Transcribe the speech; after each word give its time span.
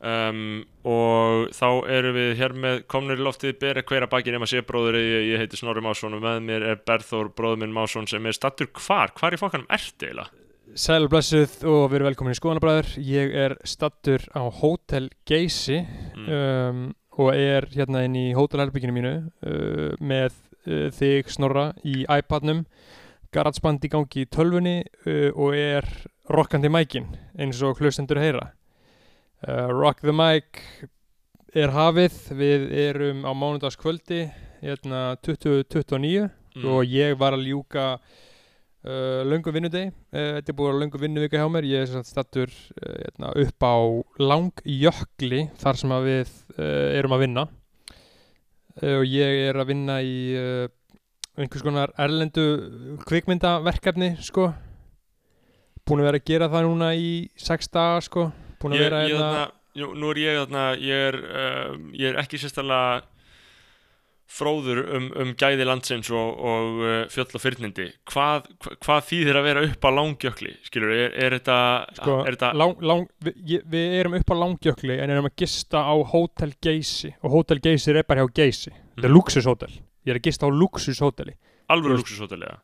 um, 0.00 0.64
og 0.88 1.48
þá 1.56 1.68
erum 1.98 2.16
við 2.16 2.34
hér 2.38 2.54
með 2.54 2.82
komnur 2.90 3.18
í 3.20 3.24
loftið 3.26 3.58
bera 3.62 3.82
hver 3.82 4.06
að 4.06 4.12
baki 4.14 4.34
nema 4.34 4.48
sé 4.50 4.62
bróður 4.66 4.98
ég, 5.00 5.30
ég 5.32 5.42
heiti 5.42 5.58
Snorri 5.60 5.82
Másson 5.84 6.14
og 6.16 6.22
með 6.24 6.42
mér 6.48 6.66
er 6.72 6.82
Berþór 6.86 7.32
bróður 7.36 7.62
minn 7.64 7.74
Másson 7.74 8.08
sem 8.10 8.26
er 8.26 8.36
stattur 8.36 8.70
hvar, 8.78 9.12
hvar 9.18 9.34
í 9.34 9.40
fokkanum 9.40 9.68
ertu 9.74 10.08
eiginlega? 10.08 10.30
Sæl 10.78 11.06
og 11.06 11.10
blessuð 11.14 11.62
og 11.64 11.86
við 11.88 11.96
erum 11.96 12.08
velkomin 12.10 12.34
í 12.34 12.38
skoðanabræður 12.38 12.88
Ég 13.00 13.30
er 13.46 13.54
stattur 13.64 14.26
á 14.36 14.42
Hotel 14.60 15.08
Geysi 15.26 15.80
Mm. 16.18 16.28
um, 16.28 16.80
og 17.18 17.32
er 17.34 17.64
hérna 17.72 18.04
inn 18.06 18.14
í 18.18 18.26
hótelherbygginu 18.36 18.92
mínu 18.94 19.12
uh, 19.42 19.94
með 19.98 20.34
uh, 20.68 20.88
þig 20.94 21.30
Snorra 21.32 21.72
í 21.86 22.04
iPadnum 22.04 22.64
Garatsband 23.34 23.82
í 23.84 23.90
gangi 23.92 24.22
í 24.24 24.28
tölvunni 24.30 24.76
uh, 25.06 25.30
og 25.34 25.56
er 25.58 25.88
rockandi 26.30 26.68
mækin 26.70 27.08
eins 27.38 27.62
og 27.64 27.80
hlustendur 27.80 28.20
heyra 28.22 28.50
uh, 29.46 29.68
Rock 29.70 30.00
the 30.02 30.14
mic 30.16 30.62
er 31.54 31.72
hafið. 31.74 32.18
Við 32.38 32.66
erum 32.88 33.22
á 33.28 33.32
mánudagskvöldi 33.36 34.24
hérna 34.62 35.12
2029 35.22 36.28
Mm. 36.58 36.64
og 36.74 36.88
ég 36.90 37.14
var 37.18 37.36
að 37.36 37.44
ljúka 37.46 37.84
uh, 37.98 39.20
löngu 39.28 39.52
vinnudegi. 39.54 39.92
Uh, 40.10 40.38
þetta 40.38 40.52
er 40.52 40.56
búið 40.58 40.72
að 40.72 40.80
löngu 40.82 41.00
vinnuvika 41.02 41.38
hjá 41.38 41.50
mér. 41.52 41.68
Ég 41.68 41.84
er 41.84 42.00
uh, 42.00 42.56
hérna, 42.82 43.32
upp 43.44 43.66
á 43.68 43.76
langjökli 44.18 45.44
þar 45.60 45.78
sem 45.78 45.94
við 46.08 46.32
erum 46.58 47.14
að 47.14 47.24
vinna. 47.26 47.46
Og 48.78 49.04
ég 49.10 49.44
er 49.48 49.58
að 49.58 49.70
vinna 49.72 49.96
í 50.06 50.18
einhvers 51.38 51.64
konar 51.66 51.90
erlendu 51.98 52.44
kvikmyndaverkefni 53.06 54.12
sko. 54.22 54.52
Búin 55.82 56.02
að 56.04 56.06
vera 56.08 56.20
að 56.20 56.28
gera 56.30 56.50
það 56.52 56.68
núna 56.68 56.92
í 56.94 57.08
sex 57.34 57.70
daga 57.74 57.98
sko 58.06 58.28
búin 58.60 58.74
að 58.76 58.84
vera 58.86 59.02
ég, 59.08 59.14
hérna 59.16 59.52
nú 59.98 60.10
er 60.10 60.18
ég 60.24 60.38
þarna 60.42 60.64
ég 60.82 61.06
er, 61.12 61.16
uh, 61.28 61.76
ég 61.94 62.08
er 62.12 62.20
ekki 62.24 62.38
sérstaklega 62.42 63.02
fróður 64.28 64.82
um, 64.92 65.06
um 65.16 65.30
gæði 65.40 65.64
landsins 65.64 66.10
og, 66.12 66.34
og 66.36 66.80
uh, 66.84 66.96
fjöll 67.08 67.30
og 67.38 67.40
fyrnindi 67.40 67.86
hvað, 68.12 68.48
hva, 68.60 68.74
hvað 68.84 69.06
þýðir 69.08 69.38
að 69.40 69.46
vera 69.48 69.62
upp 69.70 69.86
á 69.88 69.90
langjökli 69.96 70.52
skilur, 70.66 70.92
er, 70.92 71.14
er 71.16 71.36
þetta, 71.38 71.56
Sko, 71.96 72.16
er 72.28 72.36
þetta 72.36 72.50
lang, 72.60 72.74
lang, 72.84 73.06
við, 73.24 73.62
við 73.72 73.96
erum 74.02 74.18
upp 74.20 74.28
á 74.28 74.36
langjökli 74.42 74.98
en 75.00 75.14
erum 75.14 75.30
að 75.30 75.36
gista 75.40 75.80
á 75.80 75.94
Hotel 76.12 76.52
Geysi 76.60 77.14
og 77.24 77.32
Hotel 77.38 77.62
Geysi 77.64 77.94
er 77.94 78.02
bara 78.04 78.26
hjá 78.26 78.34
Geysi 78.42 78.74
þetta 78.74 79.06
er 79.06 79.08
Mhm. 79.08 79.16
luxushótel, 79.16 79.72
ég 80.04 80.12
er 80.12 80.18
að 80.20 80.28
gista 80.28 80.44
á 80.44 80.50
luxushóteli 80.52 81.34
alvöru 81.72 81.94
þú 81.96 82.02
veist- 82.02 82.04
luxushótelega 82.10 82.58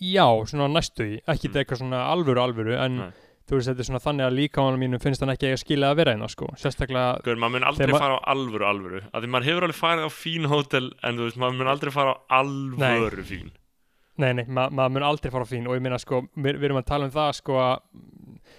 já, 0.00 0.24
svona 0.48 0.70
næstu 0.72 1.04
í, 1.04 1.20
ekki 1.26 1.48
Mm. 1.48 1.52
mm. 1.52 1.60
eitthvað 1.60 1.82
svona 1.82 2.00
alvöru 2.14 2.40
alvöru 2.40 2.78
en 2.80 2.96
Nei. 2.96 3.12
Þú 3.48 3.56
veist 3.58 3.70
þetta 3.70 3.80
er 3.84 3.88
svona 3.88 4.02
þannig 4.04 4.26
að 4.28 4.36
líkamanum 4.38 4.82
mínum 4.84 5.00
finnst 5.02 5.22
hann 5.24 5.32
ekki 5.32 5.52
að 5.52 5.60
skilja 5.62 5.90
að 5.92 6.00
vera 6.02 6.12
einna 6.16 6.28
sko, 6.28 6.50
sérstaklega 6.60 7.22
Guður, 7.24 7.40
maður 7.40 7.54
mun 7.56 7.68
aldrei 7.70 7.92
ma- 7.94 8.02
fara 8.02 8.18
á 8.20 8.28
alvöru 8.34 8.66
alvöru. 8.68 9.00
Að 9.12 9.24
því 9.24 9.30
maður 9.34 9.48
hefur 9.48 9.66
alveg 9.68 9.78
farið 9.80 10.04
á 10.04 10.10
fín 10.12 10.50
hótel 10.52 10.90
en 11.02 11.16
þú 11.18 11.28
veist, 11.28 11.40
maður 11.40 11.58
mun 11.62 11.72
aldrei 11.72 11.94
fara 11.94 12.12
á 12.12 12.18
alvöru 12.42 13.24
fín. 13.24 13.48
Nei, 14.18 14.32
nei, 14.34 14.44
ma 14.50 14.66
maður 14.68 14.94
mun 14.98 15.06
aldrei 15.08 15.30
fara 15.30 15.46
á 15.46 15.52
fín. 15.52 15.66
Og 15.70 15.76
ég 15.78 15.82
meina 15.84 15.98
sko, 16.02 16.24
við, 16.36 16.62
erum 16.66 16.80
að 16.80 16.88
tala 16.90 17.06
um 17.08 17.12
það 17.14 17.32
sko 17.38 17.58
að 17.62 17.76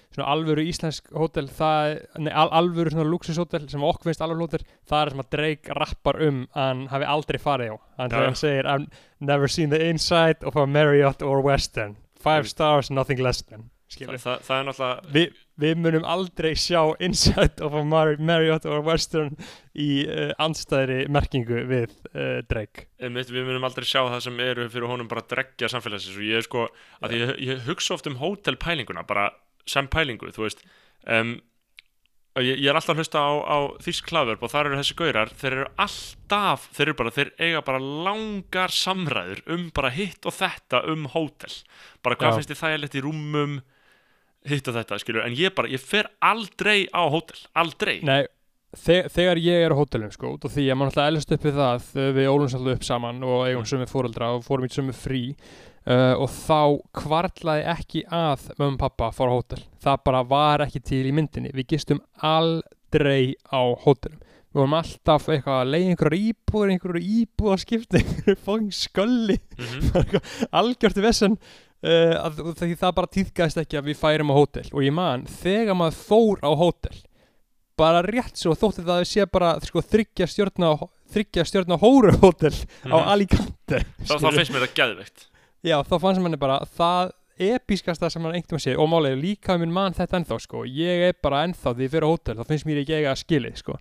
svona 0.10 0.28
alvöru 0.34 0.64
íslensk 0.66 1.10
hótel 1.14 1.50
það, 1.54 1.98
nei, 2.24 2.32
al 2.34 2.48
alvöru 2.60 2.94
svona 2.94 3.10
luxushótel 3.12 3.68
sem 3.70 3.84
okkur 3.86 4.10
finnst 4.10 4.24
alvöru 4.26 4.48
hótel 4.48 4.64
það 4.90 5.02
er 5.04 5.12
sem 5.14 5.24
að 5.24 5.30
Drake 5.36 5.76
rappar 5.78 6.22
um 6.26 6.40
að 6.54 6.64
hann 6.70 6.86
hafi 6.94 7.10
aldrei 7.14 7.40
farið 7.44 7.74
á. 7.74 7.78
Hann, 8.00 8.16
hann 8.16 8.40
segir 8.40 8.66
I've 8.72 8.88
never 9.20 9.48
seen 9.52 9.70
the 9.70 9.82
inside 9.90 10.42
of 10.48 10.56
a 10.56 10.66
Marriott 10.66 11.22
or 11.22 11.42
Western. 11.46 11.98
Five 12.20 12.48
stars, 12.50 12.90
nothing 12.90 13.20
less 13.22 13.42
than 13.44 13.70
Þa, 13.90 14.18
það, 14.22 14.42
það 14.46 14.56
er 14.56 14.66
náttúrulega 14.68 15.14
Vi, 15.16 15.22
við 15.64 15.80
munum 15.82 16.04
aldrei 16.06 16.52
sjá 16.60 16.82
inside 17.02 17.64
of 17.66 17.74
a 17.74 17.82
Mar 17.82 18.12
Marriott 18.22 18.68
or 18.70 18.84
Western 18.86 19.34
í 19.74 20.06
uh, 20.06 20.30
andstæðri 20.38 21.08
merkingu 21.10 21.64
við 21.70 21.96
uh, 22.14 22.40
Drake. 22.46 22.86
Við 23.02 23.42
munum 23.48 23.66
aldrei 23.66 23.88
sjá 23.90 24.04
það 24.04 24.22
sem 24.28 24.40
eru 24.46 24.70
fyrir 24.70 24.94
honum 24.94 25.10
bara 25.10 25.26
að 25.26 25.34
dreggja 25.34 25.72
samfélagsins 25.74 26.20
og 26.20 26.28
ég 26.28 26.38
er 26.38 26.46
sko, 26.46 26.68
að 27.02 27.18
ég, 27.18 27.36
ég 27.50 27.66
hugsa 27.66 27.96
oft 27.98 28.10
um 28.10 28.20
hótelpælinguna, 28.22 29.08
bara 29.10 29.32
sem 29.70 29.90
pælingu 29.90 30.30
um, 30.30 31.34
ég, 32.38 32.60
ég 32.62 32.70
er 32.70 32.78
alltaf 32.78 32.94
að 32.94 33.02
hlusta 33.02 33.22
á, 33.26 33.32
á 33.42 33.58
þýsk 33.84 34.08
klaðverf 34.10 34.46
og 34.46 34.54
þar 34.54 34.70
eru 34.70 34.80
þessi 34.80 34.98
gaurar, 35.00 35.34
þeir 35.34 35.56
eru 35.56 35.68
alltaf 35.82 36.70
þeir 36.76 36.86
eru 36.86 36.98
bara, 37.02 37.16
þeir 37.16 37.34
eiga 37.42 37.66
bara 37.66 37.82
langar 37.82 38.74
samræður 38.74 39.44
um 39.56 39.68
bara 39.76 39.92
hitt 39.94 40.30
og 40.30 40.38
þetta 40.38 40.84
um 40.94 41.10
hótel, 41.16 41.58
bara 42.06 42.20
hvað 42.20 42.32
Já. 42.32 42.38
finnst 42.38 42.54
þið 42.54 42.64
þægilegt 42.64 42.98
í 43.00 43.06
rúmum 43.06 43.60
hitt 44.48 44.68
og 44.72 44.76
þetta, 44.78 45.00
skilur, 45.02 45.26
en 45.26 45.36
ég 45.38 45.56
bara, 45.56 45.68
ég 45.72 45.82
fer 45.84 46.08
aldrei 46.24 46.86
á 46.96 47.04
hótel, 47.12 47.40
aldrei. 47.60 48.00
Nei, 48.08 48.22
þe 48.78 49.00
þegar 49.12 49.42
ég 49.42 49.66
er 49.66 49.74
á 49.74 49.80
hótelum 49.80 50.12
sko, 50.14 50.36
af 50.38 50.54
því 50.54 50.68
að 50.70 50.78
maður 50.80 50.92
alltaf 50.94 51.10
elst 51.14 51.34
upp 51.36 51.48
við 51.50 51.58
það 51.60 51.90
uh, 51.96 52.12
við 52.16 52.30
ólumst 52.30 52.60
alltaf 52.60 52.78
upp 52.78 52.88
saman 52.88 53.24
og 53.26 53.42
eigum 53.48 53.64
Mm. 53.66 53.72
sömu 53.74 53.90
fóreldra 53.90 54.32
og 54.38 54.46
fórum 54.46 54.70
í 54.70 54.72
sömu 54.74 54.94
frí 54.96 55.24
uh, 55.90 56.16
og 56.22 56.30
þá 56.30 56.60
kvartlaði 57.02 57.66
ekki 57.74 58.04
að 58.08 58.48
og 58.60 58.80
pappa 58.80 59.12
fór 59.16 59.34
á 59.34 59.38
hótel. 59.40 59.64
Það 59.84 60.02
bara 60.06 60.24
var 60.24 60.64
ekki 60.68 60.82
til 60.86 61.06
í 61.10 61.14
myndinni. 61.16 61.52
Við 61.54 61.72
gistum 61.76 62.02
aldrei 62.22 63.36
á 63.50 63.62
hótelum. 63.84 64.20
Við 64.50 64.58
vorum 64.64 64.74
alltaf 64.80 65.28
eitthvað 65.30 65.60
að 65.62 65.72
leiða 65.76 65.90
einhverjar 65.94 66.22
íbúður 66.26 66.72
einhverjar 66.74 67.04
íbúð 67.06 67.52
að 67.54 67.60
skipta 67.66 67.98
einhverju 68.00 68.38
fóðing 68.48 68.72
skölli 68.74 69.36
mm 69.60 70.22
algjört 70.62 71.02
vesен 71.04 71.36
uh, 71.38 71.69
að, 72.20 72.40
því 72.60 72.76
það 72.82 72.96
bara 72.98 73.08
týðgæðist 73.16 73.62
ekki 73.62 73.78
að 73.80 73.86
við 73.92 74.00
færum 74.02 74.32
á 74.32 74.36
hótel. 74.36 74.66
Og 74.74 74.82
ég 74.84 74.94
man, 74.94 75.24
þegar 75.40 75.78
maður 75.80 76.00
fór 76.10 76.42
á 76.44 76.52
hótel 76.60 76.98
bara 77.80 78.02
rétt 78.04 78.36
svo 78.36 78.52
þótti 78.60 78.84
það 78.84 78.98
að 79.00 79.06
sé 79.08 79.26
bara 79.32 79.54
sko, 79.64 79.80
þryggja 79.80 80.26
stjórna 80.28 80.74
þryggja 81.14 81.46
stjórna 81.48 81.78
hóru 81.80 82.12
hótel 82.20 82.52
á 82.84 82.98
Alicante 83.14 83.80
Mhm. 83.80 84.04
þá, 84.04 84.12
þá 84.12 84.18
skilurðu. 84.20 84.36
finnst 84.36 84.52
mér 84.52 84.66
það 84.68 84.76
geðveikt. 84.82 85.24
Já, 85.64 85.78
þá 85.88 85.96
fannst 86.04 86.22
manni 86.22 86.38
bara 86.42 86.60
það 86.76 87.12
episkasta 87.40 88.10
sem 88.12 88.22
hann 88.22 88.34
einhvern 88.36 88.58
veginn 88.60 88.66
sé 88.66 88.76
og 88.76 88.90
málega 88.92 89.16
líka 89.16 89.56
minn 89.58 89.72
mann 89.72 89.94
þetta 89.96 90.20
ennþá 90.20 90.40
sko. 90.44 90.66
Ég 90.68 91.06
er 91.08 91.14
bara 91.24 91.46
ennþá 91.48 91.72
því 91.78 91.88
fyrir 91.94 92.04
á 92.04 92.12
hótel 92.12 92.36
þá 92.36 92.46
finnst 92.52 92.68
mér 92.68 92.82
ekki 92.84 92.98
eiga 93.00 93.14
að 93.16 93.22
skili 93.24 93.52
sko. 93.56 93.78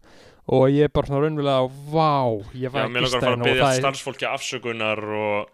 Og 0.54 0.68
ég 0.70 0.86
er 0.86 0.92
bara 0.94 1.06
svona 1.10 1.24
raunverulega 1.26 1.66
vá, 1.90 2.38
ég 2.54 2.70
Já, 2.70 2.70
var 2.70 2.86
mér 2.88 3.02
langar 3.02 3.18
að 3.18 3.20
fara 3.20 3.34
að 3.34 3.40
og 3.42 3.46
byggja 3.48 3.64
það 3.66 3.74
er 3.74 3.82
starfsfólki 3.82 4.28
afsökunar 4.30 5.02
og, 5.18 5.48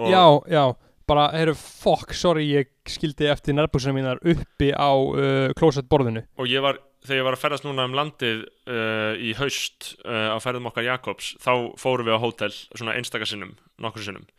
og 0.00 0.08
Já, 0.08 0.24
já, 0.56 0.64
bara, 1.10 1.26
heyrðu, 1.34 1.56
fokk, 1.58 2.14
sorry, 2.16 2.46
ég 2.54 2.70
skildi 2.88 3.28
eftir 3.32 3.56
nærbúsina 3.58 3.92
mínar 3.96 4.22
uppi 4.22 4.70
á 4.70 4.90
uh, 4.94 5.50
klósettborðinu. 5.58 6.22
og 6.38 6.48
ég 6.50 6.62
var, 6.64 6.78
þegar 7.04 7.20
ég 7.20 7.26
var 7.28 7.36
að 7.38 7.42
ferðast 7.44 7.66
núna 7.66 7.86
um 7.90 7.96
landið 7.98 8.44
uh, 8.70 9.14
í 9.18 9.32
haust 9.40 9.94
uh, 10.06 10.32
á 10.34 10.38
ferðum 10.42 10.68
okkar 10.70 10.86
Jakobs, 10.88 11.34
þá 11.42 11.52
fórum 11.80 12.06
við 12.08 12.16
á 12.18 12.24
hótel 12.24 12.52
svona 12.54 12.94
einstaka 12.98 13.26
sinnum, 13.28 13.56
nokkur 13.82 14.06
sinnum 14.06 14.26
uh, 14.26 14.36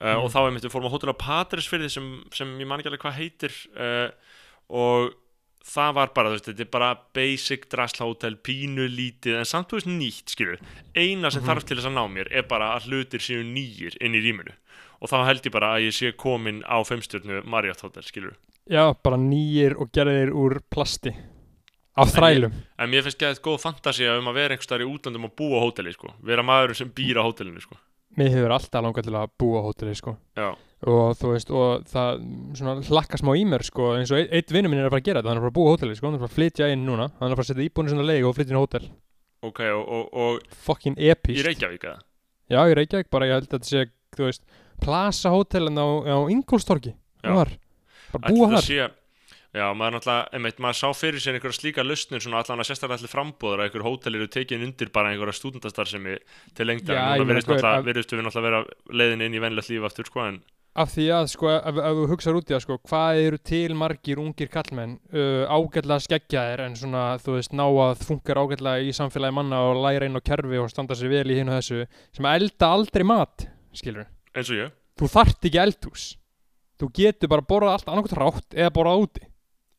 Mm. 0.00 0.22
og 0.24 0.30
þá 0.32 0.38
einmitt 0.46 0.64
við 0.64 0.72
fórum 0.72 0.88
á 0.88 0.94
hótel 0.94 1.12
á 1.12 1.20
Patrisfyrði 1.20 1.90
sem, 1.92 2.06
sem 2.32 2.52
ég 2.56 2.64
man 2.70 2.80
ekki 2.80 2.88
alveg 2.88 3.02
hvað 3.04 3.18
heitir 3.20 3.56
uh, 3.76 4.08
og 4.72 5.10
það 5.70 5.90
var 5.98 6.12
bara, 6.16 6.30
þú 6.30 6.36
veist, 6.38 6.46
þetta 6.48 6.64
er 6.64 6.70
bara 6.72 6.86
basic 7.14 7.66
drasla 7.68 8.06
hótel, 8.08 8.38
pínu 8.40 8.86
lítið 8.88 9.36
en 9.42 9.48
samt 9.50 9.68
þú 9.68 9.76
veist 9.76 9.90
nýtt, 9.92 10.32
skilur 10.32 10.56
eina 10.96 11.28
sem 11.28 11.42
Mhm. 11.42 11.50
þarf 11.50 11.66
til 11.68 11.76
þess 11.76 11.90
að 11.90 11.96
ná 11.98 12.04
mér 12.14 12.30
er 12.32 12.46
bara 12.48 12.70
að 12.78 12.88
hlutir 12.88 13.20
séu 13.20 13.44
nýjir 13.44 13.98
inn 14.00 14.16
í 14.16 14.22
rýminu 14.24 14.56
og 15.00 15.10
þá 15.10 15.18
held 15.26 15.48
ég 15.48 15.54
bara 15.54 15.74
að 15.76 15.88
ég 15.88 15.96
sé 15.96 16.12
komin 16.16 16.62
á 16.68 16.78
femstjörnu 16.84 17.42
Marriott 17.48 17.82
hótel, 17.84 18.04
skilur 18.06 18.36
Já, 18.70 18.92
bara 19.02 19.16
nýjir 19.18 19.74
og 19.80 19.90
gerðir 19.90 20.30
úr 20.36 20.60
plasti. 20.70 21.10
Af 21.98 22.12
En 22.12 22.14
þrælum. 22.14 22.52
En 22.78 22.90
mér 22.92 23.02
finnst 23.02 23.18
geðið 23.18 23.40
góð 23.42 23.56
fantasía 23.64 24.12
um 24.20 24.28
að 24.30 24.36
vera 24.38 24.54
einhvers 24.54 24.68
staðar 24.68 24.84
í 24.84 24.90
útlandum 24.92 25.26
og 25.26 25.32
búa 25.36 25.58
á 25.58 25.64
hóteli, 25.64 25.90
sko. 25.96 26.12
Vera 26.22 26.44
maður 26.46 26.76
sem 26.78 26.92
býr 26.94 27.18
á 27.18 27.26
hótelinu, 27.26 27.58
sko. 27.64 27.74
Mér 28.20 28.30
hefur 28.36 28.54
alltaf 28.54 28.84
langað 28.84 29.08
til 29.08 29.16
að 29.18 29.32
búa 29.42 29.58
á 29.58 29.66
hóteli, 29.66 29.96
sko. 29.98 30.14
Já. 30.38 30.52
Og 30.86 31.18
þú 31.18 31.32
veist, 31.34 31.50
og 31.50 31.82
það 31.90 32.22
svona 32.60 32.76
hlakka 32.86 33.18
smá 33.20 33.32
í 33.36 33.42
mér, 33.48 33.66
sko, 33.66 33.90
eins 33.98 34.12
og 34.14 34.22
eitt 34.22 34.54
vinnu 34.54 34.70
minn 34.70 34.80
er 34.80 34.86
að 34.86 34.94
fara 34.94 35.02
að 35.02 35.08
gera 35.10 35.20
þetta, 35.20 35.32
hann 35.32 35.40
er 35.40 35.42
að 35.42 35.46
fara 35.48 35.52
að 35.52 35.58
búa 35.58 35.66
á 35.66 35.72
hóteli, 35.74 35.98
sko, 35.98 36.06
hann 36.06 36.14
er 36.14 36.20
að 36.20 36.24
fara 36.24 36.32
að 36.32 36.38
flytja 36.38 36.70
inn 36.72 36.86
núna, 36.86 37.10
hann 37.18 37.26
er 37.26 37.34
að 37.34 37.40
fara 37.40 37.46
að 37.46 37.50
setja 37.50 37.66
íbúinu 37.66 37.92
sinna 37.92 38.06
leik 38.06 38.28
og 38.30 38.36
flytja 38.38 38.54
inn 38.54 38.60
á 38.60 38.64
hótel. 38.64 38.86
Ok, 39.50 39.60
og, 39.74 39.84
og, 39.98 40.06
og 40.14 40.56
Fucking 40.64 40.96
í 40.96 41.10
epíst. 41.12 41.44
Reykjavík, 41.44 41.84
eða? 41.90 42.00
Já, 42.54 42.60
í 42.64 42.78
Reykjavík, 42.78 43.10
bara 43.12 43.28
ég 43.28 43.36
held 43.36 43.50
að 43.50 43.58
þetta 43.58 43.70
sé, 43.74 43.84
þú 44.16 44.26
veist, 44.30 44.46
Plaza 44.80 45.32
hótelin 45.34 45.78
á, 45.80 45.86
á 46.08 46.16
Ingolstorgi. 46.32 46.94
Þar. 47.24 47.52
Bara 48.14 48.32
búa 48.32 48.48
þar. 48.56 48.96
Já, 49.50 49.64
maður 49.74 49.96
náttúrulega, 49.96 50.28
einmitt, 50.38 50.60
maður 50.62 50.76
sá 50.78 50.88
fyrir 50.94 51.18
sér 51.18 51.34
einhverja 51.34 51.56
slíka 51.58 51.82
lausnir, 51.82 52.20
svona 52.22 52.38
allan 52.38 52.60
að 52.62 52.68
sérstaklega 52.68 53.00
allir 53.00 53.10
frambúður 53.10 53.58
að 53.58 53.64
einhver 53.66 53.82
hótel 53.82 54.14
eru 54.14 54.28
tekin 54.30 54.62
undir 54.62 54.92
bara 54.94 55.10
einhverja 55.10 55.34
stúdendastarfsemi 55.40 56.12
til 56.54 56.66
lengdar. 56.70 56.94
Já, 56.94 57.02
Núna 57.02 57.16
ég 57.18 57.24
meina, 57.24 57.32
virðist 57.32 57.48
sko, 57.48 57.56
náttúrulega, 57.56 57.80
ef- 57.80 57.88
virðist 57.88 58.14
við 58.14 58.22
náttúrulega 58.28 58.46
vera 58.46 59.00
leiðin 59.00 59.24
inn 59.26 59.34
í 59.34 59.42
venlegt 59.42 59.72
líf 59.72 59.88
aftur, 59.90 60.06
sko, 60.06 60.22
en 60.30 60.38
af 60.80 60.92
því 60.94 61.04
að 61.16 61.26
sko 61.32 61.48
ef, 61.50 61.80
þú 61.82 62.04
hugsaður 62.12 62.36
út 62.38 62.46
í 62.46 62.54
það 62.54 62.62
sko 62.62 62.76
hvað 62.86 63.20
eru 63.24 63.38
til 63.50 63.74
margir 63.74 64.20
ungir 64.22 64.48
kallmenn 64.54 64.92
uh, 65.10 65.50
ágætlega 65.50 66.04
skeggjaðir 66.06 66.62
en 66.68 66.76
svona 66.78 67.02
þú 67.18 67.34
veist 67.40 67.56
ná 67.58 67.64
að 67.66 68.04
funkar 68.06 68.38
ágætlega 68.38 68.86
í 68.86 68.94
samfélagi 68.94 69.34
manna 69.34 69.58
og 69.66 69.80
læra 69.82 70.06
inn 70.06 70.14
á 70.14 70.22
kerfi 70.22 70.62
og 70.62 70.70
standa 70.70 70.94
sér 70.94 71.10
vel 71.10 71.26
í 71.34 71.40
hinn 71.40 71.50
og 71.50 71.58
þessu 71.58 71.80
sem 72.14 72.30
elda 72.30 72.70
aldrei 72.70 73.02
mat 73.02 73.48
skilur 73.74 74.06
eins 74.34 74.50
og 74.50 74.56
ég. 74.60 74.74
þú 75.00 75.08
þart 75.14 75.48
ekki 75.50 75.62
eldhús. 75.64 76.04
Þú 76.80 76.90
getur 76.96 77.28
bara 77.32 77.42
borðað 77.44 77.74
allt 77.76 77.88
annarkot 77.92 78.16
rátt 78.20 78.54
eða 78.56 78.70
borðað 78.76 79.02
úti. 79.06 79.24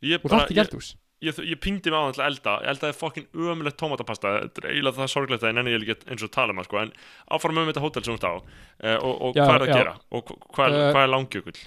Ég 0.05 0.21
þú 0.21 0.29
þart 0.33 0.43
ekki 0.49 0.57
ég, 0.59 0.65
eldhús. 0.67 0.89
ég, 1.21 1.39
ég 1.51 1.59
pingdi 1.61 1.91
mig 1.93 1.97
á 1.97 2.03
að 2.09 2.21
elda. 2.27 2.53
Ég 2.61 2.71
eldaði 2.75 2.97
fokkin 2.97 3.27
ömulegt 3.33 3.77
tómatapasta 3.81 4.31
þetta 4.39 4.61
er 4.63 4.69
eiginlega 4.71 4.97
það 5.01 5.11
sorglegt 5.13 5.43
að 5.45 5.51
ég 5.51 5.57
nenni 5.59 5.75
ég 5.75 5.81
líka 5.83 5.97
eins 6.11 6.23
og 6.25 6.31
tala 6.33 6.53
um 6.53 6.61
það 6.61 6.69
sko, 6.69 6.79
en 6.81 6.93
áfram 7.37 7.57
um 7.61 7.69
þetta 7.71 7.83
hótel 7.85 8.03
sem 8.05 8.15
þú 8.15 8.17
ert 8.17 8.29
á 8.29 8.33
uh, 8.33 8.97
og, 9.01 9.13
og 9.21 9.35
Já, 9.37 9.43
hvað 9.45 9.55
er 9.55 9.65
að 9.65 9.71
já. 9.71 9.77
gera? 9.81 9.93
Og 10.11 10.25
hva- 10.25 10.39
hvað, 10.57 10.77
Eh, 10.81 10.89
hvað 10.95 11.03
er 11.07 11.13
langjökull? 11.15 11.61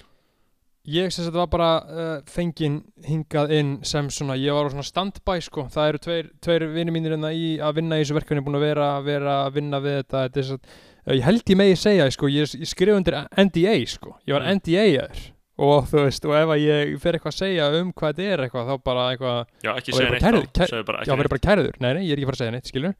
Ég 0.85 1.09
sem 1.09 1.25
þetta 1.25 1.39
var 1.41 1.47
bara 1.49 1.69
uh, 1.81 2.17
fengin 2.29 2.75
hingað 3.07 3.51
inn 3.57 3.71
sem 3.83 4.05
svona, 4.13 4.35
ég 4.37 4.53
var 4.53 4.67
á 4.67 4.73
svona 4.75 4.85
standby 4.85 5.39
sko, 5.41 5.63
það 5.73 5.87
eru 5.89 6.01
tveir, 6.03 6.27
tveir 6.45 6.65
vinni 6.75 6.93
mínir 6.93 7.15
hérna 7.15 7.31
að 7.65 7.79
vinna 7.79 7.97
í 7.97 8.03
þessu 8.03 8.19
verkefni, 8.19 8.43
búin 8.45 8.59
að 8.59 8.67
vera, 8.67 8.89
vera 9.01 9.37
að 9.47 9.55
vinna 9.57 9.79
við 9.81 9.95
þetta, 10.03 10.21
þetta 10.27 10.39
er 10.43 10.45
svo, 10.51 10.59
uh, 10.61 10.94
ég 11.13 11.21
held 11.23 11.43
ég 11.45 11.57
megi 11.57 11.75
segja 11.77 12.09
sko, 12.11 12.27
ég, 12.27 12.49
ég 12.57 12.67
skrif 12.67 12.95
undir 12.95 13.13
NDA 13.37 13.75
sko, 13.87 14.15
ég 14.27 14.33
var 14.33 14.41
Mm. 14.41 14.55
NDA-er 14.57 15.31
og 15.57 15.85
þú 15.87 16.01
veist, 16.03 16.25
og 16.25 16.33
ef 16.35 16.49
að 16.51 16.63
ég 16.65 16.99
fer 16.99 17.13
eitthvað 17.13 17.31
að 17.31 17.39
segja 17.39 17.67
um 17.81 17.93
hvað 17.93 18.13
þetta 18.15 18.31
er 18.33 18.39
eitthvað, 18.43 18.65
þá 18.67 18.83
bara 18.83 19.03
eitthvað, 19.13 19.45
já, 19.63 19.71
ekki 19.77 19.93
segja 19.93 20.09
neitt 20.11 20.21
bara 20.21 20.31
kærð- 20.31 20.51
þá 20.51 20.65
segðu 20.67 20.85
bara 20.85 20.97
já, 20.97 21.01
ekki 21.05 21.11
verður 21.15 21.23
neitt. 21.23 21.29
bara 21.29 21.45
kærður, 21.55 21.79
nei, 21.79 21.93
nei, 21.93 22.03
ég 22.07 22.11
er 22.11 22.17
ekki 22.17 22.25
að 22.25 22.31
fara 22.31 22.35
að 22.35 22.43
segja 22.43 22.51
neitt, 22.51 22.71
skilur, 22.71 22.95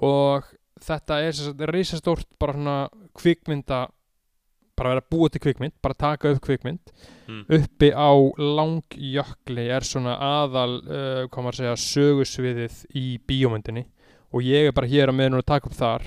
og 0.00 0.44
þetta 0.80 1.18
er 1.26 1.32
sem 1.32 1.44
sagt 1.50 1.60
reisastórt 1.74 2.26
bara 2.40 2.52
svona 2.56 2.76
kvikmynda, 3.20 3.80
bara 4.80 4.94
vera 4.94 5.02
búið 5.12 5.30
til 5.34 5.40
kvikmynd, 5.44 5.72
bara 5.82 5.94
taka 5.94 6.30
upp 6.32 6.40
kvikmynd, 6.40 6.80
Mm. 7.28 7.44
uppi 7.52 7.90
á 7.92 8.10
langjökli 8.80 9.68
er 9.70 9.84
svona 9.86 10.16
aðal 10.18 10.78
uh, 10.80 11.26
hvað 11.28 11.44
maður 11.44 11.58
að 11.58 11.60
segja, 11.60 11.76
sögusviðið 11.84 12.78
í 12.96 13.18
bíómyndinni. 13.28 13.84
Og 14.32 14.42
ég 14.46 14.68
er 14.68 14.72
bara 14.72 14.86
hér 14.86 15.10
að 15.10 15.16
meðan 15.18 15.40
að 15.40 15.46
taka 15.50 15.66
upp 15.68 15.74
þar 15.76 16.02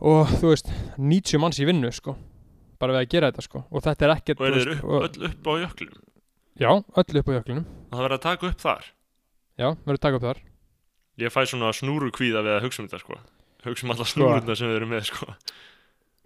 og 0.00 0.30
þú 0.40 0.52
veist 0.52 0.70
90 0.98 1.42
manns 1.42 1.60
í 1.60 1.66
vinnu 1.68 1.90
sko. 1.94 2.16
Bara 2.80 2.96
við 2.96 3.02
að 3.04 3.10
gera 3.14 3.30
þetta 3.30 3.44
sko. 3.44 3.64
Og 3.70 3.84
þetta 3.84 4.06
er 4.06 4.14
ekkert 4.14 4.40
og 4.40 4.46
er 4.48 4.54
þú 4.54 4.60
þeir 4.60 4.72
upp, 4.76 4.84
og, 4.88 5.02
öll 5.08 5.28
upp 5.30 5.50
á 5.50 5.52
jöklum 5.64 5.98
já, 6.60 6.70
öll 6.70 7.20
upp 7.20 7.28
á 7.28 7.32
jöklinum. 7.36 7.66
Og 7.90 7.94
það 7.96 8.04
verður 8.06 8.16
að 8.18 8.24
taka 8.26 8.48
upp 8.50 8.64
þar. 8.64 8.88
Já, 9.60 9.68
verður 9.84 9.98
að 9.98 10.04
taka 10.06 10.20
upp 10.20 10.26
þar. 10.28 10.42
Ég 11.20 11.32
fæ 11.34 11.40
svona 11.48 11.72
snúru 11.76 12.10
kvíða 12.16 12.42
við 12.46 12.56
að 12.56 12.66
hugsa 12.66 12.82
um 12.82 12.88
þetta 12.88 13.02
sko. 13.04 13.20
Hugsa 13.66 13.84
um 13.86 13.92
alla 13.94 14.04
Sko. 14.08 14.12
snúruna 14.16 14.56
sem 14.56 14.70
við 14.70 14.78
erum 14.80 14.92
með 14.94 15.08
sko. 15.10 15.32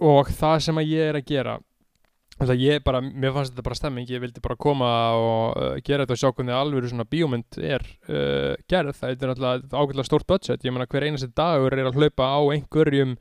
Og 0.04 0.30
það 0.34 0.58
sem 0.68 0.78
að 0.82 0.90
ég 0.90 1.08
er 1.10 1.18
að 1.18 1.26
gera 1.30 1.54
það 2.34 2.62
ég 2.62 2.82
bara, 2.82 3.00
mér 3.02 3.30
fannst 3.34 3.52
þetta 3.54 3.64
bara 3.66 3.78
stemming. 3.78 4.08
Ég 4.10 4.22
vildi 4.22 4.42
bara 4.42 4.56
koma 4.58 4.90
og 5.18 5.54
uh, 5.54 5.76
gera 5.86 6.02
þetta 6.02 6.16
og 6.16 6.20
sjá 6.22 6.30
hvernig 6.34 6.56
alvöru 6.58 6.90
svona 6.90 7.06
bíómynd 7.06 7.58
er 7.62 7.84
uh, 8.10 8.54
gerð, 8.70 8.96
það 8.98 9.14
er 9.14 9.30
náttúrulega 9.30 9.70
ágætlega 9.70 10.06
stórt 10.08 10.26
budget, 10.30 10.66
ég 10.66 10.74
meina 10.74 10.86
hver 10.90 11.06
einasti 11.06 11.30
dagur 11.30 11.74
er 11.78 11.86
að 11.90 11.98
hlaupa 12.00 12.26
á 12.34 12.40
einhverjum 12.54 13.14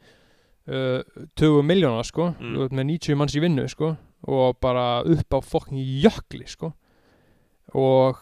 20 0.66 1.66
miljóna 1.68 2.04
sko. 2.08 2.30
Mm. 2.40 2.70
með 2.72 2.86
90 2.94 3.18
manns 3.20 3.36
í 3.36 3.42
vinnu 3.44 3.68
sko 3.72 3.96
og 4.24 4.56
bara 4.64 5.04
upp 5.04 5.36
á 5.36 5.40
fokkin 5.44 5.82
jökli 6.04 6.46
sko. 6.48 6.72
Og 7.76 8.20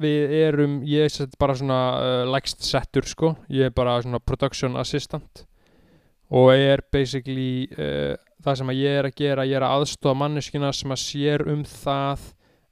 við 0.00 0.34
erum, 0.44 0.80
ég 0.86 1.08
er 1.08 1.12
sett 1.12 1.36
bara 1.40 1.56
svona 1.56 1.80
uh, 1.98 2.24
lægst 2.30 2.62
settur 2.66 3.06
sko, 3.08 3.34
ég 3.50 3.70
er 3.70 3.74
bara 3.74 4.00
svona 4.02 4.20
production 4.22 4.76
assistant. 4.78 5.46
Og 6.30 6.52
er 6.54 6.84
basically 6.92 7.66
uh, 7.74 8.14
það 8.44 8.60
sem 8.60 8.72
að 8.72 8.82
ég 8.82 8.98
er 8.98 9.08
að 9.08 9.16
gera, 9.18 9.48
ég 9.48 9.58
er 9.58 9.66
að 9.66 9.80
aðstofa 9.80 10.20
manneskina 10.20 10.70
sem 10.76 10.92
að 10.94 11.02
sér 11.02 11.46
um 11.50 11.64
það 11.66 12.28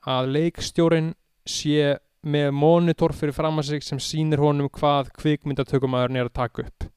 að 0.09 0.31
leikstjórin 0.37 1.11
sé 1.49 1.97
með 2.29 2.53
monitor 2.55 3.15
fyrir 3.17 3.35
fram 3.35 3.59
að 3.61 3.73
sig 3.73 3.85
sem 3.87 3.99
sýnir 4.03 4.43
honum 4.43 4.71
hvað 4.75 5.11
kvikmyndatökumæðurinn 5.19 6.21
er 6.21 6.31
að 6.31 6.39
taka 6.39 6.67
upp 6.67 6.89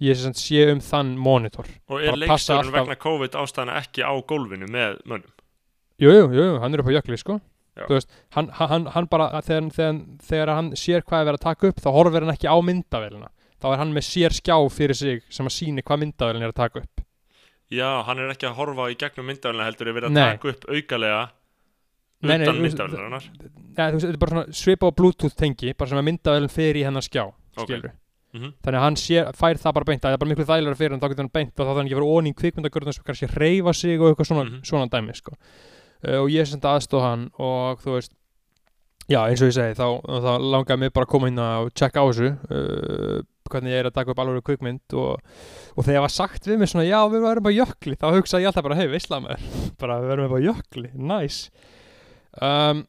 ég 0.00 0.14
sé 0.38 0.64
um 0.72 0.80
þann 0.84 1.16
monitor. 1.18 1.66
Og 1.88 2.00
er 2.02 2.14
leikstjórun 2.16 2.68
alltaf- 2.68 2.74
vegna 2.76 2.96
COVID 3.02 3.38
ástæðana 3.40 3.78
ekki 3.82 4.02
á 4.06 4.12
gólfinu 4.22 4.68
með 4.70 5.00
mönnum? 5.04 5.32
Jú, 5.98 6.10
jú, 6.14 6.28
jú, 6.32 6.58
hann 6.62 6.74
er 6.74 6.80
upp 6.84 6.86
á 6.90 6.96
jökli 6.98 7.18
sko. 7.18 7.40
Veist, 7.88 8.08
hann, 8.34 8.48
hann, 8.58 8.86
hann 8.90 9.06
bara 9.06 9.28
þegar, 9.40 9.68
þegar, 9.70 9.98
þegar 10.26 10.50
hann 10.54 10.70
sér 10.74 11.02
hvað 11.06 11.20
er 11.20 11.26
verið 11.28 11.38
að 11.38 11.44
taka 11.46 11.68
upp 11.70 11.76
þá 11.84 11.88
horfir 11.94 12.24
hann 12.26 12.32
ekki 12.34 12.48
á 12.50 12.56
myndavélina 12.58 13.28
þá 13.62 13.66
er 13.72 13.78
hann 13.78 13.92
með 13.94 14.02
sér 14.08 14.34
skjá 14.34 14.56
fyrir 14.74 14.96
sig 14.98 15.22
sem 15.30 15.46
að 15.46 15.54
síni 15.54 15.82
hvað 15.86 16.00
myndavélina 16.02 16.48
er 16.48 16.50
að 16.50 16.58
taka 16.58 16.82
upp. 16.82 17.04
Já, 17.70 18.02
hann 18.02 18.18
er 18.18 18.32
ekki 18.34 18.48
að 18.50 18.56
horfa 18.58 18.88
í 18.90 18.96
gegnum 18.98 19.26
myndavælina 19.30 19.68
heldur 19.68 19.90
er 19.92 19.94
verið 19.94 20.10
að 20.10 20.16
Nei. 20.18 20.26
taka 20.34 20.48
upp 20.54 20.66
aukalega 20.74 21.20
Nei, 22.18 22.32
nei, 22.34 22.46
utan 22.48 22.56
þú 22.58 22.62
veist, 22.66 22.78
myndavælinar 22.82 23.24
Nei, 23.30 23.86
þú 23.86 23.94
veist, 23.94 24.06
þetta 24.08 24.10
er 24.16 24.18
bara 24.24 24.34
svona 24.34 24.58
svipa 24.58 24.90
á 24.90 24.96
bluetooth 24.98 25.36
tengi 25.38 25.74
bara 25.78 25.88
sem 25.92 26.00
að 26.02 26.06
myndavélin 26.10 26.50
fer 26.50 26.74
í 26.74 26.82
hennar 26.88 27.06
skjá 27.06 27.24
Ok. 27.28 27.62
skilur 27.62 27.92
Mhm. 28.34 28.52
þannig 28.62 28.78
að 28.78 28.84
hann 28.84 28.96
sér, 29.00 29.28
fær 29.32 29.56
það 29.56 29.72
bara 29.78 29.84
beint 29.88 30.02
það 30.04 30.12
er 30.12 30.18
bara 30.20 30.30
miklu 30.30 30.44
þægilega 30.44 30.76
fyrir 30.76 30.90
hann 30.92 31.00
þá 31.00 31.08
getur 31.08 31.24
hann 31.24 31.32
beint 31.32 31.54
og 31.60 31.66
þá 31.66 31.72
þannig 31.78 31.88
ekki 31.88 31.98
verið 32.00 32.14
onni 32.18 32.30
í 32.34 32.38
kvikmyndagörðun 32.42 32.94
sem 32.94 33.04
kannski 33.08 33.28
reyfa 33.38 33.72
sig 33.74 34.00
og 34.00 34.10
eitthvað 34.12 34.28
svona, 34.28 34.44
Mhm. 34.50 34.60
svona 34.68 34.88
dæmi 34.92 35.14
sko. 35.16 35.32
uh, 36.06 36.18
og 36.22 36.28
ég 36.30 36.46
sem 36.46 36.60
þetta 36.60 36.76
aðstóð 36.76 37.02
hann 37.02 37.30
og 37.38 37.80
þú 37.80 37.94
veist 37.96 38.12
já 39.08 39.20
eins 39.24 39.40
og 39.42 39.48
ég 39.48 39.56
segi 39.56 39.74
þá, 39.80 39.86
þá 40.04 40.32
langaði 40.44 40.78
mig 40.78 40.92
bara 40.92 41.06
að 41.06 41.10
koma 41.10 41.26
inn 41.28 41.38
og 41.38 41.72
checka 41.74 42.00
á 42.00 42.06
þessu 42.06 42.28
uh, 42.52 43.22
hvernig 43.48 43.72
ég 43.72 43.80
er 43.80 43.88
að 43.88 43.94
taka 43.96 44.10
upp 44.12 44.18
alveg 44.20 44.44
kvikmynd 44.44 44.92
og, 44.92 45.16
og 45.78 45.84
þegar 45.88 46.04
var 46.04 46.12
sagt 46.12 46.44
við 46.44 46.58
mig 46.58 46.68
svona 46.68 46.84
já 46.84 47.00
við 47.08 47.24
verðum 47.24 47.42
bara 47.48 47.56
jökli 47.64 47.96
þá 47.96 48.12
hugsaði 48.12 48.42
ég 48.44 48.46
alltaf 48.52 48.62
bara 48.68 48.76
hei 48.76 48.86
veistla 48.92 49.20
með 49.24 49.40
bara 49.80 50.00
við 50.02 50.08
verðum 50.12 50.28
bara 50.36 50.46
jökli, 50.52 50.90
nice 50.94 51.48
um, 52.42 52.84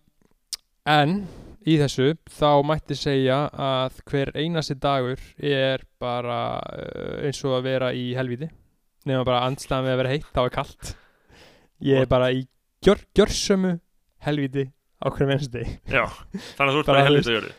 en 0.85 1.27
í 1.69 1.75
þessu 1.81 2.13
þá 2.39 2.49
mætti 2.65 2.97
segja 2.97 3.41
að 3.53 3.99
hver 4.09 4.33
einasti 4.37 4.77
dagur 4.81 5.21
er 5.37 5.85
bara 6.01 6.39
uh, 6.59 7.19
eins 7.27 7.43
og 7.45 7.59
að 7.59 7.69
vera 7.69 7.93
í 7.93 8.09
helvíti. 8.17 8.49
Nema 9.09 9.23
bara 9.27 9.45
andstæðan 9.47 9.87
við 9.87 9.95
að 9.95 10.01
vera 10.03 10.15
heitt 10.15 10.33
þá 10.35 10.41
er 10.43 10.55
kallt 10.57 10.91
ég 11.85 12.03
er 12.03 12.09
bara 12.11 12.33
í 12.35 12.43
gjör, 12.85 12.99
gjörsömu 13.15 13.77
helvíti 14.25 14.67
á 14.99 15.07
hverjum 15.07 15.33
einasti 15.33 15.53
degi. 15.55 15.79
Já, 15.87 16.05
þannig 16.57 16.69
að 16.69 16.75
þú 16.75 16.81
ert 16.81 16.89
Bara, 16.89 16.91
bara 16.91 17.05
þú 17.05 17.09
helvita 17.09 17.35
jörði 17.37 17.55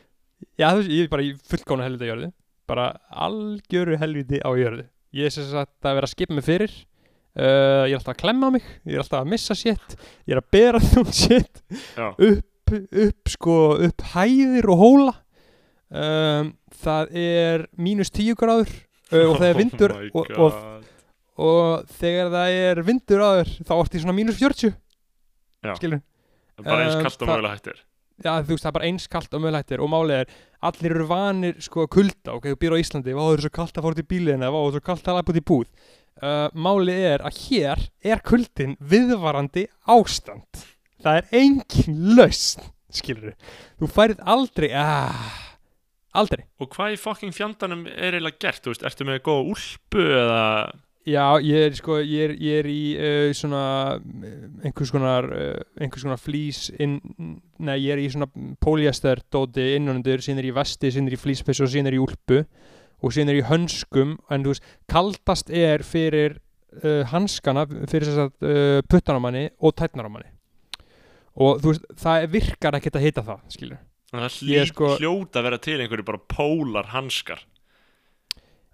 já 0.61 0.69
þú 0.69 0.83
veist, 0.83 0.93
ég 0.93 1.07
er 1.07 1.11
bara 1.15 1.25
í 1.25 1.33
fullkóna 1.51 1.87
helvíti 1.89 2.07
á 2.07 2.11
jörðu. 2.11 2.31
Bara 2.71 2.87
algjöru 3.27 3.99
helvíti 4.01 4.41
á 4.45 4.51
jörðu. 4.57 4.87
Ég 5.17 5.27
er 5.27 5.35
sem 5.35 5.49
sagt 5.51 5.89
að 5.89 5.99
vera 5.99 6.09
að 6.09 6.15
skipa 6.15 6.37
mig 6.37 6.47
fyrir. 6.47 6.77
Uh, 7.31 7.87
ég 7.87 7.95
er 7.95 7.99
alltaf 7.99 8.15
að 8.15 8.21
klemma 8.25 8.51
mig. 8.55 8.67
Ég 8.87 8.97
er 8.99 9.03
alltaf 9.03 9.23
að 9.23 9.33
missa 9.33 9.57
shit. 9.59 9.97
Ég 10.29 10.37
er 10.37 10.43
að 10.43 10.49
bera 10.55 10.83
þú 10.85 11.05
shit. 11.15 11.63
Já, 11.97 12.07
upp, 12.71 13.01
upp 13.07 13.33
sko, 13.35 13.57
upp 13.89 14.05
hæðir 14.15 14.71
og 14.71 14.85
hóla. 14.85 15.17
Um, 15.91 16.53
það 16.81 17.17
er 17.19 17.65
mínus 17.75 18.13
10 18.15 18.37
gráður 18.39 18.71
uh, 19.11 19.25
og 19.25 19.41
það 19.41 19.49
er 19.49 19.59
vindur 19.65 19.95
oh 19.97 20.21
og, 20.21 20.29
og, 20.39 20.85
og 21.43 21.89
þegar 21.99 22.31
það 22.31 22.59
er 22.61 22.81
vindur 22.87 23.25
áður 23.27 23.51
þá 23.67 23.73
ertu 23.81 23.99
í 23.99 24.03
svona 24.05 24.15
mínus 24.15 24.39
40 24.39 24.71
Já. 24.71 25.73
skilur 25.75 25.99
bara 26.63 26.85
eins 26.85 26.97
um, 26.99 27.05
kallt 27.05 27.25
og 27.25 27.31
mögulega 27.31 27.57
hættir. 27.57 27.81
Já, 28.21 28.35
þú 28.45 28.53
veist, 28.53 28.65
það 28.65 28.71
er 28.71 28.77
bara 28.77 28.89
eins 28.91 29.07
kalt 29.09 29.35
og 29.37 29.43
mögulegtir 29.43 29.83
og 29.83 29.89
málið 29.91 30.19
er, 30.19 30.35
allir 30.69 30.95
eru 30.95 31.07
vanir 31.09 31.61
sko 31.65 31.87
að 31.87 31.93
kulda, 31.97 32.35
ok, 32.35 32.51
þú 32.53 32.59
býr 32.61 32.77
á 32.77 32.83
Íslandi 32.83 33.15
vá, 33.17 33.23
það 33.23 33.37
er 33.37 33.45
svo 33.47 33.53
kalt 33.57 33.81
að 33.81 33.87
fóra 33.87 34.03
í 34.03 34.09
bílina, 34.11 34.51
vá, 34.53 34.59
það 34.59 34.69
er 34.69 34.77
svo 34.77 34.85
kalt 34.91 35.09
að 35.09 35.19
lafa 35.19 35.33
út 35.33 35.41
í 35.41 35.45
búð. 35.51 35.71
Uh, 36.21 36.47
Málið 36.53 37.05
er 37.15 37.25
að 37.25 37.39
hér 37.47 37.85
er 38.13 38.21
kuldin 38.27 38.75
viðvarandi 38.93 39.65
ástand 39.89 40.50
Það 41.01 41.17
er 41.21 41.39
engin 41.41 42.03
lausn, 42.19 42.67
skilur 42.93 43.33
Þú 43.81 43.89
færið 43.89 44.21
aldrei, 44.29 44.69
ah, 44.77 45.33
aldrei. 46.17 46.45
Og 46.61 46.69
hvað 46.75 46.97
í 46.97 47.01
fucking 47.01 47.35
fjandanum 47.35 47.87
er 47.89 48.19
eiginlega 48.19 48.41
gert, 48.45 48.63
þú 48.65 48.75
veist, 48.75 48.87
ertu 48.87 49.07
með 49.09 49.23
góða 49.25 49.47
úlpu 49.55 50.05
eða? 50.05 50.45
Já, 51.09 51.25
ég 51.41 51.65
er 51.65 51.77
sko, 51.79 51.97
ég 52.05 52.27
er, 52.27 52.33
ég 52.45 52.59
er 52.61 52.67
í 52.69 52.81
uh, 53.01 53.31
svona 53.37 53.63
uh, 53.97 54.35
einhvers 54.69 54.93
konar, 54.93 55.31
uh, 55.33 55.63
einhvers 55.81 56.05
konar 56.05 56.21
flýs 56.21 56.67
inn, 56.77 56.99
nei, 57.57 57.79
ég 57.87 57.95
er 57.95 58.03
í 58.03 58.11
svona 58.13 58.29
polyester 58.61 59.23
dóti 59.33 59.65
innanundur, 59.79 60.21
síðan 60.21 60.43
er 60.43 60.51
í 60.51 60.53
vesti, 60.59 60.91
síðan 60.93 61.09
er 61.09 61.17
í 61.17 61.21
flýspessu 61.23 61.65
og 61.65 61.73
síðan 61.73 61.89
er 61.89 61.97
í 61.97 62.03
úlpu 62.05 62.43
og 63.01 63.17
síðan 63.17 63.33
er 63.33 63.41
í 63.41 63.47
hönskum, 63.49 64.19
en 64.29 64.45
þú 64.45 64.53
veist, 64.53 64.69
kaldast 64.93 65.49
er 65.49 65.87
fyrir 65.89 66.37
uh, 66.83 67.01
hanskana, 67.15 67.65
fyrir 67.89 68.11
þess 68.11 68.27
að 68.27 68.85
puttanamanni 68.93 69.49
og 69.57 69.73
tætnaramanni 69.81 70.29
og 71.41 71.63
þú 71.63 71.73
veist, 71.73 71.87
það 72.03 72.27
virkar 72.35 72.77
ekkert 72.79 72.99
að 73.01 73.07
hita 73.09 73.25
það, 73.27 73.41
skilur. 73.57 73.81
Það 74.11 74.27
Ég 74.27 74.37
hlý, 74.43 74.59
er 74.61 74.69
sko- 74.73 74.93
hljóta 74.99 75.41
að 75.41 75.47
vera 75.47 75.59
til 75.63 75.79
einhverju 75.85 76.07
bara 76.09 76.21
pólar 76.35 76.89
hanskar. 76.95 77.43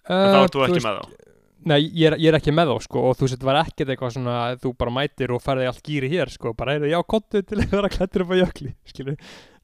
Uh, 0.06 0.14
en 0.16 0.34
þá 0.34 0.40
ert 0.46 0.54
þú 0.56 0.66
ekki 0.68 0.84
með 0.84 1.00
þá? 1.00 1.22
Nei, 1.66 1.80
ég 1.98 2.06
er, 2.12 2.14
ég 2.22 2.30
er 2.30 2.36
ekki 2.38 2.52
með 2.54 2.68
þá 2.70 2.76
sko 2.84 3.00
og 3.08 3.16
þú 3.18 3.24
veist, 3.26 3.34
þetta 3.34 3.48
var 3.48 3.56
ekkert 3.64 3.90
eitthvað 3.90 4.12
svona 4.14 4.34
að 4.44 4.60
þú 4.62 4.70
bara 4.78 4.92
mætir 4.94 5.32
og 5.34 5.40
ferði 5.42 5.66
allt 5.66 5.82
gýri 5.88 6.10
hér 6.12 6.30
sko 6.30 6.52
bara 6.54 6.76
heyrðu, 6.76 6.90
já, 6.92 6.98
kottu 7.10 7.42
til 7.42 7.58
að 7.58 7.72
vera 7.74 7.90
klættur 7.90 8.22
upp 8.22 8.30
á 8.30 8.36
jökli 8.38 8.70
skilur. 8.86 9.16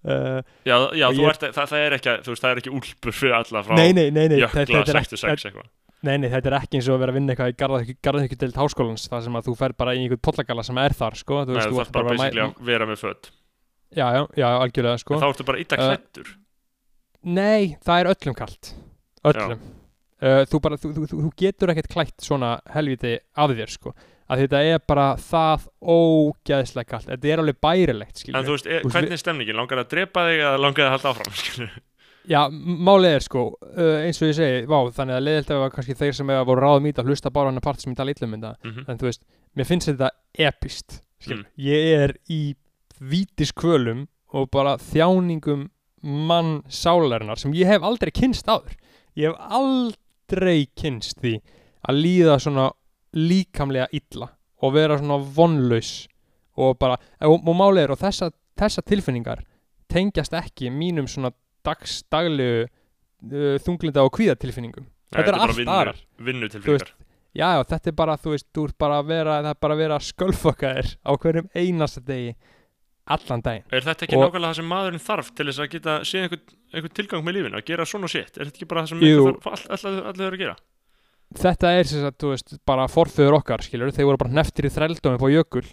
Uh, 0.02 0.40
já, 0.66 0.74
já 0.98 1.06
Og 1.06 1.14
þú 1.14 1.22
ég- 1.22 1.30
ert, 1.30 1.44
það, 1.54 1.68
það 1.70 1.84
er 1.86 1.94
ekki, 2.00 2.14
þú 2.26 2.32
veist, 2.34 2.42
það 2.42 2.50
er 2.56 2.60
ekki 2.64 2.72
úlpur 2.74 3.14
fyrir 3.14 3.36
alla 3.38 3.62
frá 3.62 3.76
Nei, 3.78 3.92
nei, 3.94 4.08
nei, 4.10 4.24
nei 4.32 4.40
jökla 4.40 4.64
þetta, 4.64 4.80
þetta, 4.82 4.90
er 4.96 5.00
ekki, 5.04 5.20
66 5.22 5.46
eitthvað 5.52 5.68
nei, 6.02 6.16
nei, 6.18 6.28
þetta 6.32 6.50
er 6.50 6.56
ekki 6.58 6.78
eins 6.80 6.88
og 6.90 6.96
að 6.96 7.02
vera 7.04 7.12
að 7.14 7.18
vinna 7.18 7.34
eitthvað 7.34 7.52
í 7.86 7.96
garðhyggjudelt 8.06 8.58
háskólans 8.58 9.04
það 9.12 9.24
sem 9.26 9.36
að 9.38 9.46
þú 9.48 9.54
fer 9.60 9.74
bara 9.78 9.94
í 9.94 10.00
einhvern 10.02 10.22
pollagalla 10.26 10.64
sem 10.66 10.80
er 10.82 10.96
þar 10.98 11.18
sko 11.20 11.42
þú 11.46 11.56
Nei, 11.58 11.62
þú 11.68 11.78
þarf 11.80 11.92
bara 11.96 12.14
að 12.16 12.22
mæ- 12.22 12.64
vera 12.72 12.88
með 12.90 13.02
föt. 13.04 13.30
Já, 13.92 14.06
já, 14.16 14.22
já, 14.40 14.46
algjörlega 14.56 14.98
sko. 15.02 15.14
En 15.14 15.20
þá 15.20 15.28
ertu 15.32 15.44
bara 15.50 15.58
Uh, 15.62 15.76
klættur 15.92 16.32
Nei, 17.22 17.76
það 17.84 18.00
er 18.00 18.10
öllum 18.14 18.34
kalt. 18.34 18.72
Öllum. 19.30 19.60
Uh, 20.22 20.42
þú, 20.50 20.60
bara, 20.64 20.76
þú, 20.78 20.90
þú, 20.96 21.04
þú- 21.12 21.34
getur 21.38 21.70
ekkert 21.74 21.90
klætt 21.92 22.24
svona 22.24 22.56
helviti 22.74 23.16
að 23.38 23.54
þér 23.60 23.70
sko. 23.74 23.92
Að 24.32 24.42
þetta 24.46 24.60
er 24.72 24.78
bara 24.88 25.06
það 25.20 25.64
ógæðslega 25.82 26.88
kallt, 26.88 27.08
þetta 27.10 27.28
er 27.34 27.42
alveg 27.42 27.58
bærilegt 27.62 28.22
skilur 28.22 28.38
En 28.40 28.46
Þú 28.46 28.54
veist, 28.56 28.68
hvernig 28.94 29.12
er 29.12 29.20
stemningin? 29.20 29.58
Langar 29.58 29.82
það 29.82 29.84
að 29.86 29.90
drepa 29.92 30.24
þig 30.28 30.40
eða 30.46 30.60
langar 30.62 30.82
það 30.82 30.88
að 30.88 30.94
halda 30.96 31.10
áfram? 31.12 31.34
skilur? 31.42 31.74
Já, 32.30 32.46
málið 32.52 33.16
er 33.16 33.24
sko, 33.24 33.40
uh, 33.58 33.96
eins 34.06 34.20
og 34.22 34.28
ég 34.30 34.36
segi, 34.38 34.66
vá, 34.70 34.76
þannig 34.94 35.16
að 35.16 35.24
leiðilt 35.26 35.48
að 35.50 35.64
kannski 35.74 35.94
þeir 35.98 36.12
sem 36.14 36.28
hefur 36.30 36.46
voru 36.52 36.62
ráðum 36.62 36.86
í 36.86 36.92
þetta 36.92 37.04
hlusta 37.08 37.30
bara 37.34 37.48
á 37.48 37.50
hana 37.50 37.60
part 37.64 37.80
sem 37.82 37.92
ég 37.92 37.96
tala 37.98 38.10
illa 38.14 38.26
um 38.28 38.34
þetta, 38.36 38.52
Mhm. 38.62 38.84
en 38.88 38.98
þú 38.98 39.08
veist, 39.08 39.22
mér 39.56 39.66
finnst 39.66 39.88
þetta 39.88 40.10
epist, 40.38 41.02
skilur, 41.20 41.42
Mm. 41.42 41.46
ég 41.58 41.98
er 42.04 42.14
í 42.30 42.54
vítiskvölum 43.00 44.06
og 44.32 44.50
bara 44.50 44.76
þjáningum 44.78 45.68
mann 46.02 46.62
sálarinnar 46.68 47.38
sem 47.38 47.52
ég 47.54 47.66
hef 47.66 47.82
aldrei 47.82 48.10
kynst 48.14 48.46
áður, 48.46 48.74
ég 49.16 49.30
hef 49.30 49.36
aldrei 49.50 50.66
kynst 50.78 51.20
því 51.22 51.40
að 51.88 52.00
líða 52.02 52.38
svona 52.42 52.70
líkamlega 53.14 53.88
illa 53.92 54.30
og 54.62 54.72
vera 54.76 54.96
svona 54.98 55.18
vonlaus 55.36 56.06
og 56.56 56.78
bara, 56.78 56.96
og, 57.20 57.40
og 57.46 57.56
málið 57.58 57.84
er 57.86 57.90
og 57.94 57.98
þessa, 57.98 58.30
þessa 58.58 58.82
tilfinningar 58.86 59.42
tengjast 59.92 60.32
ekki 60.38 60.70
mínum 60.72 61.08
svona 61.10 61.32
dags, 61.64 62.02
daglegu 62.12 62.64
uh, 62.66 63.58
þunglinda 63.64 64.04
og 64.06 64.12
kvíðatilfinningum 64.18 64.86
Þetta 65.12 65.28
er 65.28 65.36
allt 65.44 65.58
aðrar. 65.68 65.98
Vinnu 66.24 66.46
Þú 66.48 66.52
tilfinningar 66.56 66.92
já, 67.36 67.46
já, 67.56 67.62
þetta 67.68 67.88
er 67.92 67.96
bara, 67.96 68.14
þú 68.20 68.30
veist, 68.34 68.46
þú 68.56 68.64
ert 68.68 68.78
bara 68.80 68.98
að 69.02 69.06
vera 69.12 69.34
það 69.42 69.50
er 69.54 69.60
bara 69.64 69.74
að 69.76 69.82
vera 69.82 69.98
að 70.00 70.06
skölfaka 70.08 70.72
þér 70.78 70.88
á 71.04 71.10
hverjum 71.22 71.48
einasta 71.56 72.00
degi 72.04 72.32
allan 73.12 73.42
daginn 73.42 73.64
Er 73.74 73.82
þetta 73.86 74.06
ekki 74.06 74.16
Og- 74.18 74.24
nákvæmlega 74.26 74.50
það 74.52 74.58
sem 74.60 74.68
maðurinn 74.72 75.02
þarf 75.06 75.30
til 75.36 75.46
þess 75.48 75.62
að 75.64 75.70
geta 75.72 75.94
séð 76.06 76.26
einhvern, 76.26 76.44
einhvern 76.72 76.94
tilgang 76.98 77.24
með 77.26 77.36
lífinu, 77.38 77.56
að 77.60 77.64
gera 77.72 77.86
svona 77.88 78.08
shit? 78.12 78.36
Er 78.38 78.44
þetta 78.50 78.56
ekki 78.60 78.68
bara 78.70 78.84
það 78.84 78.92
sem 78.92 79.00
þarf- 79.02 79.48
all- 79.88 80.04
allir 80.12 80.26
eru 80.28 80.36
að 80.38 80.44
gera? 80.44 80.56
þetta 81.42 81.72
er 81.78 81.88
sem 81.88 82.02
sagt, 82.04 82.18
þú 82.20 82.30
veist, 82.34 82.54
bara 82.68 82.84
forföður 82.92 83.38
okkar 83.40 83.62
skilur, 83.64 83.90
þeir 83.96 84.04
voru 84.10 84.20
bara 84.20 84.36
neftir 84.36 84.68
í 84.68 84.72
þrældómi 84.74 85.18
på 85.22 85.30
jökul 85.32 85.64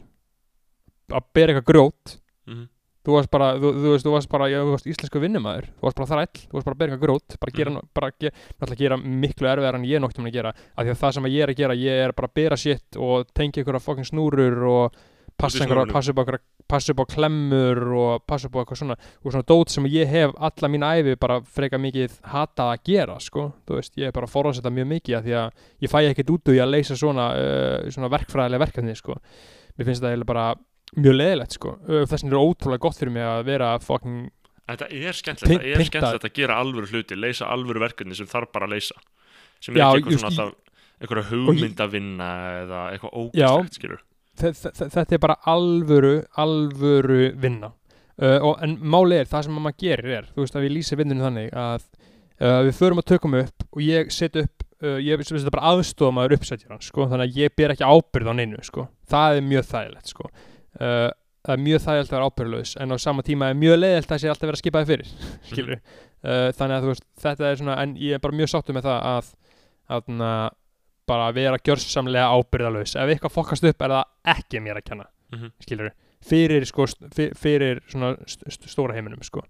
að 1.11 1.23
bera 1.35 1.53
eitthvað 1.53 1.67
grjót 1.73 2.17
Mhm. 2.47 2.67
Þú 3.05 3.15
varst 3.15 3.31
bara, 3.31 3.53
þú, 3.55 3.71
þú 3.79 3.91
veist, 3.93 4.05
þú 4.05 4.13
varst 4.15 4.29
bara 4.29 4.47
já, 4.51 4.57
þú 4.63 4.73
varst 4.75 4.89
íslensku 4.91 5.21
vinnumæður, 5.23 5.69
þú 5.79 5.87
varst 5.87 5.99
bara 6.01 6.09
þræll 6.11 6.41
þú 6.49 6.57
varst 6.57 6.67
bara 6.69 6.75
að 6.75 6.83
eitthvað 6.87 7.03
grót, 7.05 7.37
bara 7.39 7.55
gera, 7.55 7.71
Mhm. 7.71 7.87
bara 7.95 8.11
ge, 8.19 8.31
náttúrulega 8.59 8.81
gera 8.83 8.97
miklu 8.97 9.47
erfiðar 9.47 9.75
en 9.75 9.85
ég 9.87 10.01
noktum 10.03 10.25
að 10.27 10.33
gera, 10.33 10.49
af 10.77 10.85
því 10.85 10.91
að 10.91 10.99
það 11.03 11.13
sem 11.13 11.23
að 11.29 11.33
ég 11.37 11.43
er 11.43 11.49
að 11.53 11.59
gera 11.61 11.73
ég 11.75 12.03
er 12.05 12.11
bara 12.11 12.27
að 12.27 12.33
bera 12.33 12.57
shit 12.57 12.97
og 12.97 13.27
tengja 13.33 13.63
einhverja 13.63 13.79
fokkin 13.85 14.05
snúrur 14.05 14.63
og 14.67 14.93
passa 15.39 15.63
einhverja, 15.63 15.85
snúrunum. 15.87 15.93
passa 15.93 16.11
upp 16.11 16.19
á 16.19 16.39
passa 16.69 16.91
upp 16.93 16.99
á 16.99 17.05
klemmur 17.09 17.79
og 17.97 18.21
passa 18.27 18.45
upp 18.47 18.53
á 18.55 18.59
eitthvað 18.61 18.77
svona 18.77 18.95
og 19.25 19.31
svona 19.31 19.47
dót 19.47 19.69
sem 19.69 19.83
ég 19.85 20.07
hef 20.07 20.31
alla 20.37 20.67
mín 20.69 20.83
æfi 20.85 21.15
bara 21.17 21.39
freka 21.41 21.79
mikið 21.79 22.19
hatað 22.21 22.73
að 22.75 22.83
gera 22.83 23.15
sko, 23.19 23.53
þú 23.65 23.79
veist, 23.79 23.95
ég 23.97 24.07
er 24.07 24.11
bara 24.11 24.27
að 24.27 24.35
forðast 24.35 24.67
mjög 24.69 24.87
mikið 24.91 25.17
af 25.17 25.23
því 25.25 25.33
að 25.39 25.51
ég 25.81 25.89
fæ 25.89 25.99
ekkert 26.11 26.29
út 26.35 26.43
úr 26.45 26.53
því 26.53 26.61
að 26.61 26.73
leysa 26.75 26.95
svona, 26.99 27.25
uh, 27.33 27.89
svona 27.89 28.11
verkfræðilega 28.13 28.65
verkefni 28.67 28.95
sko, 28.95 29.15
mér 29.79 29.85
finnst 29.87 30.03
það 30.03 30.11
eiginlega 30.13 30.25
bara 30.29 30.55
mjög 30.97 31.15
leðilegt 31.19 31.55
sko, 31.57 31.75
þess 31.85 32.23
vegna 32.23 32.35
er 32.35 32.41
ótrúlega 32.41 32.83
gott 32.85 32.99
fyrir 32.99 33.13
mig 33.13 33.27
að 33.27 33.43
vera 33.49 33.71
fucking 33.83 34.29
Þetta 34.69 34.85
er 34.93 35.15
skemmtilegt, 35.17 35.63
það 35.63 35.71
er 35.79 35.87
skemmtilegt 35.87 36.25
að 36.27 36.33
gera 36.37 36.57
alvöru 36.61 36.89
hluti, 36.91 37.15
leysa 37.17 37.47
alvöru 37.49 37.81
verkefni 37.81 38.13
sem 38.13 38.27
þarf 38.29 38.51
bara 38.53 38.67
að 38.67 38.75
leysa. 38.75 38.99
Sem 39.57 39.73
er 39.73 39.81
Já, 39.81 39.87
ekki 39.87 40.03
eitthvað 40.03 40.19
svona 40.19 40.29
alltaf 40.29 40.69
einhverja 40.99 41.25
hugmyndavinna 41.31 42.27
eða 42.59 42.81
eitthvað 42.93 43.15
ógæslegt, 43.23 43.79
skilur 43.79 44.03
þe- 44.39 44.53
þe- 44.55 44.89
þetta 44.95 45.15
er 45.15 45.21
bara 45.23 45.37
alvöru 45.49 46.13
alvöru 46.39 47.21
vinna. 47.39 47.73
Uh, 48.19 48.35
og, 48.43 48.57
en 48.63 48.75
máli 48.83 49.15
er, 49.15 49.27
það 49.31 49.45
sem 49.47 49.59
maður 49.63 49.77
gerir 49.79 50.15
er 50.17 50.25
þú 50.35 50.43
veist 50.43 50.55
að 50.59 50.65
við 50.65 50.73
lýsum 50.75 50.99
vinnunum 50.99 51.23
þannig 51.23 51.53
að 51.55 51.85
uh, 52.43 52.57
við 52.67 52.73
förum 52.75 52.99
að 52.99 53.05
tökum 53.13 53.37
upp 53.39 53.63
og 53.69 53.83
ég 53.85 54.11
set 54.11 54.35
upp 54.41 54.65
uh, 54.83 54.97
ég 54.99 55.23
sem 55.23 55.37
þetta 55.37 55.53
bara 55.55 55.71
aðstofa 55.71 56.15
maður 56.17 56.35
uppsetjur 56.35 56.73
hans 56.73 56.89
sko, 56.91 57.05
þannig 57.07 57.29
að 57.29 57.39
ég 57.39 57.55
ber 57.55 57.71
ekki 57.71 57.87
ábyrð 57.87 58.27
á 58.27 58.33
neinu 58.35 58.59
sko. 58.67 58.89
það 59.07 59.37
er 59.37 59.47
mjög 59.47 59.69
þægilegt 59.71 60.11
sko. 60.11 60.27
Uh, 60.79 61.09
það 61.45 61.53
er 61.55 61.63
mjög 61.65 61.81
þægilegt 61.85 62.11
að 62.11 62.15
vera 62.17 62.29
ábyrðlaus 62.29 62.75
en 62.83 62.91
á 62.93 62.97
sama 62.99 63.23
tíma 63.25 63.49
er 63.49 63.57
mjög 63.59 63.77
leiðilegt 63.79 64.11
að 64.11 64.21
sé 64.23 64.29
alltaf 64.31 64.49
vera 64.51 64.59
skipaði 64.61 64.89
fyrir 64.91 65.11
skilur 65.49 65.77
uh, 65.79 66.49
þannig 66.57 66.75
að 66.75 66.83
þú 66.85 66.91
veist, 66.93 67.05
þetta 67.23 67.47
er 67.51 67.61
svona 67.61 67.77
en 67.83 67.95
ég 68.01 68.17
er 68.17 68.23
bara 68.23 68.37
mjög 68.41 68.51
sáttu 68.53 68.75
með 68.75 68.89
það 68.89 68.99
að, 69.13 69.31
að, 69.97 70.11
að 70.19 70.49
bara 71.09 71.31
vera 71.33 71.57
gjörsamlega 71.65 72.27
ábyrðalaus 72.37 72.93
ef 72.99 73.09
eitthvað 73.15 73.33
fokkast 73.33 73.65
upp 73.65 73.81
er 73.87 73.95
það 73.95 74.35
ekki 74.35 74.61
mér 74.67 74.81
að 74.83 74.87
kenna 74.91 75.07
Mhm. 75.29 75.51
skilur 75.61 75.91
fyrir, 76.25 76.63
sko, 76.65 76.87
fyrir 77.37 77.83
svona 77.85 78.15
st 78.25 78.47
st 78.49 78.65
stóra 78.71 78.95
heiminum 78.97 79.21
sko. 79.21 79.43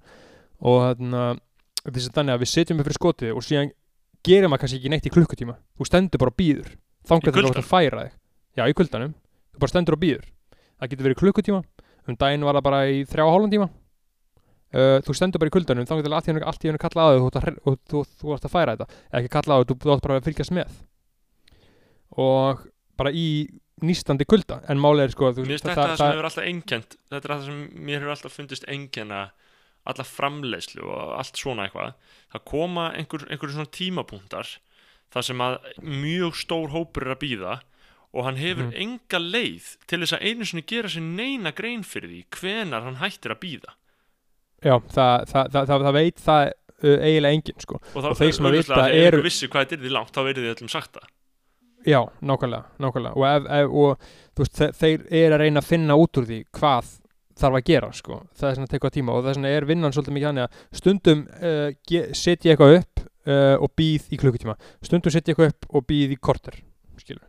og 0.60 0.98
þannig 1.00 2.34
að 2.34 2.42
við 2.44 2.50
setjum 2.52 2.82
upp 2.82 2.90
fyrir 2.90 2.98
skotið 3.00 3.32
og 3.32 3.46
síðan 3.48 3.72
gerir 4.28 4.50
maður 4.52 4.66
kannski 4.66 4.80
ekki 4.82 4.92
neitt 4.92 5.08
í 5.08 5.14
klukkutíma. 5.14 5.56
Þú 5.80 5.88
stendur 5.88 6.20
bara 6.20 6.34
og 6.34 6.38
býður 6.42 6.74
þangar 7.08 7.32
til 7.32 7.44
þú 7.46 7.52
ert 7.54 7.62
að 7.62 7.70
færa 7.70 8.02
þig. 8.04 8.18
Já, 8.60 8.64
í 8.68 8.76
kuldanum, 8.76 9.14
þú 9.56 9.62
bara 9.64 9.72
stendur 9.72 9.96
og 9.96 10.02
býður 10.04 10.26
það 10.80 10.90
getur 10.94 11.08
verið 11.10 11.20
klukkutíma. 11.22 11.62
Um 12.10 12.16
daginn 12.18 12.46
var 12.48 12.58
það 12.58 12.66
bara 12.70 12.82
í 12.90 13.04
þrjá 13.06 13.26
hálfum 13.30 13.52
tíma. 13.54 13.70
Uh, 14.70 15.00
þú 15.02 15.14
stendur 15.18 15.42
bara 15.42 15.50
í 15.50 15.54
kuldanum 15.56 15.86
þangar 15.90 16.06
til 16.06 16.14
allt 16.14 16.64
í 16.66 16.70
hennu, 16.70 16.80
kalla 16.82 17.06
að 17.10 17.40
hre- 17.42 17.58
og 17.66 17.78
þú, 17.90 18.04
þú 18.22 18.34
ert 18.36 18.46
að 18.46 18.54
færa 18.54 18.76
þetta. 18.78 18.88
Eða 19.10 19.20
ekki 19.24 19.32
kalla 19.34 19.56
á 19.58 19.60
þig, 19.64 19.80
þú, 19.82 19.94
ert 19.96 20.04
bara 20.06 20.20
að 20.20 20.28
fylgjast 20.30 20.54
með. 20.54 20.76
Og 22.20 22.64
bara 23.00 23.12
í 23.16 23.26
nýstandi 23.86 24.28
kulda. 24.30 24.60
En 24.70 24.82
málið 24.82 25.08
er 25.08 25.14
sko 25.16 25.32
þú, 25.34 25.46
Mér 25.48 25.54
finnst 25.56 25.68
þetta 25.70 25.80
það, 25.80 25.90
það- 25.90 26.00
sem 26.02 26.14
hefur 26.14 26.30
alltaf 26.30 26.48
einkent 26.50 26.96
þetta 27.10 27.26
er 27.30 27.34
það 27.34 27.46
sem 27.46 27.60
mér 27.88 28.00
hefur 28.02 28.14
alltaf 28.16 28.36
fundist 28.36 28.66
einkenna 28.68 29.22
alla 29.90 30.04
framleiðslu 30.06 30.84
og 30.86 31.14
allt 31.18 31.40
svona 31.40 31.66
eitthvað. 31.66 31.94
Það 32.34 32.44
koma 32.52 32.90
einhver, 32.94 33.24
einhver 33.32 33.54
svona 33.56 33.72
tímapunktar 33.74 34.52
þar 35.10 35.24
sem 35.26 35.40
að 35.42 35.56
mjög 35.82 36.36
stór 36.44 36.70
hópur 36.76 37.08
er 37.08 37.16
að 37.16 37.22
býða 37.24 37.54
og 38.14 38.24
hann 38.26 38.38
hefur 38.42 38.64
Mhm. 38.70 38.74
enga 38.82 39.20
leið 39.20 39.66
til 39.88 40.00
þess 40.02 40.14
að 40.18 40.24
einu 40.26 40.46
sinni 40.46 40.64
gera 40.66 40.88
sér 40.90 41.02
neina 41.06 41.52
grein 41.52 41.84
fyrir 41.84 42.10
því 42.10 42.24
hvenar 42.40 42.84
hann 42.84 42.96
hættir 43.04 43.32
að 43.36 43.40
býða 43.44 43.76
Já, 44.64 44.76
það, 44.80 45.26
það, 45.30 45.52
það, 45.54 45.68
það, 45.70 45.84
það 45.88 45.94
veit 45.94 46.18
það 46.20 46.42
uh, 46.84 46.98
eiginlega 47.06 47.34
enginn 47.38 47.60
sko. 47.64 47.76
og, 47.96 48.06
Og 48.10 48.18
þeir 48.20 48.34
sem 48.36 48.46
að 48.50 48.56
vita 48.58 48.76
þegar 48.76 49.08
eru- 49.14 49.24
vissi 49.24 49.48
hvað 49.48 49.66
þetta 49.66 49.78
er 49.78 49.84
því 49.86 49.92
langt 49.96 50.12
þá 50.16 50.22
verið 50.26 50.44
þið 50.44 50.56
öllum 50.56 50.70
sagt 50.74 50.94
það 50.98 51.08
Já, 51.88 52.02
nákvæmlega, 52.20 52.66
nákvæmlega. 52.84 53.16
Og, 53.16 53.24
ef, 53.24 53.46
ef, 53.56 53.70
og 53.72 54.00
veist, 54.36 54.58
þe 54.60 54.68
þeir 54.76 55.06
eru 55.16 55.36
að 55.38 55.40
reyna 55.40 55.62
að 55.62 55.70
finna 55.70 55.96
út 55.96 56.18
úr 56.20 56.26
því 56.28 56.40
hvað 56.52 56.90
þarf 57.40 57.56
að 57.56 57.64
gera 57.70 57.92
sko. 57.96 58.18
það 58.36 58.50
er 58.50 58.56
svona 58.58 58.68
að 58.68 58.74
tekka 58.74 58.90
tíma 58.98 59.14
og 59.16 59.24
þess 59.24 59.38
vegna 59.40 59.48
er 59.56 59.66
vinnan 59.70 59.94
svolítið 59.96 60.16
mikið 60.18 60.28
hann 60.28 60.42
að 60.44 60.58
stundum 60.76 61.22
uh, 61.40 61.72
ge- 61.88 62.10
set 62.14 62.44
ég 62.44 62.58
eitthvað 62.58 62.76
upp 62.82 63.00
uh, 63.32 63.56
og 63.64 63.72
býð 63.80 64.10
í 64.12 64.18
klukkutíma 64.20 64.58
stundum 64.84 65.12
set 65.16 65.24
ég 65.30 65.38
eitthvað 65.38 65.54
upp 65.54 65.70
og 65.72 65.88
býð 65.88 66.18
í 66.18 66.20
korter 66.20 66.60
skilur 67.00 67.24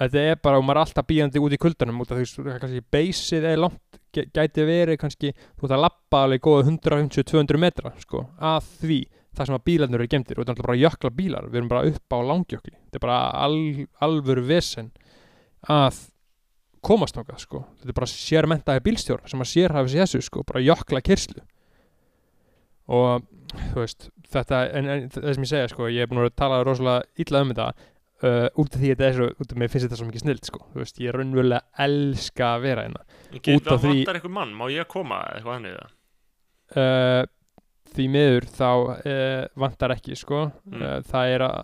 þetta 0.00 0.24
er 0.32 0.38
bara, 0.42 0.58
og 0.60 0.64
maður 0.66 0.80
er 0.80 0.82
alltaf 0.86 1.06
býðandi 1.10 1.42
út 1.44 1.54
í 1.56 1.60
kuldanum 1.60 2.02
út 2.02 2.12
af 2.14 2.20
því 2.20 2.44
að 2.54 2.60
kannski 2.64 2.82
beysið 2.96 3.46
er 3.52 3.60
langt 3.60 3.98
gæ- 4.16 4.28
gæti 4.36 4.66
verið 4.68 4.98
kannski, 5.02 5.32
þú 5.58 5.66
ert 5.68 5.74
að 5.76 5.82
lappa 5.84 6.22
alveg 6.26 6.44
góða 6.46 6.66
150-200 6.70 7.60
metra 7.60 7.92
sko, 8.02 8.24
að 8.40 8.70
því 8.80 9.00
það 9.36 9.46
sem 9.50 9.56
að 9.60 9.66
bílarnir 9.68 10.00
eru 10.00 10.08
gemdir 10.10 10.38
og 10.40 10.42
þetta 10.42 10.50
er 10.50 10.56
náttúrulega 10.56 10.70
bara 10.70 10.80
jökla 10.82 11.10
bílar, 11.20 11.44
við 11.50 11.60
erum 11.60 11.68
bara 11.70 11.84
upp 11.92 12.16
á 12.16 12.18
langjökli. 12.26 12.72
Þetta 12.88 12.98
er 12.98 13.04
bara 13.04 13.18
al, 13.44 13.58
alvöru 14.08 14.42
vesen 14.48 14.88
að 15.70 16.00
komast 16.82 17.14
náttúrulega 17.14 17.44
sko, 17.44 17.60
þetta 17.78 17.92
er 17.92 17.98
bara 18.00 18.10
sérmentaði 18.10 18.82
bílstjóra 18.88 19.30
sem 19.30 19.44
að 19.44 19.50
sérhæfi 19.52 19.92
sér 19.94 20.02
þessu 20.06 20.22
sko, 20.26 20.42
bara 20.48 20.64
jökla 20.64 21.02
kyrslu 21.06 21.44
og 22.90 23.22
þú 23.70 23.82
veist, 23.84 24.08
þetta 24.32 24.60
en, 24.78 24.88
en 24.90 25.08
það 25.14 25.34
sem 25.36 25.44
ég 25.46 25.50
segja 25.52 25.70
sko, 25.70 25.88
ég 25.92 26.02
er 26.06 26.10
búin 26.10 26.24
að 26.24 26.32
tala 26.40 26.62
rosalega 26.66 27.04
illa 27.22 27.42
um 27.44 27.52
þetta 27.52 27.68
uh, 28.22 28.46
út 28.60 28.74
af 28.74 28.80
því 28.80 28.90
að 28.90 28.94
þetta 28.94 29.08
er 29.08 29.16
svo, 29.18 29.28
út 29.40 29.52
af 29.54 29.60
mér 29.62 29.72
finnst 29.72 29.86
þetta 29.88 29.98
svo 30.00 30.08
mikið 30.10 30.24
snild 30.24 30.48
sko, 30.48 30.62
þú 30.72 30.82
veist, 30.82 31.00
ég 31.00 31.10
er 31.12 31.18
raunverulega 31.20 31.84
elska 31.86 32.48
að 32.56 32.64
vera 32.66 32.86
hérna. 32.86 33.04
Út 33.40 33.46
af 33.46 33.68
það 33.70 33.84
því- 33.84 33.98
vantar 34.00 34.18
einhver 34.20 34.34
mann, 34.38 34.56
má 34.56 34.64
ég 34.72 34.88
koma 34.90 35.20
eitthvað 35.34 35.56
hann 35.58 35.70
eða 35.70 35.86
uh, 36.76 37.22
því 37.94 38.08
miður 38.14 38.48
þá 38.54 38.66
uh, 38.70 39.46
vantar 39.58 39.94
ekki 39.96 40.18
sko. 40.18 40.44
Mm. 40.70 40.84
það 41.10 41.32
er 41.36 41.44
að 41.46 41.56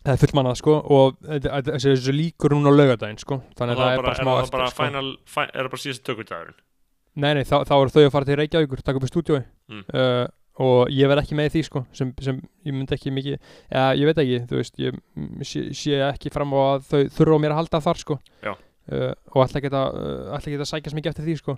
það 0.00 0.12
er 0.14 0.20
fullmannað 0.22 0.58
sko 0.60 0.74
og 0.96 1.16
þessi 1.28 2.12
líkur 2.16 2.54
núna 2.56 2.72
á 2.72 2.78
laugardaginn 2.78 3.20
sko. 3.20 3.40
Þannig 3.56 3.76
að 3.76 3.80
það 3.84 3.94
er 3.94 4.02
bara 4.04 4.18
smá 4.18 4.30
er 4.30 4.36
það 4.36 4.42
eftir 4.44 4.56
bara, 4.58 4.68
sko. 4.72 4.84
final, 4.84 5.08
fi, 5.28 5.46
er 5.46 5.60
það 5.66 5.72
bara 5.74 5.82
síðast 5.84 6.04
tökudagurinn? 6.08 6.58
Nei 7.20 7.32
nei 7.36 7.42
þá, 7.44 7.56
þá 7.68 7.72
eru 7.76 7.92
þau 7.92 8.02
að 8.06 8.12
fara 8.14 8.28
til 8.28 8.36
Reykjavíkur 8.38 8.82
taka 8.86 9.00
upp 9.00 9.04
í 9.04 9.10
stúdíói. 9.10 9.40
Mm. 9.72 9.82
Og 10.60 10.90
ég 10.92 11.08
verð 11.10 11.24
ekki 11.24 11.36
með 11.38 11.52
því 11.54 11.62
sko 11.66 11.82
sem, 11.96 12.10
sem 12.20 12.40
ég 12.66 12.74
myndi 12.76 12.96
ekki 12.96 13.12
mikið 13.14 13.36
ja, 13.36 13.84
ég 13.96 14.08
veit 14.08 14.22
ekki, 14.22 14.40
þú 14.50 14.58
veist 14.58 14.80
ég 14.82 14.98
sé, 15.46 15.62
sé 15.76 16.00
ekki 16.10 16.32
fram 16.34 16.52
á 16.52 16.60
að 16.76 16.88
þau 16.90 17.04
þurfa 17.18 17.38
á 17.38 17.42
mér 17.44 17.54
að 17.54 17.60
halda 17.62 17.82
þar 17.86 18.02
sko. 18.02 18.18
Uh, 18.90 19.12
og 19.30 19.44
ætla 19.44 19.60
ekki 19.60 19.70
að 19.70 20.00
uh, 20.00 20.34
ekki 20.40 20.58
að 20.58 20.68
sækjast 20.72 20.98
mikið 20.98 21.12
eftir 21.12 21.28
því 21.28 21.36
sko. 21.38 21.56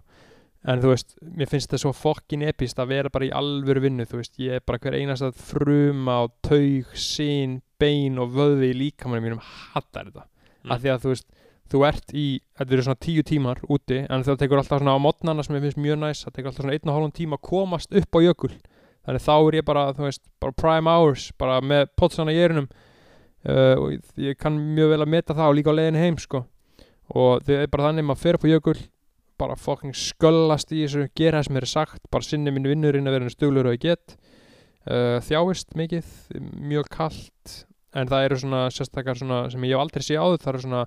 En 0.68 0.78
þú 0.78 0.92
veist, 0.92 1.14
mér 1.24 1.48
finnst 1.50 1.70
þetta 1.70 1.80
svo 1.82 1.90
fokkin 1.96 2.44
epist 2.46 2.78
að 2.78 2.92
vera 2.92 3.10
bara 3.10 3.26
í 3.26 3.32
alvöru 3.34 3.82
vinnu 3.82 4.04
þú 4.06 4.20
veist, 4.20 4.36
ég 4.38 4.60
er 4.60 4.66
bara 4.66 4.78
hver 4.82 4.94
einast 4.94 5.24
að 5.26 5.40
fruma 5.48 6.20
og 6.26 6.36
taug, 6.46 6.92
sín, 6.94 7.56
bein 7.82 8.20
og 8.22 8.36
vöði 8.36 8.70
í 8.70 8.76
líkamannum 8.84 9.26
mínum 9.26 9.42
hattar 9.42 10.10
þetta. 10.10 10.28
Mm. 10.62 10.70
af 10.70 10.82
því 10.84 10.92
að 10.92 11.02
þú 11.02 11.14
veist, 11.14 11.26
þú 11.72 11.80
ert 11.88 12.12
í 12.14 12.26
þetta 12.58 12.76
eru 12.76 12.84
svona 12.86 13.02
tíu 13.02 13.24
tímar 13.26 13.62
úti 13.72 14.02
en 14.04 14.26
það 14.26 14.42
tekur 14.42 14.60
alltaf 14.60 14.82
svona 14.82 14.94
á 14.94 15.00
mótnana 15.02 15.44
sem 15.46 15.56
ég 15.56 15.64
finnst 15.66 15.80
mjög 15.80 15.98
næs 16.02 16.22
það 16.26 16.36
tekur 16.36 16.50
alltaf 16.50 16.66
svona 16.66 16.76
einn 16.76 16.90
og 16.90 16.96
hálfum 16.96 17.14
tíma 17.16 17.38
að 17.38 17.46
komast 17.48 17.96
upp 17.98 18.18
á 18.18 18.20
jökul 18.22 18.52
þannig 19.06 19.24
þá 19.24 19.34
er 19.34 19.58
ég 19.58 19.66
bara, 19.66 19.84
þú 19.96 20.06
veist, 20.06 20.22
bara 20.42 20.56
prime 20.62 20.90
hours 20.90 21.28
bara 21.40 21.58
með 21.64 21.88
potsana 21.98 22.34
í 22.34 22.40
erinum 22.42 22.68
uh, 22.70 23.76
og 23.76 23.86
ég, 23.94 24.02
ég 24.28 24.40
kann 24.40 24.58
mjög 24.76 24.94
vel 24.94 25.02
að 25.04 25.12
meta 25.16 25.36
það 25.38 25.52
og 25.52 25.58
líka 25.58 25.74
á 25.74 25.78
leiðinni 25.78 26.02
heim 26.02 26.18
sko. 26.22 26.44
Og 27.12 27.42
það 27.46 27.64
er 27.64 27.72
bara 27.72 27.88
þannig 27.88 28.06
að 28.06 28.10
maður 28.12 28.38
upp 28.38 28.46
á 28.46 28.52
jökul 28.52 28.78
bara 29.42 29.58
fucking 29.58 29.96
sköllast 29.96 30.70
í 30.70 30.84
þessu 30.84 31.08
gera 31.18 31.40
það 31.40 31.48
sem 31.48 31.58
er 31.58 31.68
sagt, 31.70 32.02
bara 32.12 32.26
sinni 32.26 32.52
minn 32.54 32.68
vinnurinn 32.68 33.10
að 33.10 33.16
vera 33.16 33.26
einu 33.26 33.34
stuglur 33.34 33.68
og 33.68 33.76
ég 33.76 33.84
get. 33.88 34.16
Uh, 34.82 35.18
þjáist 35.22 35.76
mikið, 35.78 36.08
mjög 36.58 36.88
kalt 36.94 37.56
en 37.94 38.08
það 38.10 38.26
eru 38.26 38.38
svona 38.42 38.62
sérstakar 38.72 39.18
svona 39.18 39.44
sem 39.52 39.64
ég 39.66 39.76
hef 39.76 39.82
aldrei 39.82 40.04
séð 40.06 40.22
áður, 40.22 40.40
það 40.42 40.52
eru 40.52 40.62
svona 40.64 40.82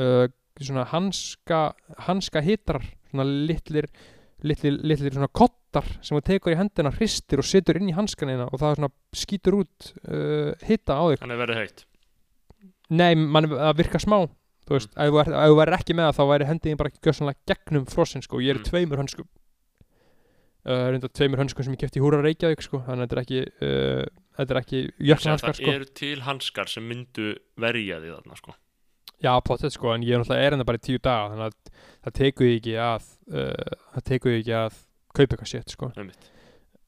uh, 0.00 0.26
svona 0.60 0.84
hanska 0.92 1.60
hanska 2.06 2.42
hitrar, 2.44 2.84
svona 3.10 3.26
litlir 3.26 3.88
litlir, 4.44 4.78
litlir 4.84 5.16
svona 5.16 5.30
kottar 5.74 5.90
sem 6.04 6.16
þú 6.18 6.22
tekur 6.28 6.54
í 6.54 6.58
hendina, 6.60 6.90
hristir 6.94 7.42
og 7.42 7.46
setur 7.48 7.78
inn 7.80 7.90
í 7.90 7.96
hanskanina 7.96 8.46
og 8.52 8.60
það 8.62 8.86
skýtur 9.16 9.56
út 9.62 9.90
uh, 10.06 10.54
hitta 10.68 10.94
á 10.96 11.02
þig 11.10 11.20
Þannig 11.24 11.40
verið 11.42 11.60
heitt 11.64 11.84
Nei, 12.94 13.14
mann, 13.16 13.48
það 13.50 13.78
virkar 13.82 14.02
smá 14.04 14.18
Þú 14.64 14.78
veist, 14.78 14.94
er- 14.96 15.10
ef 15.12 15.48
þú 15.50 15.56
væri 15.58 15.74
ekki 15.76 15.94
með 15.98 16.06
það 16.08 16.16
þá 16.16 16.24
væri 16.30 16.46
hendiðin 16.48 16.78
bara 16.80 16.92
gjössanlega 17.04 17.40
gegnum 17.50 17.82
frossin 17.92 18.22
sko. 18.24 18.38
ég 18.40 18.54
er 18.54 18.56
Mm. 18.56 18.62
mm. 18.64 18.70
tveimur 18.70 19.00
hönskum 19.02 19.26
uh, 20.64 20.86
reynda 20.92 21.08
tveimur 21.12 21.42
hönskum 21.42 21.66
sem 21.66 21.74
ég 21.76 21.82
kefti 21.84 22.00
í 22.00 22.04
Húra 22.04 22.22
Reykjavík 22.24 22.62
sko. 22.64 22.80
þannig 22.86 23.04
að 23.04 23.10
þetta 23.10 23.18
er 23.18 23.24
ekki 23.24 23.40
uh, 23.68 24.04
þetta 24.38 24.54
er 24.56 24.60
ekki 24.62 24.80
Sem 24.86 25.08
jöklanhanskar 25.10 25.52
það 25.52 25.58
sko. 25.60 25.74
eru 25.76 25.88
til 26.00 26.22
hanskar 26.28 26.72
sem 26.72 26.86
myndu 26.88 27.26
verja 27.60 28.00
því 28.00 28.14
þarna 28.14 28.38
sko. 28.40 28.56
Já, 29.24 29.30
pottet 29.46 29.72
sko, 29.72 29.92
en 29.94 30.02
ég 30.04 30.16
er 30.16 30.20
náttúrulega 30.24 30.48
erenda 30.48 30.64
bara 30.68 30.80
í 30.80 30.84
tíu 30.84 30.98
daga 31.00 31.28
þannig 31.32 31.46
að 31.46 31.84
það 32.04 32.16
tekur 32.18 32.48
ég 32.48 32.56
ekki 32.62 32.74
að 32.88 33.06
uh, 33.32 33.76
það 33.94 34.08
tekur 34.10 34.32
ég 34.34 34.42
ekki 34.42 34.56
að 34.64 34.80
kaupa 35.14 35.36
eitthvað 35.36 35.50
sétt 35.50 35.74
sko. 35.74 35.90
Einmitt. 35.96 36.30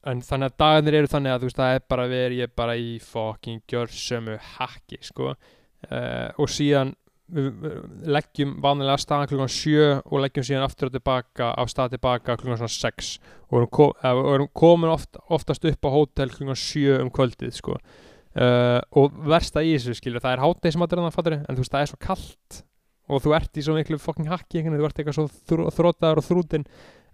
en 0.07 0.21
þannig 0.23 0.51
að 0.51 0.59
dagarnir 0.63 0.99
eru 1.01 1.11
þannig 1.11 1.33
að 1.33 1.41
þú 1.41 1.49
veist 1.49 1.59
það 1.59 1.75
er 1.75 1.83
bara 1.93 2.07
verið 2.11 2.41
ég 2.41 2.49
er 2.49 2.55
bara 2.61 2.77
í 2.79 2.93
fucking 3.03 3.63
gjörsömu 3.67 4.37
hakki 4.55 5.01
sko 5.03 5.33
uh, 5.33 6.29
og 6.37 6.51
síðan 6.51 6.95
við 7.27 7.65
leggjum 8.07 8.53
vanlega 8.63 8.93
af 8.95 9.01
staðan 9.03 9.27
klukkan 9.27 9.51
7 9.51 9.87
og 9.99 10.21
leggjum 10.23 10.45
síðan 10.47 10.63
aftur 10.63 10.87
og 10.87 10.93
tilbaka 10.95 11.49
af 11.59 11.71
stað 11.73 11.97
tilbaka 11.97 12.37
klukkan 12.39 12.61
svona 12.61 12.71
6 12.71 13.09
og 13.49 13.57
erum, 13.59 13.71
ko 13.75 13.87
eh, 13.99 14.13
og 14.13 14.29
erum 14.37 14.51
komin 14.55 14.93
oft, 14.93 15.19
oftast 15.27 15.67
upp 15.67 15.87
á 15.87 15.89
hótel 15.91 16.31
klukkan 16.31 16.55
7 16.61 17.01
um 17.01 17.11
kvöldið 17.11 17.57
sko 17.59 17.75
uh, 17.75 18.79
og 18.95 19.19
versta 19.27 19.65
í 19.65 19.75
þessu 19.75 19.97
skilur 19.99 20.23
það 20.23 20.37
er 20.37 21.11
fattur 21.11 21.35
en 21.35 21.51
þú 21.51 21.65
veist 21.65 21.75
það 21.75 21.83
er 21.83 21.91
svo 21.91 21.99
kallt 21.99 22.63
og 23.07 23.23
þú 23.23 23.35
ert 23.35 23.59
í 23.59 23.63
svo 23.63 23.75
miklu 23.75 23.99
fucking 23.99 24.27
veginn, 24.27 24.79
þú 24.79 24.87
ert 24.87 24.99
eitthvað 24.99 25.19
svo 25.19 25.27
þró, 25.27 25.67
þrótaður 25.75 26.21
og 26.21 26.27
þrútin 26.27 26.67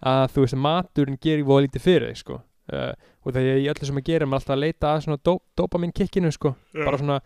að 0.03 0.25
þú 0.33 0.43
veist 0.45 0.59
maturinn 0.59 1.21
gerir 1.21 1.47
voða 1.47 1.67
lítið 1.67 1.85
fyrir 1.85 2.11
þig 2.11 2.21
sko. 2.21 2.39
Uh, 2.73 2.91
og 3.23 3.35
þegar 3.35 3.49
ég 3.49 3.63
í 3.63 3.69
öllu 3.71 3.87
sem 3.87 3.99
að 3.99 4.07
gera 4.07 4.27
maður 4.27 4.39
alltaf 4.39 4.55
að 4.55 4.61
leita 4.63 4.91
að 4.93 5.01
svona 5.03 5.19
dó, 5.27 5.33
dopamin 5.59 5.91
kikkinu 5.91 6.29
sko 6.31 6.53
bara 6.71 6.99
svona 7.01 7.17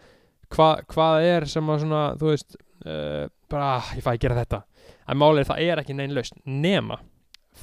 hva, 0.55 0.69
hvað 0.89 1.25
er 1.27 1.45
sem 1.51 1.69
að 1.69 1.83
svona 1.83 2.01
þú 2.17 2.31
veist 2.31 2.57
uh, 2.57 3.27
bara 3.51 3.67
ah, 3.75 3.91
ég 3.93 4.05
fæ 4.05 4.11
að 4.15 4.21
gera 4.25 4.39
þetta. 4.39 4.61
En 5.07 5.19
málið 5.21 5.49
það 5.51 5.63
er 5.67 5.81
ekki 5.83 5.97
neinn 5.97 6.15
lausn 6.17 6.41
nema 6.49 6.99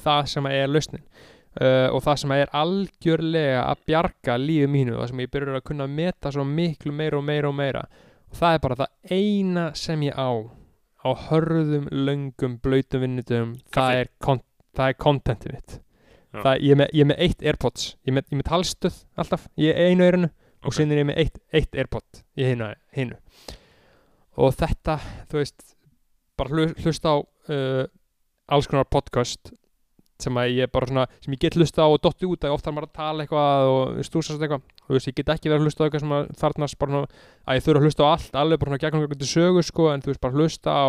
það 0.05 0.31
sem 0.31 0.49
er 0.51 0.71
lausnin. 0.71 1.05
Uh, 1.55 1.87
og 1.95 2.01
það 2.03 2.17
sem 2.19 2.35
er 2.35 2.49
algjörlega 2.59 3.61
að 3.63 3.83
bjarga 3.87 4.35
lífið 4.41 4.71
mínu 4.73 4.97
það 4.97 5.11
sem 5.11 5.21
ég 5.23 5.31
byrjar 5.31 5.59
að 5.59 5.67
kunna 5.69 5.87
meta 5.87 6.31
svo 6.35 6.43
miklu 6.47 6.91
meira 6.91 7.19
og 7.19 7.23
meira 7.23 7.47
og 7.47 7.55
meira 7.55 7.83
og 8.27 8.35
það 8.35 8.57
er 8.57 8.63
bara 8.65 8.77
það 8.81 9.15
eina 9.15 9.63
sem 9.79 10.03
ég 10.03 10.19
á 10.19 10.31
á 11.05 11.09
hörðum, 11.29 11.85
löngum, 11.91 12.57
blöytum 12.59 13.05
vinnutum 13.05 13.53
það 13.71 14.01
er, 14.01 14.11
kon 14.19 14.41
það 14.75 14.91
er 14.91 14.97
contentið 15.05 15.53
mitt. 15.55 15.77
Það, 16.35 16.57
ég, 16.65 16.71
er 16.75 16.79
með, 16.81 16.89
ég 16.91 17.05
er 17.05 17.09
með 17.13 17.21
eitt 17.23 17.43
Airpods. 17.47 17.83
Ég 18.03 18.11
er 18.11 18.15
með, 18.17 18.25
ég 18.27 18.35
er 18.35 18.39
með 18.41 18.47
talstöð 18.49 18.95
alltaf. 19.23 19.45
Ég 19.61 19.71
er 19.71 19.91
einu 19.91 20.03
eirinu 20.09 20.29
og 20.65 20.71
Ok. 20.71 20.73
sinni 20.79 20.95
er 20.97 21.03
ég 21.03 21.07
með 21.11 21.19
eitt, 21.21 21.37
eitt 21.55 21.77
Airpod 21.79 22.23
í 22.35 22.47
hinu, 22.49 22.71
hinu. 22.97 23.15
Og 24.41 24.51
þetta, 24.59 24.97
þú 25.31 25.39
veist 25.39 25.75
bara 26.35 26.51
hlu- 26.51 26.73
hlusta 26.83 27.13
á 27.13 27.17
uh, 27.23 27.85
alls 28.51 28.67
konar 28.67 28.83
podcast 28.91 29.53
sem 30.19 30.35
ég 30.51 30.71
bara 30.71 30.87
svona, 30.87 31.05
sem 31.23 31.33
ég 31.35 31.39
get 31.43 31.55
hlusta 31.59 31.83
á 31.83 31.91
og 31.91 31.99
dotti 32.03 32.27
út 32.27 32.43
að 32.47 32.53
ofta 32.55 32.71
er 32.71 32.75
maður 32.75 32.87
að 32.89 32.97
tala 32.99 33.23
eitthvað 33.25 33.69
og 33.71 34.03
stúsast 34.07 34.39
eitthvað, 34.39 34.61
þú 34.87 34.95
veist, 34.95 35.09
ég 35.11 35.15
get 35.17 35.31
ekki 35.33 35.51
verið 35.51 35.59
að 35.59 35.65
hlusta 35.67 35.83
á 35.83 35.85
eitthvað 35.87 36.03
sem 36.05 36.37
þarnast 36.43 36.77
bara 36.79 37.01
að 37.03 37.57
ég 37.59 37.65
þurfa 37.65 37.81
að 37.81 37.87
hlusta 37.87 38.03
á 38.07 38.07
allt, 38.15 38.37
alveg 38.43 38.61
bara 38.61 38.71
svona 38.71 38.83
gegnum 38.85 39.03
eitthvað 39.07 39.31
sögu 39.31 39.63
sko, 39.67 39.87
en 39.91 40.03
þú 40.05 40.11
veist, 40.13 40.21
bara 40.23 40.39
hlusta 40.39 40.71
á 40.71 40.87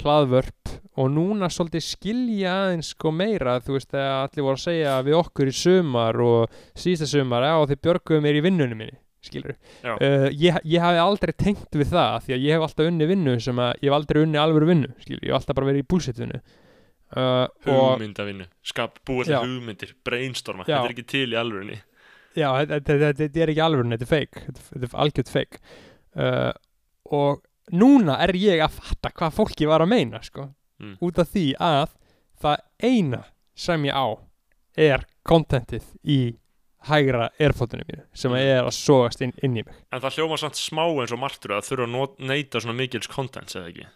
hlaðvörp 0.00 0.72
og 1.00 1.08
núna 1.12 1.48
svolítið 1.52 1.84
skilja 1.84 2.52
aðeins 2.66 2.92
sko 2.94 3.12
meira, 3.14 3.58
þú 3.64 3.76
veist, 3.76 3.90
þegar 3.92 4.16
allir 4.26 4.46
voru 4.46 4.58
að 4.58 4.64
segja 4.64 4.96
við 5.06 5.18
okkur 5.18 5.50
í 5.50 5.54
sumar 5.56 6.18
og 6.24 6.56
síðasta 6.78 7.08
sumar, 7.12 7.46
já, 7.48 7.54
þið 7.70 7.80
björguðu 7.86 8.24
mér 8.24 8.38
í 8.38 8.42
vinnunum 8.44 8.82
minni, 8.82 8.96
skilur 9.24 9.54
uh, 9.54 10.26
ég, 10.32 10.58
ég 10.68 10.82
hafi 10.84 11.00
aldrei 11.02 11.32
tengt 11.36 11.78
við 11.78 11.92
það 11.92 12.18
því 12.26 12.36
að 12.36 12.44
ég 12.48 12.56
hef 12.56 12.66
alltaf 12.66 12.90
unni 12.90 13.08
vinnu 13.12 13.36
sem 13.44 13.62
að 13.62 13.72
ég 13.78 13.88
hef 13.88 13.98
aldrei 14.00 14.20
unni 14.24 14.42
alvöru 14.42 14.68
vinnu, 14.72 14.90
skilur, 15.04 15.22
ég 15.22 15.32
hef 15.32 15.38
alltaf 15.40 15.60
bara 15.60 15.70
verið 15.70 15.84
í 15.84 15.88
búlsettunni 15.92 16.42
uh, 16.42 17.46
og 17.68 17.86
hugmyndavinnu. 17.94 18.48
Skap, 18.72 19.00
búa 19.08 19.28
til 19.28 19.38
hugmyndir, 19.38 19.94
brainstorma. 20.04 20.66
Já. 20.66 20.76
þetta 20.80 20.90
er 20.90 20.96
ekki 20.96 21.08
til 21.14 21.28
í 21.30 21.40
alvörinni 21.40 21.80
Já, 22.32 22.48
þetta, 22.48 22.78
þetta, 22.88 23.08
þetta 23.18 23.40
er 23.44 23.50
ekki 23.52 23.60
alveg, 23.60 23.88
þetta 23.92 24.06
er 24.06 24.08
fake. 24.08 24.42
Þetta 24.56 24.86
er 24.86 24.94
algjört 25.04 25.28
fake. 25.28 25.58
Uh, 26.16 26.52
Og 27.12 27.42
núna 27.70 28.18
er 28.24 28.34
ég 28.36 28.60
að 28.64 28.70
fatta 28.80 29.10
hvað 29.14 29.36
fólki 29.38 29.68
var 29.70 29.80
að 29.84 29.92
meina 29.94 30.22
sko. 30.22 30.48
Mm. 30.82 30.96
Út 31.00 31.18
af 31.22 31.28
því 31.30 31.46
að 31.62 31.88
það 32.42 32.56
eina 32.82 33.24
sem 33.54 33.84
ég 33.86 33.94
á 33.94 34.06
er 34.76 35.04
kontentið 35.28 35.84
í 36.02 36.20
hægra 36.88 37.28
erfóttunum 37.38 37.86
mínu 37.86 38.02
sem 38.14 38.32
Mm. 38.32 38.38
er 38.42 38.64
að 38.64 38.72
sogast 38.74 39.20
inn, 39.22 39.32
inn 39.42 39.56
í 39.56 39.62
mig 39.62 39.74
en 39.92 40.00
það 40.00 40.16
hljóma 40.16 40.38
samt 40.40 40.58
smá 40.58 40.82
eins 40.88 41.12
og 41.14 41.20
martur 41.22 41.52
að 41.54 41.68
þurfa 41.68 41.86
að 41.86 42.16
neyta 42.26 42.58
svona 42.60 42.74
mikils 42.74 43.06
contents 43.06 43.54
eða 43.54 43.68
ekki 43.70 43.86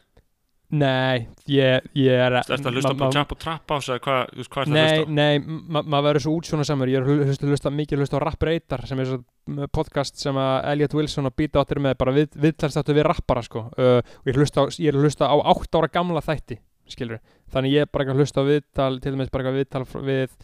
Nei, 0.75 1.29
ég, 1.47 1.85
ég 1.95 2.11
er 2.19 2.35
Þú 2.43 2.55
ert 2.57 2.65
að 2.67 2.75
hlusta 2.75 2.91
á 2.91 3.11
Jump 3.15 3.33
og 3.37 3.39
Trap 3.39 3.71
House 3.71 3.93
eða 3.95 4.01
hvað, 4.03 4.33
hvað 4.35 4.41
er 4.43 4.49
það 4.51 4.63
að 4.67 4.73
Nei, 4.75 4.97
hlusta 4.97 5.07
á? 5.07 5.15
nei, 5.15 5.39
ma- 5.77 5.83
maður 5.87 6.07
verður 6.09 6.25
svo 6.25 6.33
útsjóna 6.41 6.65
samar 6.67 6.91
Ég 6.91 6.99
er 6.99 7.07
að 7.07 7.23
hlusta, 7.29 7.47
hlusta 7.47 7.71
mikið 7.71 8.03
hlusta 8.03 8.19
á 8.19 8.25
Rap 8.27 8.43
Radar 8.49 8.83
sem 8.91 8.99
er 9.05 9.07
svo 9.13 9.19
m- 9.47 9.69
podcast 9.71 10.19
sem 10.19 10.35
að 10.43 10.55
Elliot 10.73 10.97
Wilson 10.99 11.31
og 11.31 11.37
Beat 11.39 11.57
Otter 11.63 11.79
með 11.87 11.95
bara 12.03 12.17
við, 12.19 12.35
viðtalstáttu 12.35 12.97
við 12.99 13.07
rappara 13.07 13.45
sko. 13.47 13.63
Uh, 13.79 14.01
og 14.03 14.27
ég, 14.33 14.35
hlusta 14.41 14.67
á, 14.67 14.75
ég 14.75 14.91
er 14.91 14.99
að 14.99 15.07
hlusta 15.07 15.31
á 15.31 15.35
8 15.39 15.79
ára 15.79 15.93
gamla 16.01 16.25
þætti 16.27 16.59
skilur 16.91 17.19
þannig 17.55 17.73
ég 17.79 17.87
er 17.87 17.91
bara 17.95 18.11
að 18.11 18.21
hlusta 18.25 18.43
á 18.43 18.49
viðtal 18.51 18.93
til 19.03 19.15
dæmis 19.15 19.31
bara 19.35 19.55
viðtal 19.55 19.85
fr- 19.87 20.03
við 20.07 20.35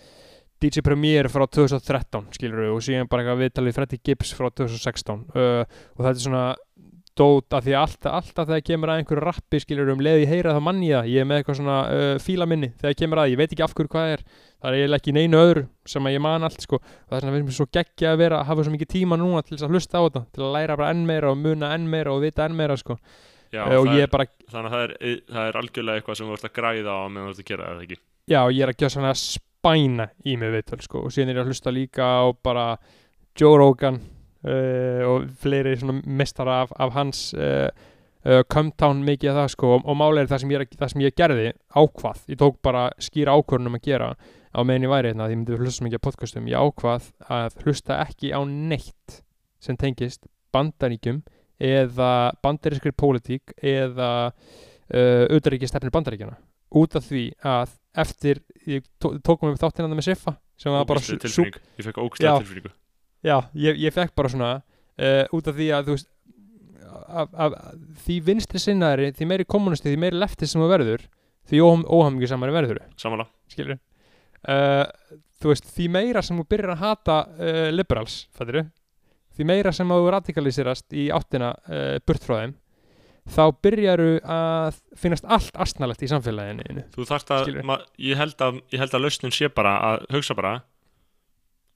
DJ 0.63 0.83
Premier 0.87 1.27
frá 1.31 1.43
2013 1.51 2.29
skilur 2.39 2.69
og 2.77 2.83
síðan 2.87 3.09
bara 3.11 3.23
eitthvað 3.27 3.43
viðtal 3.43 3.67
við 3.67 3.75
Freddie 3.81 4.03
Gibbs 4.07 4.31
frá 4.39 4.47
2016 4.55 5.25
uh, 5.35 5.63
og 5.67 6.03
þetta 6.07 6.15
er 6.15 6.23
svona 6.23 6.45
dót 7.19 7.53
að 7.53 7.67
því 7.67 7.73
að 7.75 7.83
alltaf, 7.83 8.15
alltaf 8.17 8.47
þegar 8.49 8.63
kemur 8.65 8.91
að 8.93 9.01
einhverju 9.01 9.23
rappi 9.23 9.59
skilur 9.61 9.91
um 9.93 10.01
leið 10.05 10.23
ég 10.23 10.31
heyra 10.31 10.55
það 10.57 10.65
manni 10.65 10.89
það 10.89 11.09
ég 11.13 11.21
er 11.21 11.27
með 11.29 11.41
eitthvað 11.41 11.59
svona 11.59 11.79
uh, 11.93 12.15
fíla 12.23 12.47
minni 12.49 12.71
þegar 12.81 12.95
kemur 13.03 13.21
að, 13.21 13.33
ég 13.33 13.41
veit 13.41 13.53
ekki 13.53 13.65
af 13.67 13.75
hverju 13.77 13.93
hvað 13.93 14.13
er 14.15 14.23
það 14.33 14.69
er 14.69 14.77
eiginlega 14.79 15.01
ekki 15.03 15.13
í 15.13 15.17
neinu 15.19 15.43
öðru 15.43 15.65
sem 15.93 16.09
að 16.09 16.15
ég 16.15 16.23
man 16.25 16.47
allt 16.49 16.65
sko. 16.65 16.81
það 16.81 17.17
er 17.17 17.25
svona 17.25 17.35
finnst 17.37 17.49
mér 17.51 17.59
svo 17.59 17.67
geggja 17.77 18.13
að 18.13 18.23
vera 18.23 18.39
að 18.39 18.49
hafa 18.49 18.65
svo 18.65 18.73
mikið 18.77 18.91
tíma 18.95 19.19
núna 19.21 19.43
til 19.45 19.55
þess 19.57 19.67
að 19.67 19.77
hlusta 19.77 20.01
á 20.01 20.03
þetta 20.07 20.23
til 20.33 20.43
að 20.47 20.55
læra 20.57 20.79
bara 20.81 20.95
enn 20.95 21.05
meira 21.11 21.33
og 21.33 21.39
muna 21.43 21.67
enn 21.77 21.87
meira 21.93 22.15
og 22.15 22.25
vita 22.25 22.47
enn 22.47 22.57
meira 22.57 22.79
sko. 22.81 22.97
Já, 23.53 23.67
uh, 23.67 23.77
og 23.83 23.91
ég 23.93 24.07
er, 24.07 24.11
bara, 24.13 24.25
þannig 24.49 24.71
að 24.71 24.73
það 24.73 24.85
er, 24.87 25.21
það 25.29 25.45
er 25.51 25.61
algjörlega 25.61 26.01
eitthvað 26.01 26.17
sem 26.17 26.31
þú 26.31 26.39
ert 26.39 26.49
að 26.49 26.57
græða 26.57 26.93
á 26.97 27.01
ég 30.73 30.89
sko. 30.89 31.05
ég 31.13 32.81
Joe 33.39 33.57
Rogan 33.57 34.01
uh, 34.45 35.03
og 35.09 35.27
fleiri 35.43 35.77
svona 35.81 36.01
mestara 36.07 36.61
af, 36.67 36.73
af 36.79 36.93
hans 36.97 37.23
uh, 37.35 37.69
uh, 38.27 38.43
Cometown 38.53 39.03
mikið 39.07 39.31
af 39.33 39.39
það 39.43 39.51
sko. 39.57 39.73
Og, 39.77 39.87
og 39.89 39.97
málega 40.01 40.27
er 40.27 40.31
það 40.35 40.45
sem, 40.45 40.55
ég, 40.57 40.65
að- 40.67 40.79
það 40.83 40.93
sem 40.95 41.05
ég 41.07 41.17
gerði 41.19 41.49
ákvað, 41.83 42.23
ég 42.33 42.41
tók 42.43 42.61
bara 42.63 42.87
skýra 43.03 43.37
ákvörnum 43.39 43.79
að 43.79 43.85
gera 43.91 44.13
á 44.53 44.61
meðan 44.69 44.85
ég 44.85 44.93
væri 44.93 45.13
hérna 45.13 45.27
því 45.31 45.33
ég 45.37 45.41
myndi 45.43 45.59
hlusta 45.63 45.85
mikið 45.87 46.01
á 46.03 46.07
podcastum, 46.09 46.49
ég 46.51 46.61
ákvað 46.61 47.07
að 47.33 47.55
hlusta 47.65 48.01
ekki 48.05 48.35
á 48.37 48.41
neitt 48.45 49.23
sem 49.63 49.79
tengist 49.81 50.27
bandaríkjum 50.53 51.23
eða 51.63 52.11
bandarískri 52.45 52.91
pólitík 52.99 53.55
eða 53.63 54.09
uh, 54.93 55.25
auðaríkistefnir 55.33 55.93
bandaríkjana 55.95 56.37
út 56.77 56.97
af 56.99 57.05
því 57.07 57.23
að 57.47 57.73
eftir, 58.03 58.41
ég 58.69 58.85
tó, 59.01 59.13
tókum 59.25 59.53
við 59.53 59.61
þáttina 59.63 59.89
með 59.93 60.07
Siffa 60.11 60.35
sem 60.61 60.73
var 60.73 60.87
bara 60.89 61.01
Ógeðsleg 61.01 61.21
sú- 61.33 61.45
tilfinning, 61.45 61.59
ég 61.81 61.87
fekk 61.89 62.01
ógstlega 62.05 62.39
tilfinningu 62.43 62.73
Já, 63.23 63.37
ég, 63.55 63.79
ég 63.79 63.95
fekk 63.95 64.15
bara 64.19 64.31
svona 64.33 64.53
uh, 64.59 65.25
út 65.35 65.49
af 65.49 65.57
því 65.59 65.69
að 65.77 65.89
þú 65.89 65.97
veist 65.97 66.09
af, 67.13 67.29
af, 67.33 67.57
því 68.05 68.19
vinstri 68.27 68.61
sinnaðri 68.63 69.13
því 69.17 69.29
meiri 69.31 69.49
kommunisti, 69.49 69.93
því 69.93 70.01
meiri 70.03 70.21
lefti 70.21 70.49
sem 70.51 70.63
þú 70.63 70.71
verður 70.73 71.07
því 71.51 71.61
óhammingi 71.63 72.31
samari 72.31 72.55
verður 72.55 72.83
samanlega, 73.01 73.31
skilur 73.53 73.79
uh, 73.79 74.87
þú 75.43 75.53
veist, 75.53 75.69
því 75.75 75.89
meira 75.97 76.23
sem 76.25 76.39
þú 76.39 76.47
byrjar 76.51 76.75
að 76.75 76.83
hata 76.83 77.19
uh, 77.31 77.69
liberals, 77.75 78.25
fættir 78.35 78.65
því 79.33 79.49
meira 79.49 79.73
sem 79.75 79.89
þú 79.89 80.11
radikaliserast 80.13 80.93
í 80.93 81.07
áttina 81.15 81.55
burt 82.05 82.27
frá 82.27 82.43
þeim 82.43 82.59
þá 83.31 83.43
byrjaru 83.65 84.11
að 84.27 84.81
finnast 84.99 85.27
allt 85.31 85.57
astnalegt 85.63 86.03
í 86.03 86.11
samfélaginu 86.11 86.85
þú 86.93 87.07
þarft 87.09 87.33
að 87.33 87.53
ma, 87.65 87.79
ég, 87.97 88.19
held 88.19 88.43
að 88.43 88.59
ég 88.75 88.83
held 88.83 88.97
að 88.99 89.05
lausnin 89.07 89.35
sé 89.35 89.49
bara 89.53 89.77
að 89.87 90.07
hugsa 90.17 90.37
bara 90.37 90.57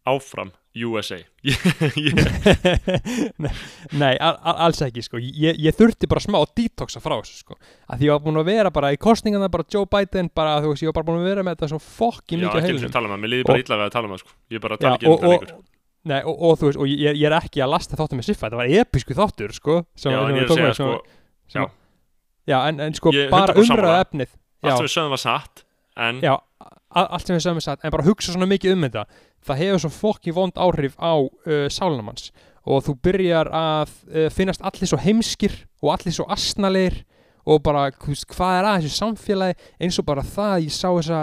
áfram 0.07 0.53
USA 0.85 1.17
Nei, 3.39 3.53
Nei, 3.97 4.13
al 4.21 4.37
al 4.43 4.57
alls 4.67 4.81
ekki 4.85 5.03
sko. 5.05 5.21
ég, 5.23 5.57
ég 5.63 5.77
þurfti 5.77 6.09
bara 6.11 6.23
smá 6.23 6.39
detoxa 6.57 7.01
frá 7.05 7.15
þessu 7.21 7.39
sko. 7.45 7.57
að 7.91 8.01
því 8.03 8.09
ég 8.09 8.13
var 8.17 8.23
búin 8.27 8.41
að 8.43 8.49
vera 8.51 8.73
bara 8.75 8.91
í 8.95 8.99
kostningana 9.01 9.49
bara 9.53 9.65
Joe 9.73 9.87
Biden, 9.91 10.29
bara 10.37 10.59
þú 10.65 10.73
veist, 10.75 10.85
ég 10.85 10.91
var 10.91 10.99
bara 11.01 11.09
búin 11.11 11.23
að 11.23 11.31
vera 11.31 11.47
með 11.47 11.57
þetta 11.57 11.71
svo 11.75 11.81
fokki 11.83 12.37
já, 12.37 12.43
mikið 12.43 12.53
á 12.53 12.59
ekki 12.59 12.61
um 12.61 12.67
heilunum 12.69 12.85
sem 12.85 12.95
tala 12.97 13.09
um 13.09 13.15
það, 13.17 13.23
mér 13.25 13.33
líði 13.35 13.49
bara 13.51 13.63
illa 13.65 13.79
við 13.81 13.87
að 13.89 13.95
tala 13.97 14.07
um 14.11 14.15
það 14.17 14.23
sko. 14.25 14.33
ég 14.57 14.65
bara 14.67 14.77
Já, 14.77 14.83
tala 14.85 14.95
ekki 14.99 15.07
um 15.07 15.17
það 15.23 15.31
og, 15.33 15.41
nei, 16.07 16.21
og, 16.23 16.35
og 16.51 16.59
þú 16.61 16.69
veist, 16.71 16.81
og 16.83 16.91
ég, 16.93 17.21
ég 17.23 17.27
er 17.31 17.37
ekki 17.41 17.63
að 17.65 17.73
lasta 17.77 17.99
þáttum 18.01 18.21
með 18.21 18.29
Siffa, 18.31 18.47
þetta 18.51 18.61
var 18.61 18.75
episku 18.83 19.17
þáttur 19.19 19.57
sko, 19.57 19.79
sem, 19.99 20.13
já, 20.13 20.19
en 20.23 20.37
ég 20.37 20.43
er 20.45 20.51
að 20.51 20.61
segja 20.61 20.75
sko, 20.81 20.91
já. 21.57 21.63
já, 22.53 22.59
en, 22.71 22.83
en 22.89 22.99
sko, 22.99 23.15
Ég- 23.17 23.31
bara 23.33 23.55
100% 23.55 23.71
sammála. 23.71 23.81
umræða 23.81 24.05
efnið 24.07 24.31
já, 24.31 24.71
allt 24.71 24.77
sem 24.77 24.87
við 24.89 24.95
sögum 24.99 25.15
var 25.17 25.23
satt 25.25 25.65
en 26.07 26.21
já, 26.25 26.35
allt 27.03 27.27
sem 27.27 27.35
við 27.39 27.45
sögum 27.49 27.61
er 27.63 27.67
satt 27.67 27.83
en 27.87 27.95
bara 27.97 28.07
hugsa 28.07 28.35
svona 28.35 28.49
mikið 28.51 28.77
um 28.77 28.87
þetta 28.87 29.07
það 29.47 29.63
hefur 29.63 29.83
svo 29.85 29.93
fokki 29.95 30.35
vond 30.37 30.61
áhrif 30.61 30.97
á 30.99 31.15
uh, 31.17 31.67
sálunamanns 31.73 32.31
og 32.67 32.83
þú 32.87 32.97
byrjar 33.07 33.51
að 33.55 33.93
uh, 34.11 34.29
finnast 34.35 34.65
allir 34.67 34.91
svo 34.91 34.99
heimskir 35.03 35.55
og 35.83 35.93
allir 35.97 36.17
svo 36.17 36.27
asnalegir 36.33 37.05
og 37.47 37.61
bara, 37.63 37.91
veist, 38.03 38.27
hvað 38.33 38.57
er 38.59 38.67
að 38.67 38.81
þessu 38.81 38.99
samfélagi? 38.99 39.69
Eins 39.79 40.01
og 40.03 40.07
bara 40.09 40.25
það, 40.27 40.65
ég 40.65 40.75
sá 40.75 40.89
þessa 40.89 41.21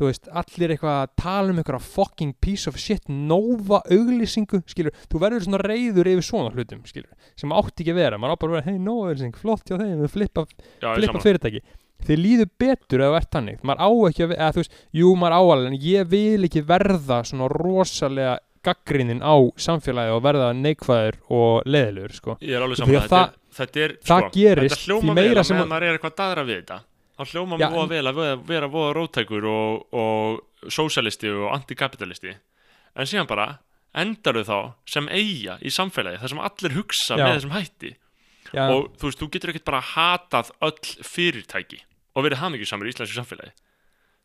þú 0.00 0.08
veist, 0.08 0.30
allir 0.40 0.72
eitthvað 0.74 0.96
að 0.96 1.12
tala 1.20 1.52
um 1.52 1.60
eitthvað 1.60 1.86
fucking 1.94 2.34
piece 2.42 2.70
of 2.70 2.78
shit 2.80 3.06
nova 3.10 3.82
auglýsingu, 3.90 4.62
skilur, 4.70 4.94
þú 5.12 5.20
verður 5.22 5.46
svona 5.46 5.60
reyður 5.62 6.10
yfir 6.14 6.26
svona 6.26 6.54
hlutum, 6.54 6.82
skilur, 6.88 7.10
sem 7.38 7.54
átti 7.54 7.84
ekki 7.84 7.94
að 7.94 8.00
vera, 8.00 8.20
maður 8.20 8.38
á 8.38 8.40
bara 8.42 8.52
að 8.52 8.56
vera, 8.56 8.66
hei, 8.70 8.80
nova 8.82 9.10
auglýsing, 9.10 9.36
flott 9.38 9.66
hjá 9.68 9.76
þeim, 9.76 9.98
við 10.00 10.14
flippa 10.14 10.46
flippa 10.80 11.22
fyrirtæki 11.26 11.62
þið 12.06 12.20
líður 12.24 12.50
betur 12.58 13.00
ef 13.04 13.10
þú 13.12 13.16
ert 13.20 13.30
þannig. 13.36 13.58
Maður 13.62 13.80
á 13.84 13.90
ekki 14.10 14.24
að, 14.26 14.34
eða 14.36 14.52
þú 14.56 14.62
veist, 14.62 14.78
jú 15.00 15.14
maður 15.20 15.36
á 15.36 15.42
alveg 15.54 15.66
en 15.72 15.80
ég 15.84 16.08
vil 16.14 16.44
ekki 16.48 16.62
verða 16.70 17.18
svona 17.28 17.48
rosalega 17.52 18.38
gaggrinnin 18.66 19.22
á 19.24 19.34
samfélagi 19.56 20.12
og 20.12 20.22
verða 20.24 20.50
neikvæður 20.52 21.16
og 21.32 21.62
leðilegur 21.64 22.12
sko. 22.12 22.36
ég 22.44 22.56
er 22.58 22.64
alveg 22.66 22.76
saman 22.82 22.98
að 22.98 23.06
þetta, 23.08 23.22
þetta 23.56 23.80
er 23.86 23.94
það 24.04 24.20
sko, 24.26 24.30
gerist 24.36 24.84
því 24.90 25.14
meira 25.16 25.40
að 25.40 25.48
sem 25.48 25.56
að- 25.56 25.70
maður 25.70 25.86
er 25.88 25.96
eitthvað 25.96 26.12
að 26.12 26.20
daðra 26.20 26.44
við 26.44 26.58
þetta 26.60 26.78
þá 27.20 27.24
hljóma 27.32 27.56
mér 27.60 27.72
voða 27.72 27.88
vel 27.88 28.04
að 28.10 28.14
vera, 28.20 28.36
vera 28.50 28.68
voða 28.68 28.92
róttækur 28.98 29.46
og, 29.48 29.86
og 29.92 30.68
sósalisti 30.72 31.28
og 31.32 31.50
antikapitalisti. 31.54 32.34
En 32.96 33.08
síðan 33.08 33.28
bara 33.28 33.46
endaru 33.96 34.44
þá 34.44 34.72
sem 34.88 35.08
eiga 35.08 35.56
í 35.64 35.72
samfélagi 35.72 36.20
þar 36.20 36.28
sem 36.34 36.38
allir 36.44 36.76
hugsa 36.76 37.16
Já. 37.16 37.24
með 37.24 37.34
þessum 37.38 37.54
hætti. 37.56 37.92
Já, 38.50 38.64
og 38.74 38.88
þú 38.98 39.08
veist, 39.08 39.20
þú 39.20 39.28
getur 39.30 39.52
ekkert 39.52 39.64
bara 39.68 39.80
hatað 39.80 40.50
öll 40.60 41.04
fyrirtæki 41.06 41.80
og 42.14 42.26
verið 42.26 42.42
hamingjusamur 42.44 42.88
í 42.88 42.94
íslensku 42.94 43.18
samfélagi. 43.18 43.54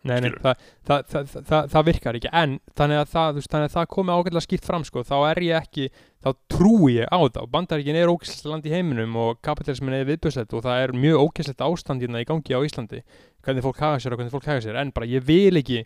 Nei, 0.06 0.20
nei, 0.22 0.34
það, 0.38 0.66
það, 0.86 1.32
það, 1.34 1.70
það, 1.72 1.86
virkar 1.88 2.18
ekki. 2.20 2.30
En 2.38 2.60
þannig 2.78 3.00
að 3.02 3.08
það, 3.10 3.30
veist, 3.40 3.50
þannig 3.54 3.78
að 3.82 3.88
komi 3.90 4.14
ágætlega 4.14 4.46
skýrt 4.46 4.68
fram 4.68 4.84
sko, 4.86 5.02
þá 5.08 5.16
er 5.32 5.42
ég 5.42 5.64
ekki 5.66 5.88
þá 6.22 6.28
trúi 6.54 6.92
ég 7.00 7.10
á 7.10 7.18
það 7.26 7.40
og 7.42 7.50
bandaríkin 7.56 7.98
er 7.98 8.12
ógæslegt 8.14 8.50
land 8.52 8.68
í 8.70 8.74
heiminum 8.74 9.18
og 9.18 9.40
kapitalismin 9.46 9.98
er 9.98 10.06
viðbjöðslegt 10.12 10.54
og 10.54 10.62
það 10.68 10.84
er 10.84 10.94
mjög 11.06 11.26
ógæslegt 11.26 11.66
ástand 11.66 12.06
hérna 12.06 12.22
í 12.22 12.30
gangi 12.30 12.54
á 12.54 12.62
Íslandi. 12.62 13.02
Hvernig 13.46 13.66
fólk 13.66 13.82
haga 13.82 14.04
sér 14.04 14.14
og 14.14 14.22
hvernig 14.22 14.36
fólk 14.36 14.52
haga 14.52 14.62
sér. 14.68 14.78
En 14.78 14.94
bara 14.94 15.10
ég 15.10 15.26
vil 15.26 15.58
ekki 15.64 15.82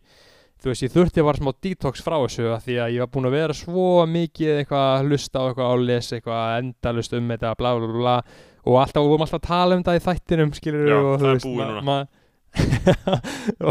þú 0.60 0.74
veist, 0.74 0.84
ég 0.84 0.94
þurfti 0.94 1.24
að 1.24 1.30
vara 1.30 1.40
smá 1.40 1.52
detox 1.64 2.04
frá 2.04 2.18
þessu 2.20 2.54
því 2.66 2.78
að 2.84 2.94
ég 2.98 3.04
var 3.06 3.12
búin 3.14 3.30
að 3.30 3.36
vera 3.38 3.56
svo 3.56 3.88
mikið 4.12 4.58
eitthvað 4.58 4.88
að 4.98 5.08
hlusta 5.08 5.40
á 5.40 5.48
eitthvað 5.48 5.74
áles 5.78 6.10
eitthvað 6.18 6.56
endalust 6.60 7.16
um 7.16 7.32
þetta, 7.32 7.54
bla 7.60 7.76
bla, 7.78 7.92
bla 7.96 8.16
og 8.65 8.80
alltaf, 8.84 9.04
við 9.04 9.12
vorum 9.13 9.26
alltaf 9.28 9.41
að 9.41 9.50
tala 9.50 9.78
um 9.80 9.84
það 9.88 10.00
í 10.00 10.06
þættinum 10.08 10.56
skilur 10.58 10.89
Já, 10.89 10.98
og 11.00 11.19
þú 11.19 11.28
veist, 11.36 12.15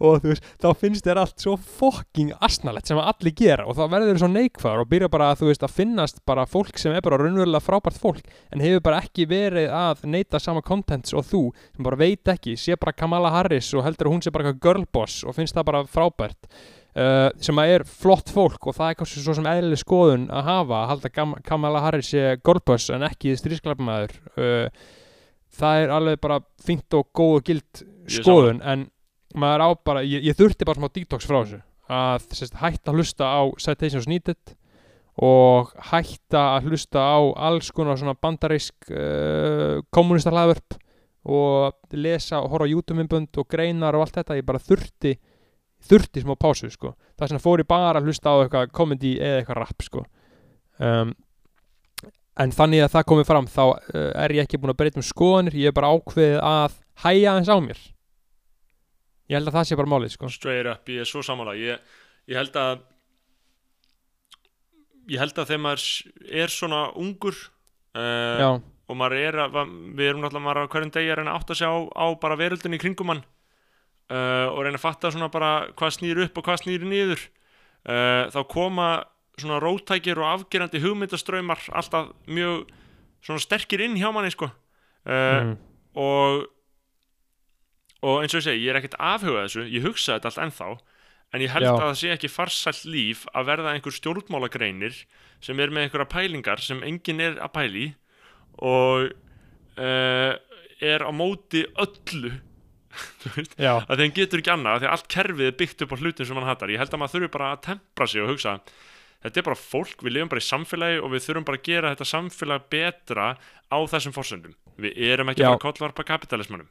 og, 0.00 0.14
þú 0.22 0.30
veist, 0.30 0.46
þá 0.62 0.68
finnst 0.80 1.04
þér 1.04 1.18
allt 1.20 1.42
svo 1.42 1.56
fucking 1.60 2.30
asnalett 2.40 2.88
sem 2.88 2.96
að 2.98 3.10
allir 3.12 3.34
gera 3.36 3.66
og 3.68 3.76
þá 3.76 3.82
verður 3.92 4.08
þér 4.10 4.20
svo 4.22 4.30
neikvæður 4.32 4.82
og 4.84 4.90
byrja 4.94 5.10
bara 5.12 5.36
þú 5.36 5.50
veist, 5.50 5.66
að 5.66 5.76
finnast 5.76 6.22
bara 6.28 6.46
fólk 6.48 6.80
sem 6.80 6.94
er 6.96 7.04
bara 7.04 7.20
raunverulega 7.20 7.60
frábært 7.64 8.00
fólk 8.00 8.24
en 8.48 8.64
hefur 8.64 8.80
bara 8.88 9.02
ekki 9.04 9.28
verið 9.30 9.68
að 9.76 10.06
neyta 10.08 10.40
sama 10.40 10.64
contents 10.64 11.12
og 11.12 11.26
þú 11.28 11.42
sem 11.58 11.84
bara 11.86 12.00
veit 12.00 12.32
ekki, 12.32 12.56
sé 12.56 12.80
bara 12.80 12.96
Kamala 12.96 13.30
Harris 13.34 13.68
og 13.76 13.84
heldur 13.86 14.08
að 14.08 14.16
hún 14.16 14.24
sé 14.24 14.32
bara 14.32 14.48
eitthvað 14.48 14.64
girlboss 14.66 15.20
og 15.28 15.36
finnst 15.36 15.56
það 15.58 15.68
bara 15.72 15.84
frábært 15.88 16.42
uh, 16.96 17.28
sem 17.42 17.60
að 17.62 17.74
er 17.74 17.84
flott 17.88 18.32
fólk 18.34 18.70
og 18.70 18.78
það 18.78 18.92
er 18.92 19.00
kannski 19.00 19.24
svo 19.24 19.36
sem 19.38 19.50
eðlileg 19.50 19.82
skoðun 19.82 20.30
að 20.30 20.48
hafa 20.50 20.78
að 20.80 20.88
halda 20.94 21.12
Kam 21.14 21.36
Kamala 21.46 21.84
Harris 21.84 22.12
sé 22.14 22.36
girlboss 22.44 22.90
en 22.94 23.06
ekki 23.06 23.36
strísklapmaður 23.38 24.16
uh, 24.36 24.88
það 25.60 25.84
er 25.84 25.92
alveg 25.94 26.22
bara 26.22 26.40
fínt 26.62 26.96
og 26.96 27.10
góð 27.16 27.36
og 27.40 27.46
gild 27.50 27.84
skoðun 28.10 28.62
en 28.66 28.88
maður 29.38 29.66
á 29.66 29.68
bara, 29.86 30.04
ég, 30.06 30.24
ég 30.26 30.38
þurfti 30.38 30.66
bara 30.66 30.80
smá 30.80 30.90
detox 30.90 31.28
frá 31.28 31.40
þessu. 31.42 31.60
Að 31.90 32.26
sérst, 32.38 32.56
hætta 32.60 32.92
að 32.92 33.00
hlusta 33.00 33.26
á 33.30 33.40
citations 33.62 34.08
needed 34.10 34.54
og 35.20 35.72
hætta 35.90 36.44
að 36.56 36.70
hlusta 36.70 37.02
á 37.02 37.18
alls 37.50 37.70
konar 37.74 37.98
svona 37.98 38.16
bandarísk 38.18 38.92
uh, 38.94 39.82
kommunista 39.92 40.32
hlaðvörp 40.32 40.78
og 41.30 41.74
lesa 41.92 42.40
og 42.40 42.54
horfa 42.54 42.70
á 42.70 42.72
YouTube-myndbönd 42.72 43.40
og 43.42 43.48
greinar 43.50 43.98
og 43.98 44.06
allt 44.06 44.20
þetta, 44.20 44.38
ég 44.38 44.46
bara 44.48 44.62
þurfti 44.62 45.16
þurfti 45.88 46.24
smá 46.24 46.34
pásu 46.40 46.70
sko. 46.72 46.94
Það 47.18 47.32
sem 47.32 47.42
fór 47.42 47.62
ég 47.62 47.68
bara 47.70 48.00
að 48.00 48.10
hlusta 48.10 48.32
á 48.32 48.36
eitthvað 48.42 48.72
comedy 48.76 49.14
eða 49.18 49.40
eitthvað 49.40 49.60
rap 49.60 49.86
sko. 49.86 50.04
Um, 50.80 51.14
en 52.40 52.54
þannig 52.56 52.84
að 52.84 52.92
það 52.94 53.08
komið 53.12 53.30
fram 53.30 53.48
þá 53.50 53.64
uh, 53.66 53.78
er 54.24 54.36
ég 54.36 54.46
ekki 54.46 54.60
búin 54.60 54.74
að 54.74 54.80
breyta 54.80 55.00
um 55.00 55.06
skoðanir 55.06 55.58
ég 55.60 55.72
er 55.72 55.76
bara 55.76 55.90
ákveðið 55.92 56.38
að 56.50 56.78
hæja 57.04 57.32
aðeins 57.34 57.52
á 57.52 57.56
mér. 57.64 57.82
Ég 59.30 59.38
held 59.38 59.50
að 59.50 59.58
það 59.58 59.68
sé 59.68 59.78
bara 59.78 59.92
málið 59.92 60.14
sko. 60.16 60.30
Straight 60.32 60.70
up, 60.70 60.88
ég 60.90 61.04
er 61.04 61.08
svo 61.08 61.22
sammála. 61.22 61.54
Ég, 61.58 61.92
ég 62.30 62.40
held 62.40 62.56
að 62.58 62.86
ég 65.10 65.20
held 65.22 65.38
að 65.38 65.50
þegar 65.50 65.64
maður 65.64 65.86
er 66.42 66.54
svona 66.54 66.80
ungur 66.98 67.36
uh, 67.98 68.58
og 68.90 68.98
maður 68.98 69.18
er 69.20 69.38
að, 69.44 69.58
við 69.98 70.08
erum 70.10 70.24
náttúrulega 70.24 70.70
hverjum 70.70 70.94
degi 70.94 71.12
að 71.12 71.20
reyna 71.20 71.34
að 71.34 71.40
átta 71.40 71.56
sig 71.58 71.70
á, 71.70 72.06
bara 72.22 72.38
veröldinni 72.38 72.80
kringum 72.82 73.12
hann 73.14 73.22
uh, 74.10 74.50
og 74.50 74.64
reyna 74.66 74.78
að 74.78 74.84
fatta 74.84 75.12
svona 75.14 75.30
bara 75.32 75.70
hvað 75.78 75.96
snýr 75.96 76.22
upp 76.26 76.38
og 76.38 76.46
hvað 76.46 76.64
snýr 76.64 76.86
niður. 76.88 77.24
Uh, 77.86 78.28
þá 78.34 78.40
koma 78.50 78.90
svona 79.40 79.60
rótækir 79.62 80.20
og 80.20 80.28
afgerandi 80.34 80.82
hugmyndaströymar 80.82 81.62
alltaf 81.72 82.10
mjög 82.28 82.68
svona 83.24 83.40
sterkir 83.40 83.86
inn 83.86 83.96
hjá 84.00 84.10
manni 84.12 84.32
sko. 84.34 84.50
Uh, 85.08 85.14
mm, 85.14 85.54
og 85.96 86.48
og 88.00 88.22
eins 88.22 88.32
og 88.32 88.40
ég 88.40 88.46
segi, 88.46 88.64
ég 88.64 88.72
er 88.72 88.80
ekkert 88.80 88.96
afhugað 88.96 89.46
þessu 89.46 89.64
ég 89.68 89.84
hugsa 89.84 90.16
þetta 90.16 90.30
allt 90.30 90.42
ennþá 90.46 90.68
en 91.30 91.44
ég 91.44 91.52
held 91.52 91.66
Já. 91.66 91.72
að 91.72 91.82
það 91.82 91.98
sé 92.00 92.12
ekki 92.14 92.30
farsælt 92.32 92.84
líf 92.90 93.24
að 93.36 93.50
verða 93.50 93.74
einhver 93.74 93.96
stjórnmálagreinir 93.96 95.02
sem 95.44 95.60
er 95.60 95.72
með 95.72 95.86
einhverja 95.86 96.12
pælingar 96.14 96.62
sem 96.64 96.80
enginn 96.86 97.20
er 97.22 97.36
að 97.44 97.52
pæli 97.56 97.86
og 98.56 99.12
uh, 99.12 100.32
er 100.80 101.04
á 101.04 101.10
móti 101.12 101.66
öllu 101.76 102.32
að 103.90 104.00
þeim 104.02 104.14
getur 104.16 104.42
ekki 104.42 104.54
annað 104.54 104.80
því 104.82 104.88
að 104.88 104.94
allt 104.96 105.10
kerfið 105.14 105.50
er 105.50 105.58
byggt 105.60 105.84
upp 105.84 105.94
á 105.94 106.00
hlutin 106.00 106.28
sem 106.28 106.40
hann 106.40 106.48
hattar 106.48 106.72
ég 106.72 106.82
held 106.82 106.94
að 106.94 107.02
maður 107.02 107.14
þurfi 107.16 107.34
bara 107.36 107.52
að 107.54 107.62
tempra 107.68 108.08
sig 108.10 108.24
og 108.24 108.32
hugsa 108.32 108.56
þetta 109.20 109.40
er 109.40 109.46
bara 109.46 109.60
fólk, 109.60 110.02
við 110.02 110.16
lifum 110.16 110.32
bara 110.32 110.42
í 110.42 110.48
samfélagi 110.48 111.00
og 111.04 111.14
við 111.14 111.24
þurfum 111.26 111.46
bara 111.46 111.60
að 111.60 111.70
gera 111.70 111.94
þetta 111.94 112.10
samfélag 112.10 112.66
betra 112.72 113.30
á 113.70 113.78
þessum 113.94 114.16
forsöndum 114.16 114.58
við 114.80 115.00
erum 115.10 115.30
ekki 115.30 115.44
Já. 115.44 115.50
að 115.50 115.54
fara 115.54 115.60
að 115.60 115.66
kollvarpa 115.68 116.08
kapitalismannum 116.10 116.70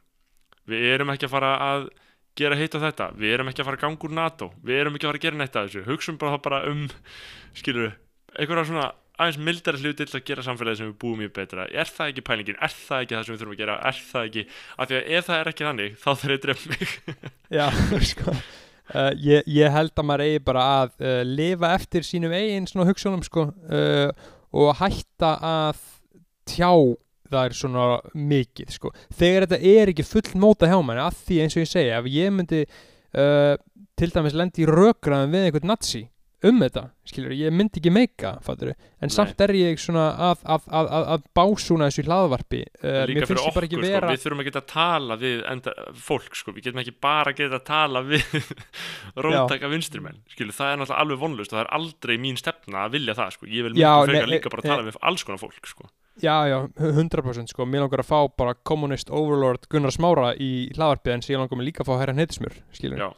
við 0.70 0.86
erum 0.94 1.12
ekki 1.14 1.28
að 1.28 1.36
fara 1.38 1.56
að 1.70 1.90
gera 2.38 2.58
hitt 2.58 2.76
og 2.76 2.84
þetta, 2.84 3.10
við 3.18 3.34
erum 3.34 3.50
ekki 3.50 3.62
að 3.62 3.68
fara 3.68 3.78
að 3.78 3.84
ganga 3.84 4.06
úr 4.06 4.14
NATO. 4.16 4.50
Við 4.64 4.80
erum 4.80 4.96
ekki 4.96 5.06
að 5.06 5.10
fara 5.10 5.20
að 5.20 5.26
gera 5.26 5.40
neitt 5.40 5.56
að 5.56 5.68
þessu. 5.68 5.84
Hugsum 5.88 6.18
bara 6.20 6.40
bara 6.42 6.60
um, 6.70 6.84
skilur 7.58 7.94
einhverja 8.36 8.66
svona 8.68 8.86
aðeins 9.20 9.38
mildari 9.46 9.82
hluti 9.82 10.06
til 10.06 10.18
að 10.18 10.24
gera 10.30 10.44
samfélagi 10.46 10.80
sem 10.80 10.88
við 10.88 10.96
búum 11.02 11.20
í 11.24 11.28
betra. 11.36 11.66
Er 11.68 11.90
það 11.90 12.12
ekki 12.12 12.24
pælingin, 12.26 12.58
er 12.60 12.74
það 12.74 13.04
ekki 13.04 13.16
það 13.16 13.26
sem 13.26 13.34
við 13.34 13.42
þurfum 13.42 13.54
að 13.54 13.60
gera? 13.60 13.76
Er 13.90 14.00
það 14.08 14.30
ekki, 14.30 14.44
af 14.76 14.90
því 14.90 14.98
að 14.98 15.12
ef 15.18 15.28
það 15.28 15.42
er 15.42 15.52
ekki 15.52 15.68
þannig 15.68 15.94
þá 16.00 16.08
þarf 16.10 16.26
ég 16.30 16.40
að 16.40 16.42
drefa 16.46 16.72
mig. 16.72 16.96
Já 17.58 17.66
sko. 18.12 18.36
Uh, 18.90 19.12
ég, 19.22 19.46
ég 19.54 19.70
held 19.70 19.92
að 19.94 20.08
maður 20.08 20.26
eigi 20.26 20.42
bara 20.48 20.66
að 20.80 20.94
uh, 21.04 21.20
lifa 21.28 21.74
eftir 21.76 22.06
sínum 22.06 22.34
eigin 22.34 22.66
svona 22.66 22.88
hugsunum 22.88 23.22
sko. 23.26 23.46
Uh, 23.70 24.10
og 24.50 24.74
hætta 24.80 25.36
að 25.46 25.84
tjá 26.50 26.72
er 27.30 27.54
svona 27.54 28.00
mikið 28.18 28.72
sko. 28.74 28.90
Þegar 29.14 29.46
þetta 29.46 29.74
er 29.74 29.92
ekki 29.92 30.06
full 30.06 30.40
móta 30.42 30.66
hjá 30.70 30.78
manni 30.82 31.04
að 31.04 31.20
því 31.26 31.42
eins 31.44 31.56
og 31.56 31.62
ég 31.62 31.70
segja 31.70 32.00
ef 32.00 32.08
ég 32.10 32.32
myndi 32.34 32.64
uh, 32.66 33.54
til 33.98 34.10
dæmis 34.10 34.34
lendi 34.34 34.64
í 34.64 34.70
rökraðum 34.70 35.36
við 35.36 35.46
einhvern 35.46 35.70
nazi 35.70 36.08
um 36.48 36.60
þetta, 36.62 36.82
skilur, 37.08 37.34
ég 37.36 37.52
myndi 37.52 37.80
ekki 37.80 37.92
meika 37.92 38.32
fattur 38.44 38.70
en 38.72 39.08
Nei. 39.08 39.12
samt 39.12 39.42
er 39.44 39.52
ég 39.58 39.80
svona 39.82 40.06
að, 40.30 40.44
að, 40.54 40.66
að, 40.78 40.88
að, 40.96 41.06
að 41.14 41.26
básúna 41.36 41.88
þessu 41.90 42.04
hlaðvarpi. 42.06 42.62
Uh, 42.80 42.98
líka 43.10 43.28
fyrir 43.28 43.42
okkur, 43.50 43.66
ekki 43.68 43.78
sko, 43.78 43.84
vera 43.84 44.10
við 44.10 44.24
þurfum 44.24 44.42
að 44.42 44.48
geta 44.50 44.62
að 44.62 44.68
tala 44.72 45.18
við 45.20 45.44
enda, 45.52 45.74
fólk, 46.08 46.40
sko, 46.40 46.54
við 46.56 46.68
getum 46.68 46.82
ekki 46.84 46.96
bara 47.08 47.34
að 47.34 47.42
geta 47.42 47.60
að 47.60 47.66
tala 47.70 48.04
við 48.08 48.36
róttæka 49.26 49.72
vinstrimenn, 49.72 50.20
skilu, 50.32 50.56
það 50.56 50.74
er 50.74 50.82
náttúrulega 50.82 51.06
alveg 51.06 51.24
vonlust 51.24 51.52
og 51.52 51.58
það 51.58 51.64
er 51.66 51.72
aldrei 51.80 52.16
mín 52.26 52.40
stefna 52.40 52.84
að 52.86 52.98
vilja 52.98 53.18
það, 53.20 53.34
sko, 53.36 53.50
ég 53.50 53.68
vil 53.68 53.74
frekar 53.80 54.14
nei, 54.16 54.36
líka 54.36 54.54
bara 54.54 54.64
nei, 54.64 54.72
tala 54.74 54.88
við 54.88 55.02
alls 55.10 55.26
konar 55.28 55.42
fólk, 55.44 55.60
sko, 55.68 55.90
Já, 56.20 56.44
já, 56.48 56.68
100% 56.76 57.48
sko, 57.54 57.64
mér 57.64 57.86
langar 57.86 58.02
að 58.02 58.10
fá 58.10 58.18
bara 58.36 58.52
kommunist 58.66 59.08
overlord 59.08 59.64
Gunnar 59.72 59.94
Smára 59.94 60.34
í 60.36 60.68
hlaðvarpið 60.74 61.14
en 61.14 61.22
síðan 61.24 61.46
langar 61.46 61.60
mér 61.60 61.68
líka 61.70 61.84
að 61.84 61.88
fá 61.88 62.00
herra 62.02 62.16
Heitismjör, 62.18 62.58
skilur 62.76 63.00
já, 63.00 63.08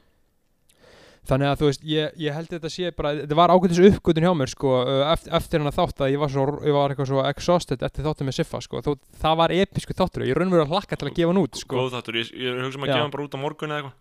þannig 1.29 1.49
að 1.53 1.61
þú 1.61 1.67
veist, 1.69 1.83
ég, 1.87 2.15
ég 2.19 2.35
held 2.35 2.49
þetta 2.51 2.71
sé 2.75 2.91
bara 2.99 3.13
þetta 3.21 3.37
var 3.39 3.53
ágætis 3.55 3.79
uppgötun 3.87 4.25
hjá 4.27 4.33
mér 4.35 4.51
sko 4.51 4.73
eftir, 5.13 5.33
eftir 5.39 5.63
hann 5.63 5.71
að 5.71 5.77
þátt 5.79 6.03
að 6.03 6.11
ég 6.15 6.23
var, 6.23 6.33
svo, 6.35 6.47
ég 6.67 6.75
var 6.75 6.91
eitthvað 6.95 7.11
svo 7.13 7.25
exhausted 7.29 7.85
eftir 7.87 8.07
þáttum 8.09 8.27
með 8.31 8.39
Siffa 8.41 8.61
sko. 8.65 8.81
Þó, 8.83 8.91
það 9.23 9.37
var 9.43 9.55
episku 9.55 9.95
þáttur, 9.95 10.25
ég 10.27 10.39
raunverið 10.41 10.65
að 10.67 10.73
hlakka 10.75 10.99
til 10.99 11.09
að 11.11 11.15
gefa 11.21 11.31
hann 11.31 11.43
út 11.45 11.61
sko. 11.63 11.79
Góð 11.79 11.93
þáttur, 11.95 12.19
ég, 12.19 12.33
ég 12.43 12.59
hugsa 12.67 12.81
um 12.81 12.87
að 12.89 12.91
gefa 12.95 13.05
hann 13.07 13.15
bara 13.15 13.27
út 13.29 13.37
á 13.39 13.45
morgun 13.45 13.71
eða 13.77 13.83
eitthvað. 13.85 13.95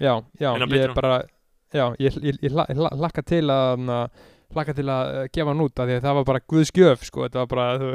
Já, 0.00 0.12
já, 0.40 0.50
ég 0.60 0.84
er 0.84 0.94
bara 1.00 1.16
já, 1.72 1.86
ég, 2.00 2.20
ég, 2.28 2.38
ég, 2.44 2.52
hla- 2.52 2.68
ég 2.68 2.78
hla- 2.80 2.92
hlakka 3.00 3.24
til 3.24 3.42
að 3.52 3.88
hlakka 4.50 4.72
til 4.74 4.86
að 4.90 5.10
uh, 5.14 5.26
gefa 5.30 5.52
hann 5.52 5.60
út 5.62 5.76
því 5.78 5.96
að 5.96 6.04
það 6.04 6.16
var 6.18 6.24
bara 6.26 6.40
guðskjöf 6.50 7.04
sko, 7.06 7.26
þetta 7.28 7.44
var 7.44 7.50
bara, 7.52 7.66
þú 7.80 7.90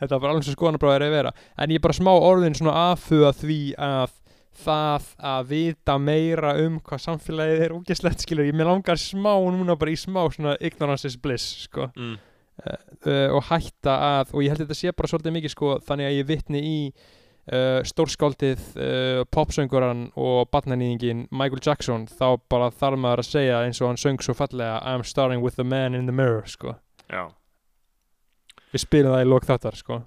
þetta 0.00 0.08
var 0.12 0.22
bara 0.24 0.32
alveg 0.34 0.46
svo 0.48 0.54
skoðanabráður 0.56 1.04
að 1.08 1.12
vera. 1.14 1.32
En 1.62 1.70
ég 1.72 1.82
bara 1.84 1.94
smá 1.94 2.10
orðin 2.16 2.56
svona 2.58 2.74
aðfuga 2.90 3.30
því 3.38 3.58
að 3.78 4.16
það 4.58 5.10
að 5.30 5.50
vita 5.52 5.98
meira 6.00 6.54
um 6.64 6.78
hvað 6.84 7.04
samfélagið 7.04 7.62
er 7.66 7.74
úgeslegt 7.76 8.24
skilur, 8.24 8.48
ég 8.48 8.56
mér 8.56 8.70
langar 8.72 9.00
smá 9.00 9.34
núna 9.54 9.76
bara 9.78 9.94
í 9.94 9.98
smá 9.98 10.24
svona 10.34 10.56
ignorance 10.64 11.08
is 11.08 11.18
bliss 11.20 11.64
sko. 11.66 11.90
Mm. 11.96 12.16
uh, 12.66 13.28
og 13.36 13.46
hætta 13.50 13.94
að 14.08 14.34
og 14.34 14.42
ég 14.42 14.52
held 14.52 14.64
að 14.64 14.66
þetta 14.66 14.80
sé 14.80 14.92
bara 14.96 15.12
svolítið 15.12 15.36
mikið 15.38 15.54
sko 15.54 15.78
þannig 15.86 16.08
að 16.08 16.16
ég 16.16 16.28
vitni 16.28 16.62
í 16.64 16.76
uh, 16.90 17.80
stórskáldið 17.86 18.66
uh, 18.74 19.22
popsönguran 19.30 20.08
og 20.18 20.50
barnanýðingin 20.52 21.26
Michael 21.30 21.62
Jackson. 21.64 22.08
Þá 22.10 22.42
bara 22.50 22.70
þarf 22.74 23.00
maður 23.00 23.24
að 23.24 23.32
segja 23.32 23.64
eins 23.64 23.82
og 23.82 23.92
hann 23.92 24.02
söng 24.02 24.22
svo 24.24 24.36
fallega 24.38 24.82
I'm 24.82 25.06
starting 25.06 25.44
with 25.44 25.56
the 25.56 25.66
man 25.66 25.94
in 25.94 26.10
the 26.10 26.14
mirror 26.14 26.46
sko. 26.50 26.76
Já, 27.08 27.30
við 28.74 28.84
spilum 28.84 29.14
það 29.14 29.24
í 29.24 29.28
lók 29.32 29.48
þáttar 29.48 29.78
sko 29.78 30.02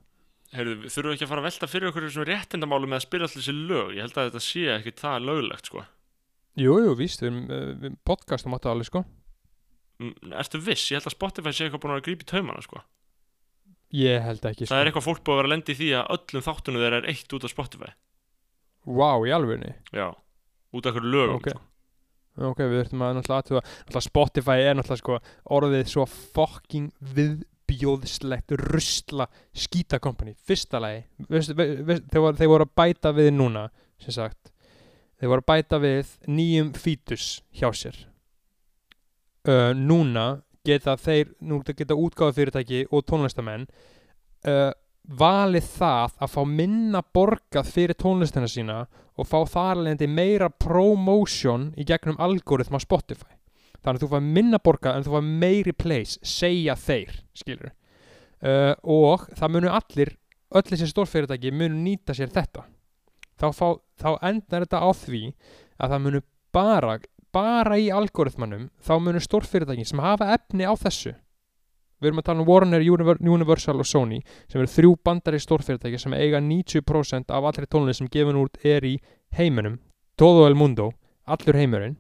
heyrðu, 0.56 0.76
við 0.84 0.94
þurfum 0.96 1.16
ekki 1.16 1.26
að 1.26 1.32
fara 1.32 1.42
að 1.44 1.48
velta 1.50 1.70
fyrir 1.72 1.90
okkur 1.92 2.06
þessum 2.08 2.28
réttindamálu 2.30 2.90
með 2.92 3.00
að 3.00 3.06
spila 3.08 3.28
allir 3.28 3.42
þessi 3.42 3.56
lög? 3.58 3.92
Ég 3.96 4.06
held 4.06 4.18
að 4.18 4.30
þetta 4.30 4.44
sé 4.46 4.64
ekki 4.76 4.94
það 5.02 5.28
löglegt 5.30 5.72
sko. 5.72 5.84
Jú, 6.60 6.78
jú, 6.84 6.96
víst, 7.00 7.22
við 7.24 7.38
uh, 7.48 7.68
við 7.80 7.98
podcastum 8.08 8.56
áttu 8.58 8.72
alveg 8.72 8.90
sko. 8.90 9.04
Mm, 10.02 10.34
ertu 10.42 10.60
viss, 10.66 10.90
ég 10.92 11.00
held 11.00 11.08
að 11.08 11.16
Spotify 11.16 11.54
sé 11.56 11.68
eitthvað 11.68 11.84
búin 11.86 11.96
að 11.96 12.06
grípa 12.10 12.26
í 12.26 12.32
taumana 12.34 12.64
sko. 12.66 12.82
Ég 13.96 14.24
held 14.24 14.46
ekki 14.48 14.66
sko 14.66 14.72
það 14.74 14.82
er 14.82 14.90
eitthvað 14.90 15.08
fólk 15.08 15.24
búið 15.28 15.34
að 15.36 15.42
vera 15.42 15.50
að 15.50 15.54
lendi 15.56 15.76
því 15.78 15.90
að 16.00 16.14
öllum 16.16 16.46
þáttunum 16.48 16.84
þeirra 16.84 17.00
er 17.02 17.10
eitt 17.12 17.36
út 17.36 17.44
á 17.48 17.50
Spotify. 17.52 17.92
Wow, 18.88 19.26
í 19.28 19.34
alvegni 19.36 19.74
já, 19.94 20.08
út 20.74 20.88
af 20.88 20.94
eitthvað 20.96 21.12
lögum 21.12 21.36
Ok. 21.38 21.50
sko. 21.52 21.66
ok, 22.50 22.62
við 22.72 22.80
þurfum 22.82 23.04
að 23.06 23.18
náttúrulega 23.20 23.62
náttúrulega 23.62 24.04
Spotify 24.08 24.64
er 24.64 24.78
náttúrulega 24.80 25.02
sko 25.04 25.20
orðið 25.58 25.92
svo 25.92 26.06
fucking 26.08 26.88
viðbjóðslegt 27.72 28.54
rusla 28.60 29.28
skýta 29.54 30.00
company, 30.00 30.36
fyrsta 30.36 30.80
lagi 30.82 31.04
veist, 31.30 31.54
ve, 31.56 31.68
ve, 31.82 32.00
þeir, 32.12 32.22
voru, 32.22 32.38
þeir 32.38 32.52
voru 32.52 32.68
að 32.68 32.76
bæta 32.82 33.14
við 33.16 33.32
núna 33.36 33.68
sem 34.02 34.16
sagt. 34.16 34.52
Þeir 35.20 35.32
voru 35.32 35.44
að 35.44 35.50
bæta 35.52 35.80
við 35.82 36.14
nýjum 36.28 36.72
fítus 36.74 37.26
hjá 37.54 37.70
sér. 37.78 37.98
Uh, 39.48 39.72
núna 39.78 40.42
geta 40.66 40.96
þeir 40.98 41.34
nú 41.42 41.62
geta 41.66 41.98
útgáða 41.98 42.36
fyrirtæki 42.38 42.84
og 42.92 43.06
tónlistamenn 43.10 43.66
uh, 44.46 44.70
valið 45.02 45.70
það 45.80 46.18
að 46.22 46.34
fá 46.36 46.42
minna 46.46 47.02
borgað 47.02 47.72
fyrir 47.74 47.98
tónlistina 47.98 48.50
sína 48.50 48.84
og 49.18 49.28
fá 49.28 49.40
þar 49.50 49.82
leðandi 49.82 50.10
meira 50.10 50.50
promotion 50.50 51.72
í 51.74 51.86
gegnum 51.90 52.20
algoritma 52.22 52.80
Spotify 52.82 53.41
þannig 53.82 54.00
að 54.00 54.04
þú 54.06 54.10
fær 54.14 54.26
minna 54.26 54.60
borgað 54.62 54.98
en 54.98 55.06
þú 55.06 55.16
fær 55.16 55.30
meiri 55.44 55.74
place, 55.74 56.20
segja 56.22 56.76
þeir 56.78 57.16
skilur 57.38 57.72
uh, 57.72 58.74
og 58.84 59.28
það 59.38 59.56
munu 59.56 59.72
allir, 59.72 60.14
öll 60.52 60.68
þessi 60.68 60.90
stórfyrirtæki 60.92 61.54
munu 61.56 61.80
nýta 61.86 62.16
sér 62.18 62.32
þetta. 62.34 62.66
Þá, 63.42 63.48
fá, 63.58 63.68
þá 63.98 64.10
endar 64.28 64.66
þetta 64.68 64.84
á 64.86 64.90
því 64.94 65.24
að 65.82 65.96
það 65.96 66.06
munu 66.06 66.22
bara 66.54 67.00
bara 67.32 67.78
í 67.80 67.88
algoritmanum 67.96 68.66
þá 68.84 68.96
munu 69.00 69.22
stórfyrirtæki 69.24 69.86
sem 69.88 70.02
hafa 70.04 70.34
efni 70.36 70.68
á 70.68 70.76
þessu. 70.76 71.14
Við 72.02 72.10
erum 72.10 72.20
að 72.20 72.28
tala 72.28 72.42
um 72.42 72.48
Warner, 72.50 72.82
Univer- 72.82 73.22
Universal 73.22 73.78
og 73.80 73.88
Sony 73.88 74.20
sem 74.50 74.60
eru 74.60 74.72
þrjú 74.74 74.96
bandari 75.06 75.40
stórfyrirtæki 75.40 76.00
sem 76.02 76.16
eiga 76.18 76.42
90% 76.42 77.30
af 77.32 77.48
allri 77.48 77.70
tónlist 77.70 78.02
sem 78.02 78.10
gefin 78.12 78.40
út 78.42 78.58
er 78.66 78.84
í 78.84 78.96
heiminum. 79.38 79.78
Todo 80.18 80.48
el 80.50 80.58
mundo, 80.58 80.90
allur 81.30 81.58
heimurinn 81.62 81.96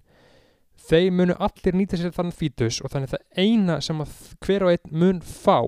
þeir 0.89 1.09
munu 1.15 1.37
allir 1.39 1.77
nýta 1.77 1.99
sér 1.99 2.13
þann 2.15 2.33
fítus 2.35 2.81
og 2.81 2.93
þannig 2.93 3.13
það 3.13 3.41
eina 3.43 3.79
sem 3.83 4.03
að 4.03 4.13
hver 4.45 4.67
og 4.67 4.73
einn 4.73 4.95
mun 5.03 5.21
fá 5.25 5.59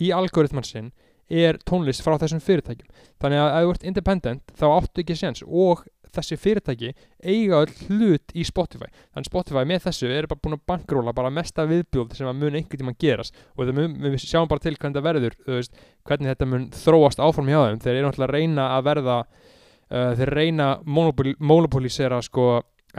í 0.00 0.10
algoritman 0.14 0.66
sinn 0.66 0.92
er 1.30 1.56
tónlist 1.66 2.04
frá 2.04 2.18
þessum 2.20 2.42
fyrirtækjum. 2.44 2.88
Þannig 3.22 3.40
að 3.40 3.50
ef 3.56 3.64
þú 3.64 3.74
ert 3.74 3.86
independent 3.88 4.56
þá 4.58 4.66
áttu 4.68 5.04
ekki 5.04 5.16
séns 5.18 5.44
og 5.46 5.84
þessi 6.14 6.38
fyrirtæki 6.38 6.92
eiga 7.24 7.62
hlut 7.88 8.34
í 8.36 8.44
Spotify. 8.46 8.90
Þannig 9.14 9.30
Spotify 9.30 9.64
með 9.68 9.86
þessu 9.88 10.10
er 10.12 10.28
bara 10.30 10.42
búin 10.44 10.56
að 10.58 10.64
bankróla 10.70 11.14
bara 11.16 11.32
mesta 11.34 11.66
viðbjóð 11.68 12.14
sem 12.18 12.30
að 12.30 12.38
mun 12.42 12.58
einhvern 12.58 12.82
tímann 12.82 13.00
gerast. 13.00 13.40
Og 13.56 13.72
mun, 13.74 13.96
við 14.04 14.20
sjáum 14.22 14.50
bara 14.50 14.62
til 14.62 14.76
hvernig 14.76 14.94
þetta 14.94 15.06
verður 15.08 15.38
veist, 15.48 15.82
hvernig 16.06 16.32
þetta 16.32 16.50
mun 16.50 16.68
þróast 16.76 17.24
áfram 17.24 17.50
hjá 17.50 17.60
þeim. 17.64 17.82
Þeir 17.84 17.94
eru 17.96 18.06
náttúrulega 18.08 18.30
að 18.30 18.36
reyna 18.36 18.68
að 18.76 18.86
verða 18.90 19.18
uh, 19.24 20.12
þeir 20.20 20.34
reyna 20.38 20.68
monopol, 20.84 21.34
monopolisera 21.40 22.20
sko, 22.24 22.48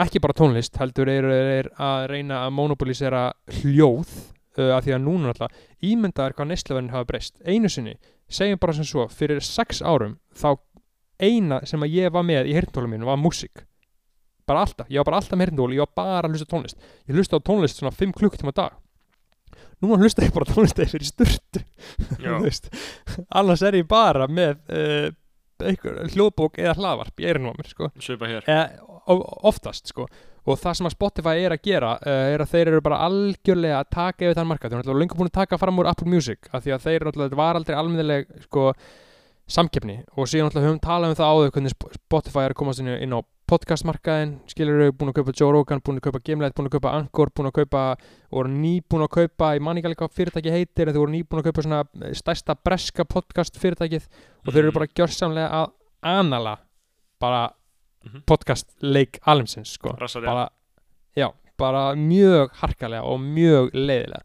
ekki 0.04 0.22
bara 0.24 0.36
tónlist 0.36 0.78
heldur 0.80 1.10
eru 1.12 1.32
er 1.34 1.70
að 1.82 2.08
reyna 2.12 2.42
að 2.46 2.56
monopolisera 2.58 3.26
hljóð 3.62 4.12
uh, 4.60 4.76
af 4.76 4.86
því 4.86 4.96
að 4.98 5.04
núna 5.06 5.32
náttúrulega 5.32 5.90
ímyndaður 5.92 6.38
hvað 6.38 6.50
neistleverðin 6.52 6.94
hafa 6.96 7.10
breyst. 7.10 7.38
Einu 7.46 7.72
sinni, 7.72 7.96
segjum 8.28 8.62
bara 8.62 8.76
sem 8.76 8.88
svo 8.88 9.08
fyrir 9.12 9.44
sex 9.46 9.82
árum 9.86 10.18
þá 10.36 10.56
eina 11.24 11.62
sem 11.68 11.84
að 11.86 11.96
ég 11.96 12.14
var 12.16 12.26
með 12.28 12.52
í 12.52 12.56
hirntólum 12.58 12.96
mínu 12.96 13.08
var 13.08 13.22
músík. 13.22 13.64
Bara 14.46 14.66
alltaf, 14.66 14.90
ég 14.92 15.00
var 15.02 15.10
bara 15.10 15.22
alltaf 15.22 15.40
með 15.40 15.50
hirntól 15.50 15.74
ég 15.74 15.86
var 15.86 15.94
bara 15.98 16.28
að 16.28 16.36
hlusta 16.36 16.50
tónlist. 16.52 16.90
Ég 17.08 17.16
hlusta 17.18 17.40
á 17.40 17.46
tónlist 17.48 17.80
svona 17.80 17.96
5 17.96 18.16
klukkutíma 18.20 18.54
dag. 18.56 18.76
Núna 19.84 20.00
hlusta 20.04 20.24
ég 20.26 20.36
bara 20.36 20.48
tónlist 20.50 20.80
eða 20.80 20.92
fyrir 20.92 21.08
veist. 22.44 22.70
annars 23.30 23.64
er 23.66 23.80
ég 23.80 23.88
bara 23.88 24.28
með 24.28 24.60
uh, 24.70 25.08
einhver 25.64 26.00
hljóðbók 26.12 26.58
eða 26.60 26.74
hlaðvarp 26.80 27.20
í 27.24 27.28
eirinu 27.30 27.52
á 27.52 27.58
mér 27.58 27.70
sko. 27.72 27.90
svipa 28.02 28.28
hér 28.28 28.48
eða, 28.52 28.66
o- 29.08 29.24
oftast 29.52 29.88
sko. 29.94 30.08
og 30.46 30.60
það 30.62 30.74
sem 30.78 30.86
að 30.90 30.96
Spotify 30.98 31.36
er 31.46 31.56
að 31.56 31.62
gera 31.66 31.94
uh, 32.02 32.34
er 32.36 32.44
að 32.44 32.52
þeir 32.52 32.68
eru 32.74 32.82
bara 32.86 33.00
algjörlega 33.08 33.80
að 33.80 33.90
taka 33.96 34.26
yfir 34.28 34.36
þann 34.38 34.50
markað, 34.52 34.70
þeir 34.70 34.76
eru 34.78 34.84
náttúrulega 34.84 35.04
lengur 35.06 35.18
búin 35.22 35.32
að 35.32 35.38
taka 35.40 35.58
fram 35.62 35.80
úr 35.82 35.88
Apple 35.90 36.12
Music 36.12 36.50
af 36.52 36.64
því 36.66 36.76
að 36.76 36.84
þeir 36.86 36.96
eru 37.00 37.08
náttúrulega, 37.10 37.30
þetta 37.32 37.42
var 37.42 37.60
aldrei 37.62 37.78
almennileg 37.80 38.28
sko, 38.46 38.66
samkeppni 39.48 39.96
og 40.18 40.28
síðan 40.30 40.50
náttúrulega 40.50 40.70
höfum 40.70 40.84
talað 40.86 41.14
um 41.14 41.18
það 41.20 41.32
áður 41.34 41.52
hvernig 41.56 41.74
Sp- 41.76 41.96
Spotify 42.00 42.44
er 42.46 42.54
að 42.56 42.60
komast 42.62 42.82
inn 42.84 43.14
á 43.16 43.20
podcastmarkaðin 43.50 44.32
skilur 44.50 44.80
eru 44.82 44.94
búin 44.98 45.12
að 45.12 45.20
kaupa 45.20 45.34
Joe 45.38 45.52
Rogan, 45.54 45.82
búin 45.86 46.00
að 46.00 46.08
kaupa 46.08 46.22
Gimlet, 46.26 46.56
búin 46.58 46.70
að 46.70 46.76
kaupa 46.78 46.94
Anchor, 46.98 47.30
búin 47.36 47.50
að 47.50 47.56
kaupa 47.60 47.84
voru 48.34 48.52
nýbúin 48.54 49.06
að 49.06 49.12
kaupa, 49.18 49.52
ég 49.58 49.62
man 49.66 49.78
ekki 49.78 49.90
alveg 49.92 50.02
hvað 50.04 50.16
fyrirtæki 50.20 50.54
heitir 50.56 50.88
en 50.90 50.94
þeir 50.96 51.04
voru 51.04 51.14
nýbúin 51.16 51.42
að 51.44 51.50
kaupa 51.50 51.66
svona 51.66 51.82
eh, 52.02 52.16
stærsta 52.18 52.56
breska 52.66 53.06
podcast 53.06 53.60
fyrirtækið 53.62 54.08
og 54.46 54.50
þeir 54.54 54.64
eru 54.64 54.76
bara 54.80 54.88
gjörsamlega 54.94 55.52
að 55.62 55.72
anala 56.16 56.58
bara 57.22 57.44
Mhm. 58.06 58.20
podcast 58.30 58.68
leik 58.86 59.18
alheimsins 59.26 59.72
sko. 59.80 59.96
Bara, 59.98 60.50
já, 61.18 61.32
bara 61.58 61.96
mjög 61.98 62.52
harkalega 62.60 63.02
og 63.02 63.18
mjög 63.20 63.72
leiðilega 63.74 64.22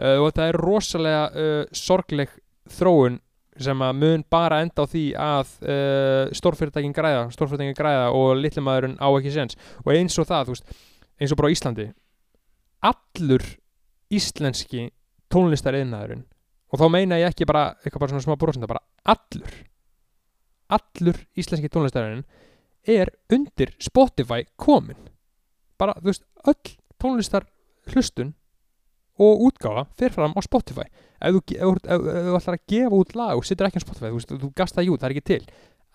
uh, 0.00 0.14
og 0.22 0.30
þetta 0.30 0.46
er 0.48 0.56
rosalega 0.56 1.24
uh, 1.36 1.64
sorgleg 1.76 2.30
þróun 2.72 3.18
sem 3.64 3.84
að 3.84 3.96
mun 3.98 4.24
bara 4.30 4.60
enda 4.64 4.84
á 4.84 4.90
því 4.90 5.04
að 5.18 5.54
uh, 5.62 6.34
stórfyrirtækin 6.38 6.94
græða 6.96 7.28
stórfyrirtækin 7.34 7.78
græða 7.78 8.10
og 8.16 8.34
litli 8.38 8.64
maðurinn 8.64 8.98
á 9.02 9.08
ekki 9.10 9.34
séns. 9.34 9.58
Og 9.84 9.92
eins 9.94 10.18
og 10.20 10.28
það, 10.28 10.52
veist, 10.54 10.76
eins 11.18 11.34
og 11.34 11.40
bara 11.40 11.52
Íslandi 11.54 11.88
allur 12.88 13.44
íslenski 14.14 14.88
tónlistar 15.28 15.74
og 15.74 16.76
þá 16.78 16.86
meina 16.92 17.18
ég 17.18 17.32
ekki 17.32 17.46
bara 17.48 17.72
eitthvað 17.82 18.02
bara 18.04 18.12
svona 18.12 18.24
smá 18.24 18.36
brosenda, 18.38 18.68
bara 18.68 18.84
allur 19.08 19.52
allur 20.68 21.16
íslenski 21.38 21.70
tónlistarinn 21.72 22.24
er 22.88 23.10
undir 23.32 23.72
Spotify 23.82 24.44
komin. 24.56 24.98
Bara, 25.78 25.94
þú 26.00 26.10
veist, 26.10 26.24
öll 26.48 26.76
tónlistar 27.00 27.46
hlustun 27.92 28.34
og 29.18 29.44
útgáfa 29.48 29.86
fer 29.98 30.14
fram 30.14 30.34
á 30.36 30.40
Spotify. 30.44 30.86
Ef 31.18 31.34
þú, 31.34 31.40
ef, 31.56 31.62
þú- 31.62 31.88
ef, 31.90 32.06
ef 32.14 32.28
þú 32.28 32.36
ætlar 32.38 32.58
að 32.58 32.66
gefa 32.74 33.00
út 33.02 33.14
lag 33.18 33.36
og 33.40 33.46
situr 33.48 33.68
ekki 33.68 33.82
á 33.82 33.86
Spotify, 33.86 34.10
þú 34.12 34.18
veist, 34.18 34.34
þú 34.44 34.50
gast 34.54 34.76
það 34.78 34.88
jú, 34.88 34.96
það 34.98 35.08
er 35.08 35.16
ekki 35.16 35.26
til. 35.32 35.44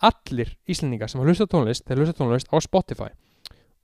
Allir 0.04 0.50
Íslendingar 0.68 1.10
sem 1.12 1.22
hafa 1.22 1.30
hlustað 1.32 1.48
á 1.48 1.54
tónlist 1.54 1.86
þeir 1.88 2.02
hlusta 2.04 2.18
tónlist 2.20 2.50
á 2.52 2.58
Spotify. 2.60 3.10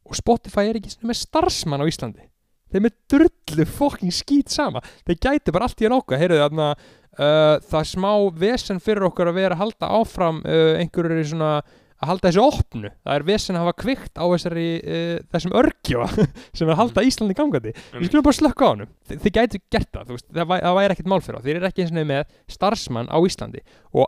Og 0.10 0.17
Spotify 0.19 0.67
er 0.67 0.80
ekki 0.82 0.95
með 1.08 1.19
starfsmann 1.21 1.80
á 1.80 1.88
Íslandi. 1.88 2.25
Þeir 2.69 2.84
með 2.86 2.95
drullu 3.10 3.65
fokking 3.65 4.13
skít 4.13 4.52
sama. 4.54 4.82
Þeir 5.08 5.19
gæti 5.25 5.54
bara 5.56 5.65
allt 5.69 5.80
í 5.82 5.88
að 5.88 5.95
náka 5.95 6.19
heyrðu 6.21 6.41
þarna 6.43 6.67
uh, 6.75 7.56
það 7.65 7.80
er 7.80 7.89
smá 7.89 8.12
vesen 8.43 8.82
fyrir 8.84 9.08
okkur 9.10 9.32
að 9.32 9.39
vera 9.39 9.56
að 9.58 9.63
halda 9.63 9.89
áfram 9.99 10.41
uh, 10.43 10.75
einhverju 10.82 11.23
svona 11.32 11.54
að 11.99 12.09
halda 12.12 12.29
þessu 12.29 12.43
opnu. 12.45 12.89
Það 13.03 13.15
er 13.19 13.25
vesen 13.27 13.57
að 13.59 13.63
hafa 13.65 13.73
kvikt 13.83 14.13
á 14.19 14.25
þessari 14.31 14.67
uh, 14.79 15.15
þessum 15.33 15.55
örgjóa 15.59 16.07
sem 16.55 16.65
er 16.67 16.73
að 16.73 16.79
halda 16.83 17.03
Íslandi 17.09 17.35
gangandi. 17.38 17.73
Við 17.95 18.07
skulum 18.09 18.25
bara 18.29 18.38
slökka 18.39 18.65
á 18.65 18.71
honum. 18.71 18.91
Þi, 19.09 19.17
þið 19.25 19.35
gætu 19.39 19.62
gert 19.75 19.91
það, 19.93 20.05
þú 20.07 20.17
veist, 20.17 20.27
það, 20.31 20.47
væ, 20.51 20.55
það 20.63 20.77
væri 20.79 20.95
ekkert 20.97 21.12
mál 21.12 21.21
fyrir 21.25 21.39
þá. 21.39 21.45
Þeir 21.49 21.59
eru 21.59 21.69
ekki 21.69 21.83
eins 21.85 21.91
og 21.95 22.09
með 22.13 22.35
starfsmann 22.55 23.12
á 23.12 23.17
Íslandi. 23.27 23.63
Og 23.99 24.07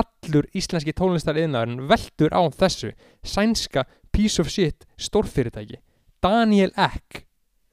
allur 0.00 0.46
íslenski 0.54 0.94
tónlistar 0.94 1.40
veltur 1.90 2.30
á 2.36 2.42
þessu 2.54 2.92
sænska 3.26 3.84
piece 4.14 4.38
of 4.40 4.48
shit 4.48 4.86
stórfyrirtæki. 4.98 5.80
Daniel 6.22 6.70
Eck 6.76 7.24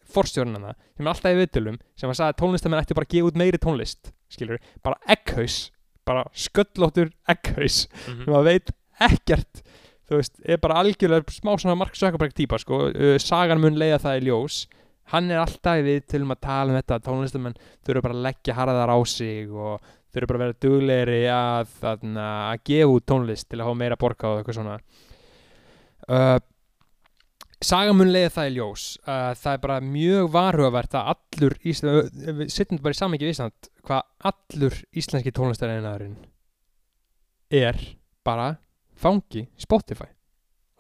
forstjórinn 0.08 0.56
hana, 0.56 0.72
sem 0.96 1.06
er 1.06 1.12
alltaf 1.12 1.34
í 1.36 1.40
viðtölum 1.42 1.78
sem 2.00 2.10
að 2.10 2.16
sagði 2.20 2.34
að 2.34 2.38
tónlistamenn 2.42 2.80
ættu 2.82 2.96
bara 2.98 3.08
að 3.10 3.14
gefa 3.14 3.28
út 3.30 3.40
meiri 3.42 3.60
tónlist 3.62 4.12
skilur, 4.32 4.62
bara 4.82 4.96
Eckhaus 5.14 5.58
bara 6.08 6.24
sköllóttur 6.32 7.10
Eckhaus 7.28 7.88
Mhm. 8.08 8.24
sem 8.24 8.34
að 8.40 8.48
veit 8.48 8.72
ekkert 9.04 9.62
þú 10.08 10.22
veist, 10.22 10.40
er 10.48 10.60
bara 10.64 10.80
algjörlega 10.82 11.36
smá 11.36 11.54
svona 11.60 11.78
Mark 11.78 11.96
Zuckerberg 12.00 12.36
típa 12.36 12.60
sko, 12.62 12.88
uh, 12.90 13.16
sagan 13.22 13.62
mun 13.64 13.78
leiða 13.80 14.00
það 14.06 14.20
í 14.20 14.26
ljós. 14.30 14.66
Hann 15.12 15.32
er 15.32 15.40
alltaf 15.40 15.84
við 15.86 16.02
til 16.12 16.24
um 16.26 16.34
að 16.34 16.44
tala 16.44 16.74
um 16.74 16.78
þetta 16.80 17.00
tónlistamenn 17.06 17.56
þurfa 17.88 18.04
bara 18.04 18.18
að 18.18 18.26
leggja 18.26 18.58
harðar 18.58 18.92
á 18.92 19.00
sig 19.08 19.48
og 19.52 19.94
þurfa 20.12 20.30
bara 20.32 20.38
að 20.38 20.44
vera 20.44 20.60
duglegri 20.66 21.22
að, 21.32 21.72
að, 21.88 22.06
að 22.26 22.62
gefa 22.68 22.92
út 22.92 23.08
tónlist 23.08 23.48
til 23.48 23.62
að 23.62 23.70
hafa 23.70 23.80
meira 23.80 24.00
borga 24.00 24.32
og 24.32 24.42
eitthvað 24.42 24.60
svona. 24.60 24.78
Uh, 26.08 26.40
sagan 27.64 28.00
mun 28.00 28.12
leiða 28.12 28.34
það 28.36 28.52
í 28.52 28.54
ljós. 28.58 28.90
Uh, 29.08 29.32
það 29.40 29.54
er 29.54 29.64
bara 29.64 29.80
mjög 29.96 30.30
varhugavert 30.36 31.00
að 31.00 31.14
allur 31.16 31.58
Ísland, 31.68 32.22
við 32.42 32.54
sittum 32.56 32.84
bara 32.84 32.96
í 32.96 33.00
samengi 33.00 33.28
við 33.28 33.36
Ísland 33.36 33.72
hvað 33.88 34.32
allur 34.32 34.80
íslenski 34.92 35.32
tónlistarinnaðurinn 35.36 36.18
er 37.56 37.80
bara 38.28 38.58
fangi 38.98 39.48
Spotify. 39.60 40.10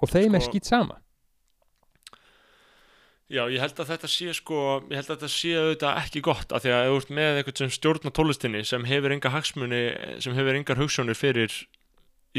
Og 0.01 0.09
þeim 0.11 0.35
er 0.37 0.43
Sko- 0.43 0.51
skýt 0.53 0.69
sama. 0.69 0.99
Já, 3.27 3.41
ég 3.51 3.59
held 3.59 3.75
að 3.75 3.89
þetta 3.91 4.07
sé 4.07 4.31
sko, 4.37 4.57
ég 4.87 5.01
held 5.01 5.09
að 5.09 5.17
þetta 5.17 5.29
sé 5.33 5.49
auðvitað 5.59 5.97
ekki 5.99 6.21
gott 6.23 6.53
af 6.55 6.63
því 6.63 6.71
að 6.71 6.85
þú 6.87 6.99
ert 7.01 7.09
með 7.17 7.39
eitthvað 7.41 7.57
sem 7.59 7.71
stjórnar 7.75 8.13
tónlistinni 8.15 8.61
sem 8.63 8.85
hefur 8.87 9.11
enga 9.17 9.31
hagsmuni, 9.33 9.81
sem 10.23 10.37
hefur 10.37 10.55
engar 10.55 10.79
hugssjónir 10.79 11.17
fyrir 11.19 11.57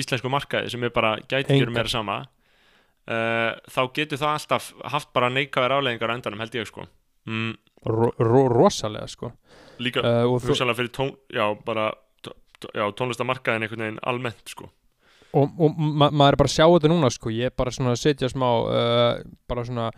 íslensku 0.00 0.30
markaði 0.32 0.72
sem 0.72 0.86
er 0.88 0.94
bara 0.94 1.10
gæti 1.28 1.52
Engar. 1.52 1.66
gera 1.66 1.74
meira 1.76 1.92
sama 1.92 2.16
uh, 2.22 3.52
þá 3.68 3.80
getur 3.98 4.22
það 4.22 4.32
alltaf 4.38 4.70
haft 4.94 5.12
bara 5.12 5.28
neikvæðar 5.34 5.76
afleðingar 5.76 6.08
á 6.08 6.16
endanum 6.16 6.40
held 6.46 6.56
ég 6.56 6.70
sko. 6.72 6.88
Mm, 7.28 7.52
ro 7.92 8.08
ro 8.16 8.42
rosalega 8.48 9.12
sko. 9.12 9.34
Líka 9.84 10.00
uh, 10.00 10.24
hugsanlega 10.40 10.78
fyrir 10.80 10.94
tón, 10.96 11.12
já, 11.28 11.44
bara 11.68 11.90
já, 12.24 12.88
tónlistamarkaðin 12.96 13.68
einhvern 13.68 13.84
veginn 13.84 14.04
almennt 14.08 14.56
sko 14.56 14.72
og, 15.34 15.52
og 15.60 15.78
ma 15.78 16.08
maður 16.10 16.36
er 16.36 16.40
bara 16.42 16.50
að 16.50 16.56
sjá 16.56 16.66
þetta 16.66 16.90
núna 16.92 17.10
sko. 17.12 17.32
Ég 17.34 17.50
er 17.52 17.56
bara 17.56 17.74
svona 17.74 17.94
að 17.94 18.02
setja 18.02 18.30
smá 18.32 18.48
uh, 18.48 19.22
bara 19.50 19.64
svona 19.68 19.90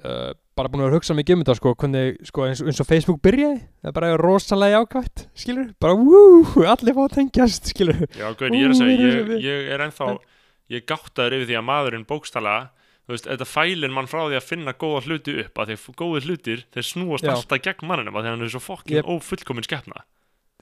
uh, 0.00 0.32
bara 0.56 0.68
búin 0.68 0.82
að 0.82 0.88
vera 0.88 0.92
að 0.92 0.98
hugsa 1.00 1.16
mikið 1.16 1.36
um 1.36 1.42
þetta 1.44 1.56
sko, 1.58 1.72
hvernig, 1.80 2.20
sko 2.28 2.44
eins, 2.46 2.60
eins 2.64 2.82
og 2.82 2.88
Facebook 2.88 3.22
byrjaði 3.24 3.62
það 3.62 3.90
er 3.90 3.96
bara 3.96 4.12
rosalega 4.20 4.82
jákvæmt 4.82 5.24
skilur, 5.44 5.72
bara 5.80 5.96
wú, 5.96 6.20
allir 6.68 6.96
fá 6.96 7.02
að 7.06 7.16
tengjast 7.16 7.72
skilur, 7.72 8.04
Já, 8.12 8.28
gauð, 8.36 8.56
ég 8.58 8.66
er 8.68 8.74
að 8.74 8.78
segja, 8.82 9.08
ég, 9.08 9.32
ég 9.46 9.72
er 9.72 9.84
ennþá 9.86 10.12
ég 10.72 10.86
gáttaður 10.88 11.38
yfir 11.38 11.50
því 11.50 11.58
að 11.60 11.66
maðurinn 11.68 12.06
bókstala 12.08 12.56
þú 13.02 13.16
veist, 13.16 13.28
þetta 13.28 13.48
fælir 13.48 13.92
mann 13.92 14.10
frá 14.10 14.22
því 14.28 14.38
að 14.38 14.48
finna 14.48 14.76
góða 14.78 15.04
hluti 15.08 15.36
upp, 15.42 15.58
að 15.58 15.72
því 15.72 15.96
góði 16.02 16.24
hlutir 16.28 16.66
þeir 16.72 16.88
snúast 16.88 17.26
Já. 17.26 17.32
alltaf 17.34 17.64
gegn 17.64 17.88
manninum 17.88 18.16
að 18.18 18.26
því 18.26 18.34
hann 18.34 18.46
er 18.46 18.52
svo 18.52 18.62
fokkin 18.62 19.00
Yep. 19.00 19.08
ófullkomin 19.16 19.66
skeppna 19.66 20.04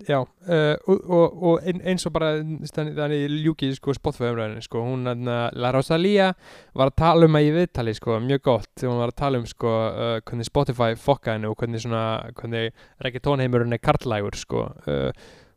já 0.09 0.21
uh, 0.21 0.77
og, 0.87 1.11
og, 1.11 1.43
og 1.43 1.67
ein, 1.67 1.81
eins 1.85 2.07
og 2.09 2.15
bara 2.15 2.31
þannig, 2.41 3.27
ljúkið 3.45 3.75
sko 3.77 3.95
Spotify 3.97 4.31
umræðinu 4.31 4.63
sko, 4.65 4.85
hún 4.87 5.11
uh, 5.11 5.49
La 5.53 5.73
Rosalía 5.75 6.31
var 6.77 6.91
að 6.91 6.97
tala 7.03 7.29
um 7.29 7.37
að 7.37 7.49
í 7.49 7.53
viðtali 7.59 7.95
sko, 7.97 8.17
mjög 8.25 8.43
gott, 8.49 8.71
hún 8.85 9.01
var 9.01 9.13
að 9.13 9.19
tala 9.21 9.41
um 9.41 9.47
sko, 9.49 9.75
uh, 9.91 10.15
hvernig 10.25 10.49
Spotify 10.49 10.97
fokka 10.97 11.35
henni 11.37 11.51
og 11.51 11.59
hvernig 11.61 11.85
svona, 11.85 12.05
hvernig 12.39 12.71
reggaetónheimurinn 13.05 13.77
er 13.77 13.83
karlægur 13.85 14.39
sko, 14.41 14.69
uh, 14.87 15.11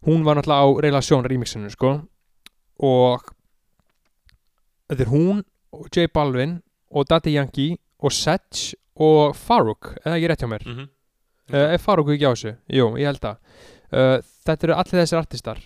hún 0.07 0.25
var 0.27 0.39
náttúrulega 0.39 0.67
á 0.67 0.69
relasjón 0.87 1.27
remixinu 1.27 1.71
sko 1.71 1.95
og 2.83 3.31
þetta 4.89 5.05
er 5.05 5.13
hún 5.13 5.43
og 5.73 5.87
J 5.89 6.09
Balvin 6.13 6.59
og 6.93 7.07
Daddy 7.09 7.37
Yankee 7.37 7.77
og 8.03 8.11
Sedge 8.11 8.75
og 8.99 9.37
Farouk, 9.37 9.95
eða 10.03 10.17
ekki 10.17 10.29
rétt 10.29 10.43
hjá 10.43 10.49
mér? 10.49 10.65
Mm 10.67 10.75
-hmm. 10.77 10.89
er 11.55 11.77
Farouk 11.77 12.09
ekki 12.09 12.27
á 12.27 12.33
þessu? 12.35 12.55
Jú, 12.69 12.97
ég 12.97 13.05
held 13.05 13.25
að 13.25 13.37
uh, 13.93 14.17
þetta 14.45 14.67
eru 14.67 14.75
allir 14.79 14.99
þessir 15.03 15.19
artistar. 15.21 15.61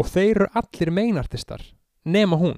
Og 0.00 0.08
þeir 0.08 0.30
eru 0.40 0.48
allir 0.56 0.90
meinartistar 0.96 1.62
nema 2.08 2.38
hún. 2.40 2.56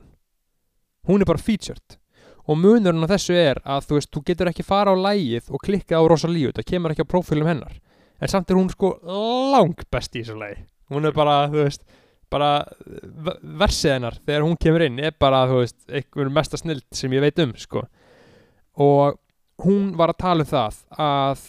Hún 1.08 1.22
er 1.24 1.28
bara 1.28 1.42
featured. 1.42 1.98
Og 2.46 2.58
munurinn 2.58 3.04
á 3.06 3.12
þessu 3.14 3.34
er 3.38 3.60
að 3.62 3.88
þú 3.88 3.96
veist, 3.98 4.10
þú 4.14 4.22
getur 4.26 4.50
ekki 4.50 4.64
fara 4.66 4.94
á 4.94 4.96
lægið 4.98 5.50
og 5.54 5.62
klikka 5.62 5.98
á 5.98 6.02
Rosalíu, 6.10 6.50
það 6.54 6.66
kemur 6.72 6.94
ekki 6.94 7.06
á 7.06 7.12
prófílum 7.12 7.46
hennar. 7.50 7.76
En 8.22 8.30
samt 8.30 8.50
er 8.50 8.58
hún 8.58 8.70
sko 8.70 8.96
lang 9.54 9.78
best 9.90 10.14
í 10.18 10.22
þessu 10.22 10.38
lægi 10.38 10.62
hún 10.92 11.06
er 11.08 11.14
bara, 11.16 11.46
þú 11.48 11.62
veist 11.64 11.82
bara 12.32 12.48
v- 12.84 13.38
versið 13.62 13.94
hennar 13.94 14.16
þegar 14.26 14.42
hún 14.44 14.58
kemur 14.60 14.82
inn 14.84 14.98
er 15.00 15.14
bara, 15.20 15.44
þú 15.48 15.62
veist, 15.62 15.78
einhver 15.88 16.28
mesta 16.34 16.58
snild 16.60 16.84
sem 16.92 17.12
ég 17.16 17.22
veit 17.24 17.38
um, 17.40 17.54
sko. 17.56 17.82
Og 18.82 19.16
hún 19.64 19.92
var 19.96 20.12
að 20.12 20.20
tala 20.22 20.44
um 20.44 20.50
það 20.50 20.78
að 21.00 21.46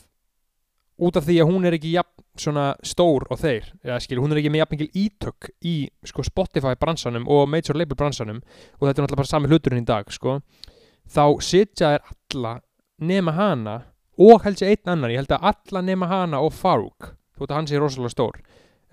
út 1.03 1.19
af 1.19 1.27
því 1.27 1.37
að 1.43 1.49
hún 1.51 1.67
er 1.67 1.77
ekki 1.77 1.93
jafn 1.97 2.22
svona 2.39 2.73
stór 2.85 3.27
og 3.29 3.39
þeir 3.41 3.67
eða 3.83 3.99
skil, 4.01 4.19
hún 4.21 4.33
er 4.33 4.41
ekki 4.41 4.51
með 4.53 4.63
jafn 4.63 4.75
mikil 4.75 5.01
ítök 5.03 5.49
í 5.69 5.75
sko, 6.09 6.25
Spotify 6.25 6.73
bransanum 6.79 7.27
og 7.29 7.45
Major 7.51 7.77
Label 7.77 7.97
bransanum 7.99 8.41
og 8.41 8.87
þetta 8.87 8.93
er 8.93 9.05
náttúrulega 9.05 9.21
bara 9.21 9.31
sami 9.31 9.51
hluturinn 9.51 9.83
í 9.83 9.89
dag 9.89 10.09
sko. 10.13 10.39
þá 11.05 11.25
sitja 11.41 11.93
þær 11.93 12.13
alla 12.33 12.53
nema 12.97 13.33
hana 13.37 13.75
og 14.17 14.43
held 14.45 14.59
sér 14.59 14.73
einn 14.73 14.95
annar, 14.95 15.13
ég 15.13 15.21
held 15.21 15.33
að 15.33 15.49
alla 15.51 15.81
nema 15.81 16.09
hana 16.09 16.41
og 16.41 16.53
Farouk, 16.53 17.13
þú 17.33 17.43
veit 17.43 17.51
að 17.51 17.57
hann 17.57 17.69
sé 17.69 17.81
rosalega 17.81 18.13
stór. 18.13 18.39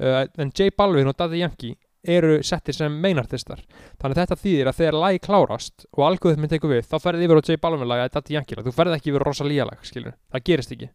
Uh, 0.01 0.25
en 0.41 0.53
J 0.57 0.73
Balvin 0.77 1.09
og 1.11 1.17
Daddy 1.17 1.43
Yankee 1.43 1.77
eru 2.01 2.39
settir 2.47 2.73
sem 2.73 2.95
meinartistar 3.03 3.61
þannig 4.01 4.15
að 4.15 4.21
þetta 4.23 4.39
þýðir 4.41 4.71
að 4.71 4.79
þegar 4.79 4.97
lagi 5.03 5.19
klárast 5.21 5.85
og 5.93 6.07
algóðum 6.07 6.41
minn 6.41 6.53
tekur 6.53 6.73
við, 6.73 6.87
þá 6.89 6.97
ferði 7.05 7.27
yfir 7.27 7.41
á 7.41 7.45
J 7.45 7.61
Balvin 7.61 7.89
lag 7.89 8.05
eða 8.05 8.15
Daddy 8.15 8.37
Yankee 8.39 8.57
lag, 8.57 8.65
þú 8.65 8.77
ferði 8.79 8.97
ekki 8.97 9.13
yfir 9.13 9.27
Rosalía 9.29 9.67
lag 9.69 9.85
skilur, 9.85 10.17
það 10.33 10.47
gerist 10.49 10.73
ekki. 10.77 10.89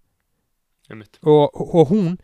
Og, 1.26 1.62
og 1.66 1.92
hún 1.92 2.18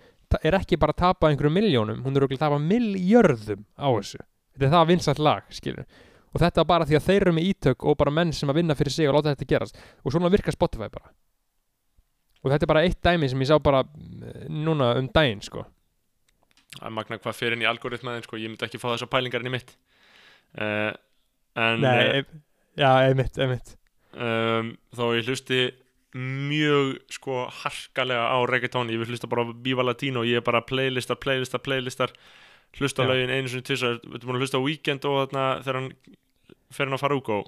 er 0.43 0.55
ekki 0.59 0.77
bara 0.79 0.93
að 0.95 1.01
tapa 1.03 1.29
einhverjum 1.29 1.53
miljónum, 1.57 1.99
hún 2.05 2.15
er 2.15 2.21
örugglega 2.23 2.45
að 2.45 2.47
tapa 2.47 2.59
miljörðum 2.63 3.65
á 3.77 3.87
þessu. 3.97 4.21
Þetta 4.55 4.65
er 4.67 4.73
það 4.75 4.87
vinsætt 4.91 5.19
lag, 5.19 5.43
skilur 5.51 5.85
og 6.31 6.39
þetta 6.39 6.63
bara 6.63 6.85
því 6.87 6.95
að 6.95 7.07
þeir 7.09 7.21
eru 7.25 7.31
með 7.35 7.47
ítök 7.49 7.83
og 7.91 7.97
bara 7.99 8.11
menn 8.15 8.29
sem 8.31 8.47
að 8.47 8.55
vinna 8.61 8.75
fyrir 8.79 8.93
sig 8.95 9.09
og 9.09 9.17
láta 9.17 9.33
þetta 9.33 9.47
gerast. 9.49 9.79
Og 10.05 10.13
svona 10.13 10.29
virkar 10.31 10.55
Spotify 10.55 10.87
bara. 10.87 11.09
Og 12.39 12.53
þetta 12.53 12.63
er 12.63 12.69
bara 12.71 12.83
eitt 12.87 13.01
dæmi 13.03 13.27
sem 13.27 13.41
ég 13.43 13.49
sá 13.49 13.57
bara 13.59 13.81
eh, 13.83 14.45
núna 14.47 14.93
um 15.01 15.09
daginn, 15.11 15.41
sko. 15.43 15.65
Að 16.79 16.93
magna 16.95 17.17
hvað 17.19 17.35
fyrir 17.35 17.57
inn 17.57 17.65
í 17.65 17.67
algoritmaðin 17.67 18.23
sko, 18.23 18.39
ég 18.39 18.47
myndi 18.53 18.63
ekki 18.63 18.79
fá 18.79 18.87
þessar 18.93 19.11
pælingar 19.11 19.43
inn 19.43 19.51
í 19.51 19.53
mitt. 19.57 19.75
Uh, 20.55 20.93
en 21.59 21.83
Nei, 21.83 21.91
uh, 21.99 22.15
ein- 22.21 22.41
já, 22.79 22.89
einmitt, 23.09 23.35
einmitt. 23.43 23.75
um, 24.15 24.71
þó 24.95 25.03
ég 25.19 25.27
hlusti 25.27 25.59
mjög 26.17 26.97
sko 27.13 27.45
harkalega 27.61 28.25
á 28.31 28.37
reggaeton 28.49 28.89
ég 28.91 28.99
vil 29.01 29.11
hlusta 29.13 29.29
bara 29.31 29.45
á 29.47 29.53
Viva 29.63 29.83
Latino. 29.85 30.23
Ég 30.27 30.41
er 30.41 30.45
bara 30.45 30.61
playlistar, 30.61 31.15
playlistar, 31.21 31.61
playlistar. 31.63 32.11
Hlusta 32.79 33.03
á 33.03 33.05
Já. 33.05 33.09
lögin 33.13 33.31
einu 33.35 33.47
sinni 33.51 33.63
tvisar 33.67 33.97
við 34.03 34.19
erum 34.19 34.27
búin 34.31 34.37
að 34.39 34.43
hlusta 34.45 34.59
á 34.59 34.65
Weekend 34.67 35.05
og 35.09 35.17
þarna 35.25 35.45
þegar 35.63 35.79
hann 35.81 35.89
fer 36.71 36.85
hann 36.87 36.95
að 36.95 37.03
fara 37.03 37.17
úkó 37.19 37.39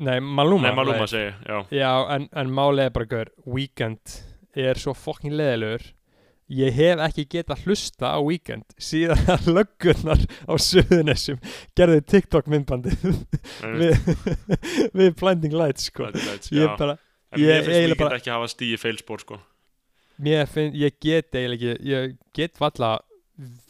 Nei, 0.00 0.20
Maluma. 0.20 0.68
Nei, 0.68 0.76
Maluma 0.76 1.06
segi, 1.10 1.32
já. 1.48 1.56
Já, 1.74 1.90
en, 2.14 2.28
en 2.36 2.52
málið 2.54 2.84
er 2.86 2.92
bara 2.94 3.08
gaur 3.10 3.30
Weekend 3.46 4.12
er 4.54 4.78
svo 4.78 4.94
fokkin 4.94 5.34
leðilegur 5.38 5.88
Ég 6.50 6.74
hef 6.74 6.98
ekki 7.06 7.24
getað 7.30 7.60
hlusta 7.66 8.12
á 8.14 8.18
Weekend 8.22 8.64
síðan 8.82 9.20
að 9.34 9.50
löggurnar 9.58 10.22
á 10.46 10.52
Suðunessum 10.58 11.38
gerðu 11.78 12.00
TikTok 12.10 12.46
myndbandi 12.50 12.94
Einmitt, 12.94 13.36
við, 13.82 14.24
við 14.98 15.12
Blinding 15.20 15.54
Lights 15.54 15.90
sko. 15.90 16.06
Blinding 16.08 16.26
Lights, 16.30 16.50
Ég 16.54 16.66
já. 16.66 16.74
bara, 16.78 16.96
en 17.32 17.40
ég 17.40 17.46
mér 17.46 17.64
finnst 17.66 17.80
Weekend 17.86 18.02
bara- 18.02 18.18
ekki 18.20 18.32
hafa 18.34 18.48
stíði 18.50 18.78
feilspor 18.80 19.22
sko. 19.24 19.40
Finn, 20.52 20.74
ég 20.76 20.98
get 21.00 21.32
eiginlega 21.32 21.74
ekki, 21.76 21.86
ég 21.88 22.16
get 22.36 22.58
valla 22.60 22.98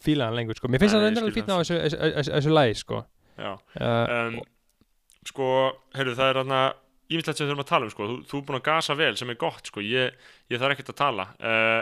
fíla 0.03 0.27
hann 0.27 0.35
lengur 0.35 0.57
sko. 0.57 0.67
Mér 0.67 0.81
finnst 0.83 0.95
Nei, 0.97 1.03
ég 1.05 1.11
endur 1.11 1.29
skil 1.29 1.37
fínna 1.37 1.55
á 1.55 1.61
þessu, 1.61 1.77
þessu, 1.85 2.31
þessu, 2.35 2.51
lagi 2.57 2.75
sko. 2.81 3.05
já. 3.37 3.51
Uh, 3.79 4.15
um, 4.17 4.41
sko, 5.29 5.47
heyrðu, 5.95 6.15
það 6.17 6.31
er 6.31 6.39
þarna 6.41 6.59
ímyndilegt 7.11 7.37
sem 7.37 7.45
við 7.45 7.51
þurfum 7.51 7.63
að 7.63 7.71
tala 7.71 7.87
um, 7.87 7.93
sko. 7.93 8.09
Þú, 8.09 8.17
þú 8.27 8.37
er 8.41 8.45
búin 8.49 8.59
að 8.59 8.67
gasa 8.67 8.97
vel, 8.99 9.15
sem 9.19 9.31
er 9.31 9.39
gott, 9.39 9.71
sko. 9.71 9.83
Ég, 9.85 10.19
ég 10.51 10.61
þarf 10.61 10.75
ekkert 10.75 10.91
að 10.93 10.99
tala. 11.01 11.27
Uh, 11.39 11.81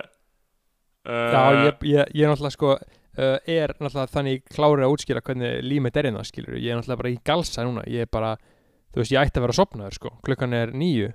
uh, 1.10 1.32
Já, 1.34 1.42
ég, 1.66 1.84
ég, 1.90 2.14
ég 2.14 2.26
er 2.28 2.34
náttúrulega 2.34 2.56
sko 2.58 2.72
uh, 2.76 3.40
er 3.50 3.74
náttúrulega 3.80 4.14
þannig 4.14 4.46
klárið 4.54 4.86
að 4.86 4.94
útskýra 4.96 5.24
hvernig 5.26 5.64
límit 5.66 5.98
er 5.98 6.10
hérna, 6.10 6.24
skilur 6.28 6.60
ég 6.60 6.70
er 6.74 6.80
náttúrulega 6.80 7.02
bara 7.04 7.14
í 7.14 7.20
galsa 7.26 7.66
núna, 7.66 7.86
ég 7.90 8.06
er 8.06 8.12
bara 8.12 8.36
þú 8.94 9.02
veist, 9.02 9.14
ég 9.16 9.22
ætti 9.24 9.40
að 9.40 9.46
vera 9.48 9.56
að 9.56 9.60
sopnaður, 9.62 9.98
sko. 9.98 10.14
Klukkan 10.26 10.56
er 10.58 10.74
nýju 10.78 11.10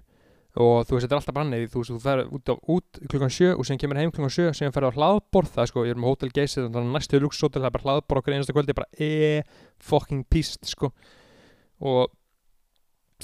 og 0.55 0.84
þú 0.86 0.94
veist, 0.94 1.05
þetta 1.07 1.14
er 1.16 1.18
alltaf 1.20 1.34
brannið 1.34 1.64
þú 1.72 1.80
veist, 1.80 1.90
þú 1.90 2.00
ferð 2.05 2.34
út, 2.36 2.50
á, 2.50 2.55
út 2.74 2.98
klukkan 3.11 3.32
sjö 3.34 3.52
og 3.59 3.66
sem 3.66 3.78
kemur 3.80 3.98
heim 3.98 4.12
klukkan 4.14 4.30
sjö, 4.34 4.50
sem 4.55 4.70
ferð 4.74 4.92
á 4.94 4.96
hlaðborð 4.98 5.50
það 5.57 5.64
er 5.64 5.70
sko, 5.72 5.84
ég 5.88 5.96
er 5.96 6.00
með 6.02 6.12
Hotel 6.12 6.30
Geysir, 6.36 6.68
þannig 6.68 6.90
að 6.92 6.94
næstu 6.98 7.20
luxushotel 7.24 7.62
það 7.64 7.70
er 7.70 7.74
bara 7.74 7.86
hlaðborð 7.88 8.22
okkur 8.22 8.36
einasta 8.36 8.55
kvöldi, 8.55 8.76
bara 8.78 8.90
e 9.02 9.11
fucking 9.82 10.22
píst, 10.30 10.62
sko. 10.70 10.92
Og 11.82 12.07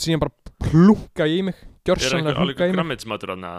síðan 0.00 0.24
bara 0.24 0.34
plunga 0.66 1.26
í 1.30 1.40
mig 1.46 1.56
er 1.60 1.94
gjörsanlega 1.94 2.34
plunga 2.34 2.40
í 2.40 2.44
alveg 2.44 2.60
mig. 2.66 2.74
grammeitsmatur 2.76 3.34
þarna? 3.34 3.52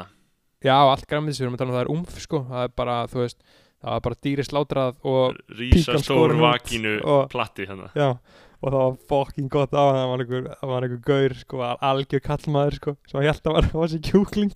Já, 0.61 0.75
allt 0.77 1.07
sem 1.33 1.45
við 1.45 1.47
erum 1.47 1.55
að 1.57 1.63
tala 1.63 1.71
um 1.71 1.77
það 1.77 1.83
er 1.85 1.91
umf 1.95 2.19
sko, 2.21 2.43
það 2.51 2.63
er 2.67 2.73
bara, 2.77 2.97
þú 3.09 3.23
veist 3.23 3.39
það 3.81 3.95
er 3.97 4.03
bara 4.05 4.19
dýri 4.27 4.43
slátrað 4.45 4.99
og 5.09 5.39
Píkan 5.57 6.03
skorin 6.03 6.37
út 6.37 6.45
vakínu 6.45 6.93
og- 7.01 7.29
platti 7.33 7.65
hérna. 7.65 7.89
Já, 7.95 8.17
og 8.61 8.67
það 8.67 8.77
var 8.77 8.97
fokking 9.09 9.49
gott 9.49 9.73
á 9.73 9.81
hann 9.81 9.97
það 9.97 10.09
var 10.11 10.23
einhver, 10.23 10.47
það 10.59 10.71
var 10.71 10.85
einhver 10.85 11.01
gaur 11.07 11.35
sko, 11.39 11.61
algjör 11.89 12.23
kallmaður 12.27 12.77
sko, 12.77 12.93
sem 13.09 13.25
held 13.25 13.49
að 13.49 13.57
var 13.57 13.67
á 13.67 13.77
þessi 13.81 13.99
kjúkling. 14.05 14.53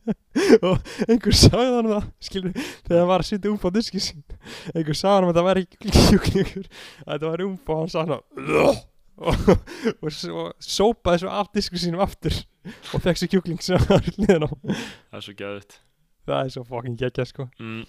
Og 0.68 0.94
einhver 1.08 1.36
sagði 1.38 1.68
hann 1.74 1.90
það 1.90 2.08
skilur, 2.28 2.56
þegar 2.86 3.00
hann 3.00 3.10
var 3.10 3.24
að 3.24 3.30
sitja 3.30 3.50
umfá 3.52 3.70
diski 3.74 4.02
sín 4.02 4.22
einhver 4.74 4.98
sagði 4.98 5.14
hann 5.16 5.28
að 5.30 5.38
það 5.40 5.48
var 5.48 5.62
ekki 5.64 5.94
kjúklingur. 5.98 6.68
Að 7.04 7.12
þetta 7.12 7.30
var 7.32 7.44
umfá 7.48 7.78
hann 7.80 7.94
sagði 7.94 8.18
hann 8.18 8.84
og, 9.18 9.48
og, 10.02 10.12
og 10.12 10.54
sópaði 10.62 11.24
svo 11.24 11.34
af 11.34 11.50
disku 11.54 11.80
sínum 11.80 12.02
aftur 12.04 12.38
og 12.94 13.02
fekk 13.04 13.20
sér 13.20 13.32
kjúkling 13.34 13.60
sem 13.62 13.78
hann 13.78 13.90
var 13.90 14.08
liðan 14.18 14.46
á 14.46 14.50
það 14.54 15.18
er 15.18 15.26
svo 15.26 15.36
gæðut 15.38 15.76
það 16.24 16.40
er 16.40 16.54
svo 16.54 16.64
fokking 16.68 16.96
geggja 16.98 17.26
sko. 17.28 17.46
Mm, 17.60 17.84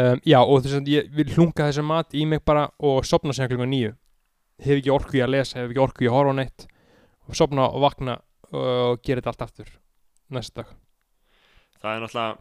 um, 0.00 0.20
já 0.26 0.38
og 0.42 0.64
þess 0.64 0.80
að 0.80 0.92
ég 0.92 1.08
vil 1.14 1.28
hlunga 1.36 1.68
þessa 1.68 1.84
mat 1.86 2.16
í 2.16 2.26
mig 2.28 2.42
bara 2.46 2.68
og 2.82 3.06
sopna 3.06 3.36
sem 3.36 3.48
klukkan 3.50 3.70
nýju 3.72 3.94
hef 4.64 4.78
ekki 4.80 4.90
orku 4.94 5.18
í 5.18 5.22
að 5.24 5.34
lesa, 5.36 5.58
hef 5.60 5.70
ekki 5.70 5.84
orku 5.84 6.04
í 6.04 6.10
að 6.10 6.16
horfa 6.18 6.34
neitt. 6.40 6.66
Og 7.28 7.36
sopna 7.36 7.68
og 7.68 7.80
vakna 7.84 8.18
og 8.52 9.02
gera 9.04 9.20
þetta 9.20 9.32
allt 9.34 9.42
aftur 9.48 9.72
næsta 10.32 10.62
dag. 10.62 10.76
Það 11.82 11.94
er 11.96 12.00
náttúrulega 12.06 12.38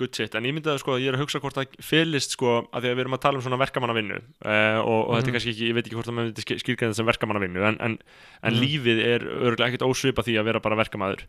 good 0.00 0.14
shit, 0.16 0.32
en 0.38 0.46
ég 0.48 0.54
myndi 0.56 0.70
að 0.72 0.78
sko, 0.80 0.94
ég 0.96 1.10
er 1.10 1.16
að 1.18 1.20
hugsa 1.26 1.40
hvort 1.42 1.58
það 1.58 1.74
fylist 1.84 2.32
sko, 2.32 2.54
að 2.72 2.86
því 2.86 2.88
að 2.88 2.94
við 2.96 3.02
erum 3.02 3.16
að 3.18 3.20
tala 3.20 3.36
um 3.36 3.42
svona 3.44 3.58
verkamannavinnu 3.60 4.16
uh, 4.16 4.78
og, 4.80 5.10
og 5.10 5.18
þetta 5.18 5.20
Mhm. 5.20 5.28
er 5.28 5.34
kannski 5.36 5.50
ekki, 5.52 5.66
ég 5.68 5.74
veit 5.76 5.84
ekki 5.90 5.98
hvort 5.98 6.08
það 6.08 6.16
með 6.16 6.30
skýrgæða 6.62 6.96
sem 6.96 7.10
verkamannavinnu, 7.10 7.60
en, 7.68 7.76
en, 7.84 7.98
en 8.42 8.54
Mhm. 8.54 8.60
lífið 8.62 9.02
er 9.10 9.26
örgulega 9.28 9.68
ekkert 9.68 9.84
ósvipa 9.84 10.24
því 10.24 10.38
að 10.40 10.48
vera 10.48 10.60
bara 10.64 10.78
verkamaður. 10.80 11.26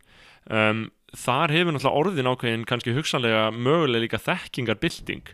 Um, 0.48 0.80
þar 1.12 1.52
hefur 1.52 1.76
náttúrulega 1.76 2.00
orðin 2.00 2.30
ákveðin 2.32 2.64
kannski 2.64 2.94
hugsanlega 2.96 3.44
mögulega 3.52 4.06
líka 4.06 4.22
þekkingarbylting 4.24 5.28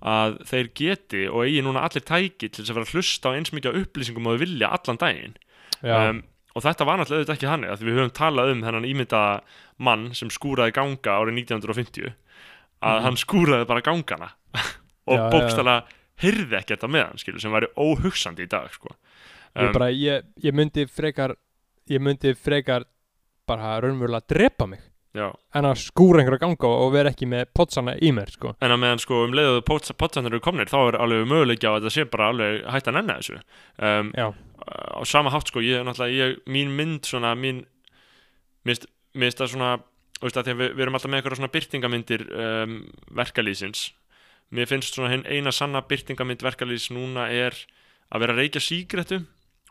að 0.00 0.38
þeir 0.48 0.68
geti 0.80 1.22
og 1.28 1.44
eigi 1.44 1.62
núna 1.66 1.82
allir 1.84 2.04
tæki 2.08 2.48
til 2.48 2.62
þess 2.64 2.70
að 2.72 2.78
vera 2.80 2.88
að 2.88 2.94
hlusta 2.96 3.28
á 3.28 3.36
eins 3.36 3.52
mikið 3.52 3.78
upplýsingum 3.82 4.26
og 4.32 4.38
vilja 4.40 4.70
allan 4.72 5.00
daginn. 5.00 5.34
Um, 5.82 6.22
og 6.56 6.64
þetta 6.64 6.86
var 6.88 6.98
náttúrulega 7.00 7.20
auðvitað 7.20 7.36
ekki 7.36 7.50
þannig 7.50 7.70
að 7.74 7.84
við 7.86 7.98
höfum 8.00 8.14
talað 8.16 8.52
um 8.54 8.62
þennan 8.64 8.88
ímyndaða 8.88 9.34
mann 9.78 10.08
sem 10.16 10.30
skúraði 10.32 10.74
ganga 10.76 11.16
árið 11.20 11.36
1950 11.44 12.10
að 12.80 12.96
Mhm. 12.96 13.02
hann 13.04 13.16
skúraði 13.20 13.66
bara 13.68 13.80
gangana. 13.84 14.30
Og 15.10 15.18
bókstala 15.32 15.84
heyrði 16.20 16.56
ekkert 16.60 16.84
að 16.84 16.92
meðan 16.94 17.18
skilur, 17.20 17.40
sem 17.40 17.52
væri 17.52 17.68
óhugsandi 17.76 18.44
í 18.44 18.48
dag 18.48 18.68
sko. 18.72 18.92
ég 19.56 19.66
um, 19.68 19.72
bara 19.72 19.88
ég, 19.90 20.22
ég 20.44 20.54
myndi 20.54 20.84
frekar 20.86 21.34
ég 21.90 22.00
myndi 22.00 22.34
frekar 22.38 22.84
bara 23.48 23.80
raunverulega 23.82 24.22
drepa 24.28 24.66
mig 24.70 24.80
já. 25.16 25.26
en 25.54 25.68
að 25.70 25.80
skúra 25.82 26.20
einhverja 26.20 26.44
ganga 26.44 26.70
og 26.70 26.92
vera 26.94 27.12
ekki 27.14 27.28
með 27.30 27.50
potsana 27.56 27.96
í 27.98 28.12
mér 28.14 28.30
sko. 28.34 28.54
En 28.60 28.74
að 28.74 28.82
meðan 28.84 29.02
sko 29.02 29.24
um 29.26 29.34
leiðu 29.36 29.64
potsanir 29.66 30.32
eru 30.32 30.44
komnir 30.44 30.70
þá 30.70 30.78
er 30.82 31.00
alveg 31.02 31.28
möguleiki 31.30 31.68
á 31.68 31.72
að 31.74 31.80
þetta 31.80 31.94
sé 31.96 32.06
bara 32.12 32.30
alveg 32.34 32.62
hægt 32.70 32.90
að 32.90 32.98
nenna 32.98 33.18
þessu. 33.20 33.42
Um, 33.78 34.14
á 34.20 35.00
sama 35.08 35.32
hátt 35.34 35.50
sko, 35.50 35.62
ég 35.64 35.82
er 35.82 36.10
ég, 36.12 36.40
mín 36.46 36.74
mynd 36.76 37.08
svona, 37.08 37.34
mín 37.34 37.64
minnst, 38.68 38.86
minnst 39.16 39.40
það 39.40 39.54
svona 39.54 39.70
veist 40.20 40.36
að 40.36 40.52
að 40.52 40.60
við, 40.60 40.74
við 40.76 40.84
erum 40.84 40.98
alltaf 40.98 41.10
með 41.10 41.20
eitthvað 41.20 41.38
svona 41.38 41.54
byrtingamyndir 41.54 42.24
um, 42.28 42.76
verkalýsins 43.16 43.86
mér 44.54 44.68
finnst 44.68 44.96
svona 44.96 45.12
hinn 45.14 45.26
eina 45.28 45.52
sanna 45.54 45.82
byrtingamynd 45.88 46.44
verkalýs 46.44 46.90
núna 46.92 47.28
er 47.32 47.56
að 48.10 48.24
vera 48.24 48.34
að 48.34 48.42
reykja 48.42 48.64
sígrettu 48.64 49.22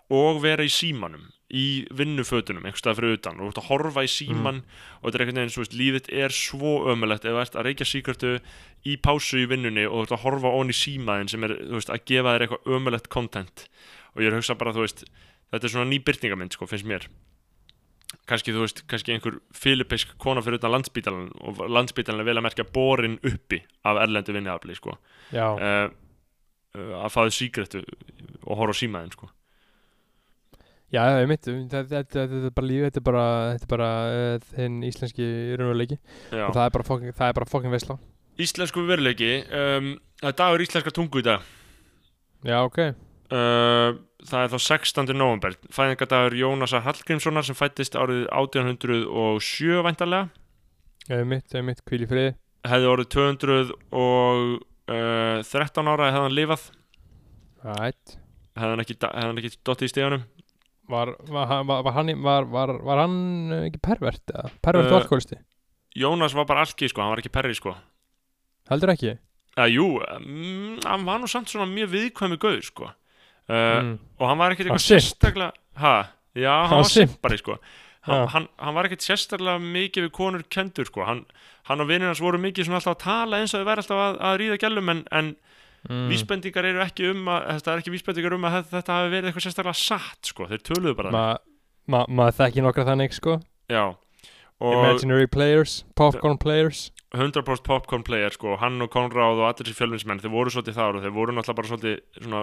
og 0.09 0.41
vera 0.43 0.65
í 0.65 0.71
símanum 0.73 1.27
í 1.49 1.85
vinnufötunum, 1.97 2.61
einhvers 2.61 2.83
staðar 2.83 2.99
fyrir 2.99 3.15
utan. 3.17 3.39
Og 3.39 3.47
þú 3.47 3.51
ert 3.51 3.61
að 3.61 3.69
horfa 3.71 4.03
í 4.05 4.09
síman 4.11 4.59
og 4.99 5.07
þetta 5.07 5.17
er 5.17 5.23
einhvern 5.23 5.39
veginn, 5.39 5.53
svo 5.53 5.63
veist, 5.63 5.77
lífið 5.77 6.09
er 6.21 6.35
svo 6.35 6.73
ömulegt 6.91 7.25
ef 7.25 7.33
þú 7.33 7.41
ert 7.41 7.57
að 7.57 7.65
reykja 7.65 7.87
sígrettu 7.89 8.33
í 8.85 8.97
pásu 9.01 9.41
í 9.41 9.47
vinnunni 9.49 9.87
og 9.87 9.95
þú 9.95 10.03
ert 10.05 10.13
að 10.19 10.23
horfa 10.27 10.51
í 10.61 10.75
símaðin 10.77 11.31
sem 11.31 11.47
er, 11.47 11.55
þú 11.63 11.79
veist, 11.79 11.89
að 11.93 12.05
gefa 12.11 12.35
þér 12.35 12.45
eitthvað 12.45 12.77
ömulegt 12.77 13.09
content. 13.09 13.65
Og 14.13 14.21
ég 14.21 14.29
er 14.29 14.37
að 14.37 14.43
hugsa 14.43 14.57
bara, 14.61 14.75
þú 14.77 14.85
veist 14.85 15.03
þetta 15.49 15.65
er 15.65 15.73
svona 15.73 15.89
ný 15.89 15.99
byrtingamind, 16.05 16.53
sko, 16.53 16.69
finnst 16.69 16.89
mér. 16.89 17.09
Kannski, 18.29 18.53
þú 18.53 18.67
veist, 18.67 18.83
kannski 18.89 19.15
einhver 19.15 19.39
filipeisk 19.57 20.13
kona 20.21 20.43
fyrir 20.45 20.61
utan 20.61 20.75
landsbítalan 20.75 21.31
og 21.41 21.63
landsbítalan 21.65 22.21
er 22.21 22.29
vel 22.29 22.37
að 22.37 22.45
merkja 22.45 22.65
borin 22.73 23.17
uppi 23.25 23.63
af 23.89 23.97
erlendu 24.01 24.33
vinniðafli, 24.37 24.77
sko. 24.77 24.93
Uh, 25.33 25.89
uh, 26.77 26.95
að 27.01 27.13
fáðu 27.13 27.35
sígrettu 27.37 27.83
og 28.45 28.57
horfa 28.61 28.77
símaðin, 28.81 29.13
sko 29.17 29.29
já, 30.93 31.01
ég 31.21 31.27
mitt 31.29 31.45
þetta, 31.45 31.83
þetta, 31.89 32.23
er 32.25 32.53
bara 32.55 32.67
líf, 32.67 32.85
þetta 32.87 33.01
er 33.01 33.05
bara 33.09 33.25
þetta 33.53 33.67
er 33.67 33.73
bara 33.73 33.89
uh, 34.13 34.47
þinn 34.55 34.79
íslenski 34.87 35.27
raunveruleiki. 35.59 35.99
Og 36.33 36.55
það 36.55 36.63
er 36.65 36.73
bara 36.77 36.87
fokking, 36.87 37.15
það 37.17 37.31
er 37.31 37.37
bara 37.39 37.49
fokking 37.49 37.75
veisla. 37.75 37.99
Íslensku 38.39 38.85
veruleiki 38.87 39.31
um, 39.51 39.93
það 40.21 40.31
er 40.31 40.37
dagur 40.41 40.63
íslenska 40.63 40.93
tungu 40.95 41.21
í 41.21 41.25
dag. 41.27 41.47
Já, 42.47 42.57
ok, 42.63 42.79
uh, 43.35 43.97
það 44.29 44.45
er 44.45 44.53
þá 44.53 44.59
16. 44.65 45.13
november 45.17 45.57
fæðingadagur 45.75 46.37
Jónasar 46.39 46.85
Hallgrímssonar 46.85 47.47
sem 47.47 47.57
fættist 47.57 47.97
árið 47.99 48.25
1807 48.31 49.83
væntarlega 49.85 50.29
ég 51.09 51.27
mitt, 51.27 51.53
ég 51.55 51.65
mitt, 51.65 51.83
hvíl 51.89 52.05
í 52.05 52.09
friði. 52.09 52.33
Hefði 52.69 52.89
orðið 52.91 53.11
200 53.15 53.71
og 53.95 54.57
uh, 54.91 55.39
13 55.47 55.89
ára 55.89 56.09
hefði 56.11 56.25
hann 56.25 56.35
lifað. 56.37 56.65
Right. 57.59 58.19
hefði 58.55 58.71
hann 58.71 58.83
ekki, 58.85 58.95
ekki 59.41 59.57
dottið 59.67 59.89
í 59.89 59.91
stegunum 59.91 60.27
Var, 60.89 61.11
var, 61.29 61.51
var, 61.67 61.91
hann, 61.93 62.09
var, 62.25 62.47
var, 62.49 62.71
var 62.85 63.01
hann 63.03 63.17
uh, 63.53 63.63
ekki 63.67 63.81
pervert 63.85 64.31
eða? 64.33 64.49
Pervert 64.65 64.87
Uh, 64.89 64.95
og 64.95 65.01
alkoholisti? 65.03 65.37
Jónas 65.99 66.33
var 66.37 66.45
bara 66.49 66.63
alki 66.65 66.87
sko, 66.89 67.01
hann 67.03 67.11
var 67.13 67.21
ekki 67.21 67.31
perri 67.33 67.53
sko 67.57 67.75
Heldur 68.69 68.91
ekki? 68.95 69.15
eða 69.59 69.67
jú, 69.73 69.85
mm, 69.99 70.79
hann 70.85 71.03
var 71.07 71.19
nú 71.19 71.27
samt 71.27 71.49
svona 71.51 71.65
mjög 71.67 71.89
viðkvæmi 71.93 72.37
gauð 72.39 72.61
sko 72.69 72.85
uh, 72.89 72.93
Mm. 73.49 73.95
og 74.21 74.25
hann 74.29 74.37
var 74.39 74.53
ekkert 74.53 74.69
eitthvað 74.69 74.85
sérstaklega 74.85 75.51
ha, 75.81 75.93
já, 76.37 76.51
hann, 76.53 76.69
Hann 76.69 76.83
var 76.83 76.89
simp. 76.93 77.09
simpari 77.15 77.39
sko 77.41 77.55
hann, 78.07 78.27
hann, 78.33 78.45
hann 78.61 78.75
var 78.77 78.87
ekkert 78.87 79.03
sérstaklega 79.03 79.57
mikið 79.59 80.05
við 80.07 80.11
konur 80.15 80.43
kendur 80.53 80.85
sko 80.87 81.03
hann, 81.07 81.23
hann 81.67 81.81
og 81.83 81.89
vinir 81.89 82.07
hans 82.11 82.21
voru 82.23 82.37
mikið 82.39 82.69
svona 82.69 82.77
alltaf 82.79 82.95
að 82.95 83.03
tala 83.03 83.41
eins 83.41 83.53
og 83.57 83.61
þau 83.63 83.69
væri 83.71 83.83
alltaf 83.83 84.03
að, 84.05 84.19
að 84.29 84.37
ríða 84.43 84.59
gælum 84.63 84.93
en, 84.93 85.01
en 85.17 85.33
mm. 85.87 86.05
vísbendingar 86.11 86.67
eru 86.69 86.83
ekki 86.83 87.09
um 87.13 87.31
að 87.31 87.47
þetta 87.53 87.73
er 87.73 87.83
ekki 87.83 87.95
vísbendingar 87.95 88.35
um 88.35 88.49
að 88.49 88.59
þetta, 88.73 88.99
hafi 88.99 89.13
verið 89.15 89.31
eitthvað 89.31 89.47
sérstaklega 89.47 89.79
satt 89.79 90.33
sko, 90.33 90.49
þeir 90.51 90.67
töluðu 90.71 90.95
bara 90.99 91.15
Ma, 91.15 91.25
ma, 91.89 92.05
maður 92.07 92.39
þekki 92.43 92.65
nokkra 92.65 92.87
þannig 92.91 93.17
sko. 93.17 93.39
Já. 93.71 93.83
Og 94.59 94.75
Imaginary 94.75 95.29
players, 95.31 95.83
popcorn 95.95 96.39
players. 96.41 96.89
100% 97.15 97.63
popcorn 97.65 98.03
player 98.05 98.29
sko, 98.29 98.53
hann 98.61 98.77
og 98.85 98.91
Konráð 98.93 99.39
og 99.39 99.47
allir 99.47 99.65
þessi 99.65 99.77
fjölvinsmenn, 99.79 100.19
þeir 100.21 100.33
voru 100.33 100.51
svolítið 100.53 100.75
þar 100.77 100.99
og 100.99 101.05
þeir 101.05 101.13
voru 101.15 101.33
náttúrulega 101.33 101.57
bara 101.57 101.69
svolítið 101.71 101.95
svona 102.19 102.41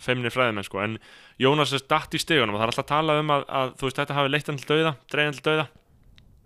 feimni 0.00 0.32
fræðimenn 0.32 0.64
sko, 0.64 0.80
en 0.80 0.94
Jónas 1.42 1.74
er 1.76 1.84
datt 1.90 2.16
í 2.16 2.20
stegunum 2.22 2.56
og 2.56 2.62
það 2.62 2.64
er 2.64 2.72
alltaf 2.72 2.88
talað 2.88 3.20
um 3.20 3.34
að, 3.34 3.44
að 3.60 3.74
þú 3.76 3.88
veist, 3.88 4.00
þetta 4.00 4.16
hafi 4.16 4.32
leitt 4.32 4.48
hann 4.48 4.60
til 4.62 4.70
dauða, 4.70 4.94
dreigð 5.12 5.28
hann 5.28 5.36
til 5.36 5.46
dauða. 5.50 5.66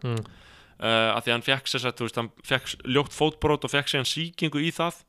Mm. 0.01 0.19
uh, 0.81 1.09
að 1.13 1.21
því 1.21 1.31
að 1.31 1.37
hann 1.37 1.47
fekk 1.47 1.71
sér 1.71 1.85
satt, 1.85 2.01
þú 2.01 2.09
veist, 2.09 2.19
hann 2.19 2.33
fekk 2.51 2.75
ljótt 2.97 3.15
fótbrót 3.15 3.69
og 3.69 3.75
fekk 3.77 3.93
sér 3.93 4.03
hann 4.03 4.11
sýkingu 4.17 4.65
í 4.67 4.73
það 4.75 5.05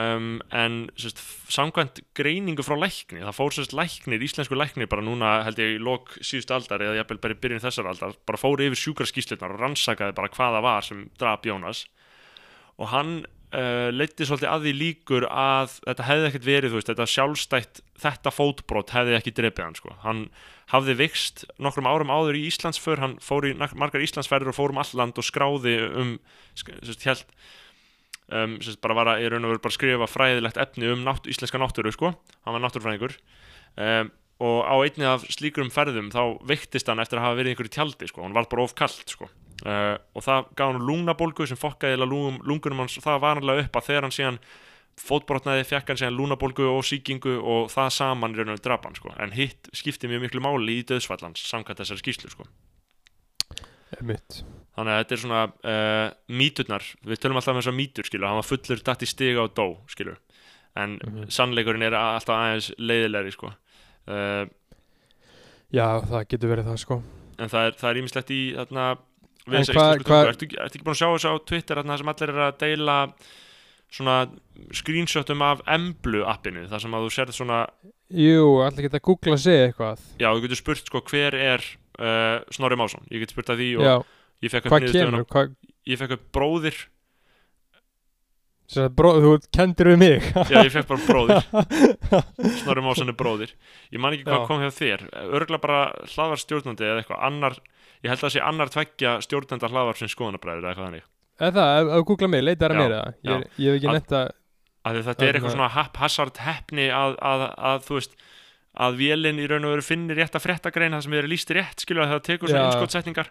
um, 0.00 0.38
en 0.54 0.78
sérst, 0.98 1.20
samkvæmt 1.52 2.00
greiningu 2.18 2.64
frá 2.66 2.76
lækni, 2.78 3.22
það 3.22 3.36
fór 3.38 3.56
sérst 3.56 3.76
læknir, 3.76 4.24
íslensku 4.26 4.58
læknir 4.58 4.90
bara 4.90 5.04
núna 5.04 5.36
held 5.46 5.60
ég 5.62 5.76
í 5.76 5.82
lok 5.82 6.16
síðustu 6.20 6.56
aldar 6.56 6.82
eða 6.84 6.98
jafnvel 7.00 7.20
bara 7.22 7.36
í 7.36 7.42
byrjun 7.44 7.64
þessar 7.64 7.90
aldar, 7.92 8.16
bara 8.26 8.40
fór 8.40 8.64
yfir 8.64 8.82
sjúkraskíslutnar 8.82 9.54
og 9.54 9.62
rannsakaði 9.62 10.16
bara 10.18 10.32
hvað 10.34 10.58
það 10.58 10.66
var 10.68 10.88
sem 10.88 11.06
drap 11.20 11.46
Jónas 11.46 11.86
og 12.74 12.90
hann 12.90 13.16
uh, 13.54 13.90
leiddi 13.94 14.26
svolítið 14.26 14.50
að 14.50 14.66
því 14.66 14.74
líkur 14.80 15.28
að 15.30 15.78
þetta 15.84 16.08
hefði 16.08 16.28
ekkert 16.30 16.48
verið, 16.48 16.74
veist, 16.74 16.90
þetta 16.90 17.10
sjálfstætt 17.14 17.82
þetta 18.02 18.34
fótbrot 18.34 18.94
hefði 18.94 19.18
ekki 19.18 19.34
drepið 19.36 19.66
hann 19.68 19.78
sko. 19.78 19.96
hann 20.02 20.24
hafði 20.72 20.96
vikst 20.98 21.44
nokkrum 21.62 21.86
árum 21.86 22.10
áður 22.10 22.38
í 22.40 22.46
Íslandsför, 22.48 23.02
hann 23.02 23.18
fór 23.22 23.46
í 23.46 23.54
margar 23.54 24.02
Íslandsferður 24.02 24.50
og 24.50 24.58
fór 24.58 24.74
um 24.74 24.80
all 24.82 24.96
land 24.98 25.20
og 25.20 25.26
skráði 25.26 25.76
um, 25.86 26.16
sérst, 26.58 27.06
held 27.06 27.24
um, 28.32 28.58
sérst, 28.62 28.80
bara 28.84 28.96
var 28.96 29.12
að, 29.14 29.36
að 29.36 29.74
skrifa 29.74 30.08
fræðilegt 30.08 30.60
efni 30.60 30.90
um 30.92 31.04
nátt, 31.06 31.28
íslenska 31.30 31.60
náttúru, 31.60 31.92
sko. 31.94 32.12
Hann 32.46 32.56
var 32.56 32.64
náttúrufræðingur. 32.64 33.16
Um, 33.76 34.12
og 34.44 34.58
á 34.66 34.74
einni 34.82 35.06
af 35.06 35.24
slíkurum 35.30 35.70
ferðum 35.72 36.10
þá 36.12 36.42
veiktist 36.46 36.88
hann 36.90 37.02
eftir 37.02 37.20
að 37.20 37.28
hafa 37.28 37.38
verið 37.38 37.54
einhverju 37.54 37.74
tjaldi, 37.76 38.10
sko, 38.10 38.24
hann 38.24 38.36
var 38.36 38.48
bara 38.50 38.66
of 38.66 38.74
kalt, 38.78 39.06
sko. 39.10 39.30
Uh, 39.64 39.96
og 40.16 40.26
það 40.26 40.50
gaf 40.58 40.72
hann 40.72 40.86
lungnabólgu 40.88 41.46
sem 41.48 41.60
fokkaði 41.60 42.00
lungum, 42.02 42.40
lungunum 42.46 42.84
hans. 42.84 42.98
Það 43.02 43.20
var 43.22 43.40
hann 43.40 43.54
upp 43.54 43.78
að 43.78 43.86
þegar 43.88 44.08
hann 44.08 44.16
síðan 44.16 44.40
fótbrotnaði, 45.00 45.68
fekk 45.70 45.92
hann 45.92 46.02
síðan 46.02 46.18
lungnabólgu 46.18 46.66
og 46.70 46.82
sýkingu 46.86 47.38
og 47.38 47.70
það 47.72 47.94
saman 47.96 48.34
í 48.34 48.40
raun 48.40 48.52
og 48.52 48.58
veru 48.58 48.66
drap 48.66 48.88
hann, 48.88 48.98
sko. 48.98 49.14
En 49.22 49.34
hitt 49.34 49.70
skipti 49.74 50.10
mjög 50.10 50.26
miklu 50.26 50.42
máli 50.44 50.80
í 50.80 50.84
döðsfallans 50.90 51.46
samkvæmt 51.50 51.82
þessari 51.82 52.02
skýslu, 52.02 52.34
sko. 52.34 52.50
Mitt 54.02 54.42
Þannig 54.74 54.90
að 54.90 55.00
þetta 55.04 55.14
er 55.14 55.20
svona 55.22 55.42
uh, 55.70 56.08
míturnar, 56.34 56.82
við 57.06 57.20
tölum 57.22 57.36
alltaf 57.38 57.54
um 57.54 57.60
þessar 57.60 57.76
mítur 57.78 58.08
skilur, 58.08 58.26
hann 58.26 58.40
var 58.40 58.48
fullur 58.48 58.80
datt 58.82 59.04
í 59.06 59.06
stiga 59.06 59.44
og 59.44 59.52
dó 59.54 59.66
skilur, 59.92 60.16
en 60.74 60.96
Mhm. 60.98 61.28
sannleikurinn 61.30 61.84
er 61.86 61.94
alltaf 61.94 62.34
aðeins 62.34 62.72
leiðilegri 62.82 63.32
sko. 63.36 63.52
Uh, 64.10 64.46
Já, 65.74 65.86
það 66.02 66.26
getur 66.30 66.50
verið 66.54 66.68
það 66.72 66.78
sko. 66.82 67.02
en 67.38 67.48
það 67.50 67.84
er, 67.90 68.00
ímislegt 68.02 68.30
í 68.34 68.40
þarna 68.54 68.88
við 69.46 69.60
íslensku 69.60 70.04
hvað- 70.04 70.04
tungu, 70.04 70.28
ertu, 70.32 70.46
ekki 70.66 70.82
búin 70.84 70.94
að 70.94 71.00
sjá 71.00 71.08
þessu 71.14 71.30
á 71.30 71.36
Twitter 71.46 71.76
þarna 71.80 71.98
sem 71.98 72.08
allir 72.12 72.28
er 72.34 72.42
að 72.44 72.58
deila 72.58 72.98
svona 73.94 74.14
screenshotum 74.74 75.42
af 75.42 75.60
Emblu 75.70 76.24
appinu, 76.26 76.66
þar 76.70 76.80
sem 76.80 76.90
að 76.94 77.06
þú 77.06 77.10
sérð 77.14 77.34
svona 77.38 77.66
Jú, 78.10 78.60
allir 78.62 78.82
geta 78.88 78.98
að 79.00 79.06
googla 79.06 79.38
sig 79.38 79.72
eitthvað. 79.72 79.98
Já, 80.20 80.28
þú 80.34 80.42
getur 80.44 80.56
spurt 80.60 80.86
sko 80.86 81.00
hver 81.00 81.34
er 81.34 81.62
uh, 81.98 82.42
Snorri 82.50 82.76
Másson, 82.76 83.02
ég 83.10 83.20
get 83.22 83.30
spurt 83.30 83.50
að 83.54 83.58
því 83.62 83.68
og 83.78 83.84
Já, 83.86 83.96
ég 84.44 84.52
fekk 84.52 84.66
upp 84.68 84.74
hvað 84.74 84.84
niðurstöðuna. 84.84 85.22
kemur? 85.22 85.30
Hvað, 85.34 85.54
ég 85.92 86.02
fekk 86.02 86.14
upp 86.18 86.26
bróðir. 86.36 86.82
Að 88.74 88.86
bró, 88.96 89.10
þú 89.20 89.32
kendir 89.54 89.90
við 89.92 89.98
mig. 90.00 90.28
Já, 90.52 90.56
ég 90.64 90.72
fekk 90.72 90.88
bara 90.88 91.04
bróðir. 91.08 91.48
Snorri 92.62 92.84
Másson 92.84 93.12
er 93.12 93.16
bróðir. 93.18 93.52
Ég 93.92 94.00
man 94.02 94.16
ekki 94.16 94.24
hvað 94.26 94.40
Já. 94.40 94.46
kom 94.48 94.62
hjá 94.64 94.70
þér. 94.78 95.04
Örgulega 95.26 95.62
bara 95.62 95.80
hlaðvar 96.14 96.40
stjórnandi 96.42 96.86
eða 96.88 97.02
eitthvað 97.02 97.26
annar, 97.28 97.58
ég 98.00 98.08
held 98.10 98.18
að 98.22 98.24
það 98.24 98.34
sé 98.36 98.44
annar 98.48 98.72
tveggja 98.72 99.12
stjórnanda 99.26 99.70
hlaðvar 99.70 100.00
sem 100.00 100.10
skoðanabræður 100.10 100.64
eða 100.64 100.72
eitthvað 100.72 100.88
þannig. 100.88 101.04
Eða 101.44 101.52
það, 101.68 101.92
þú 101.92 102.06
googla 102.08 102.30
mig, 102.32 102.44
leitar 102.46 102.72
að 102.74 102.80
Já, 102.80 102.80
mér 102.80 102.96
það 102.96 103.14
Ég, 103.28 103.46
ég 103.58 103.68
hef 103.68 103.78
ekki 103.80 103.90
Að- 103.90 103.98
netta 104.00 104.24
að 104.84 104.98
þetta 105.06 105.24
er 105.24 105.36
eitthvað 105.38 105.54
svona 105.54 105.70
haphazard 105.72 106.40
heppni 106.44 106.88
að, 106.92 107.14
að, 107.24 107.44
að 107.70 107.86
þú 107.86 107.96
veist 107.98 108.16
að 108.84 108.98
vélinn 109.00 109.38
í 109.40 109.46
raun 109.48 109.64
og 109.68 109.72
veru 109.76 109.84
finnir 109.86 110.18
rétt 110.18 110.34
að 110.36 110.44
fréttagreina 110.44 110.98
það 110.98 111.06
sem 111.06 111.16
er 111.20 111.28
líst 111.30 111.52
rétt 111.56 111.84
skilur 111.84 112.04
að 112.04 112.12
það 112.14 112.22
tekur 112.28 112.52
svona 112.52 112.66
Já. 112.68 113.28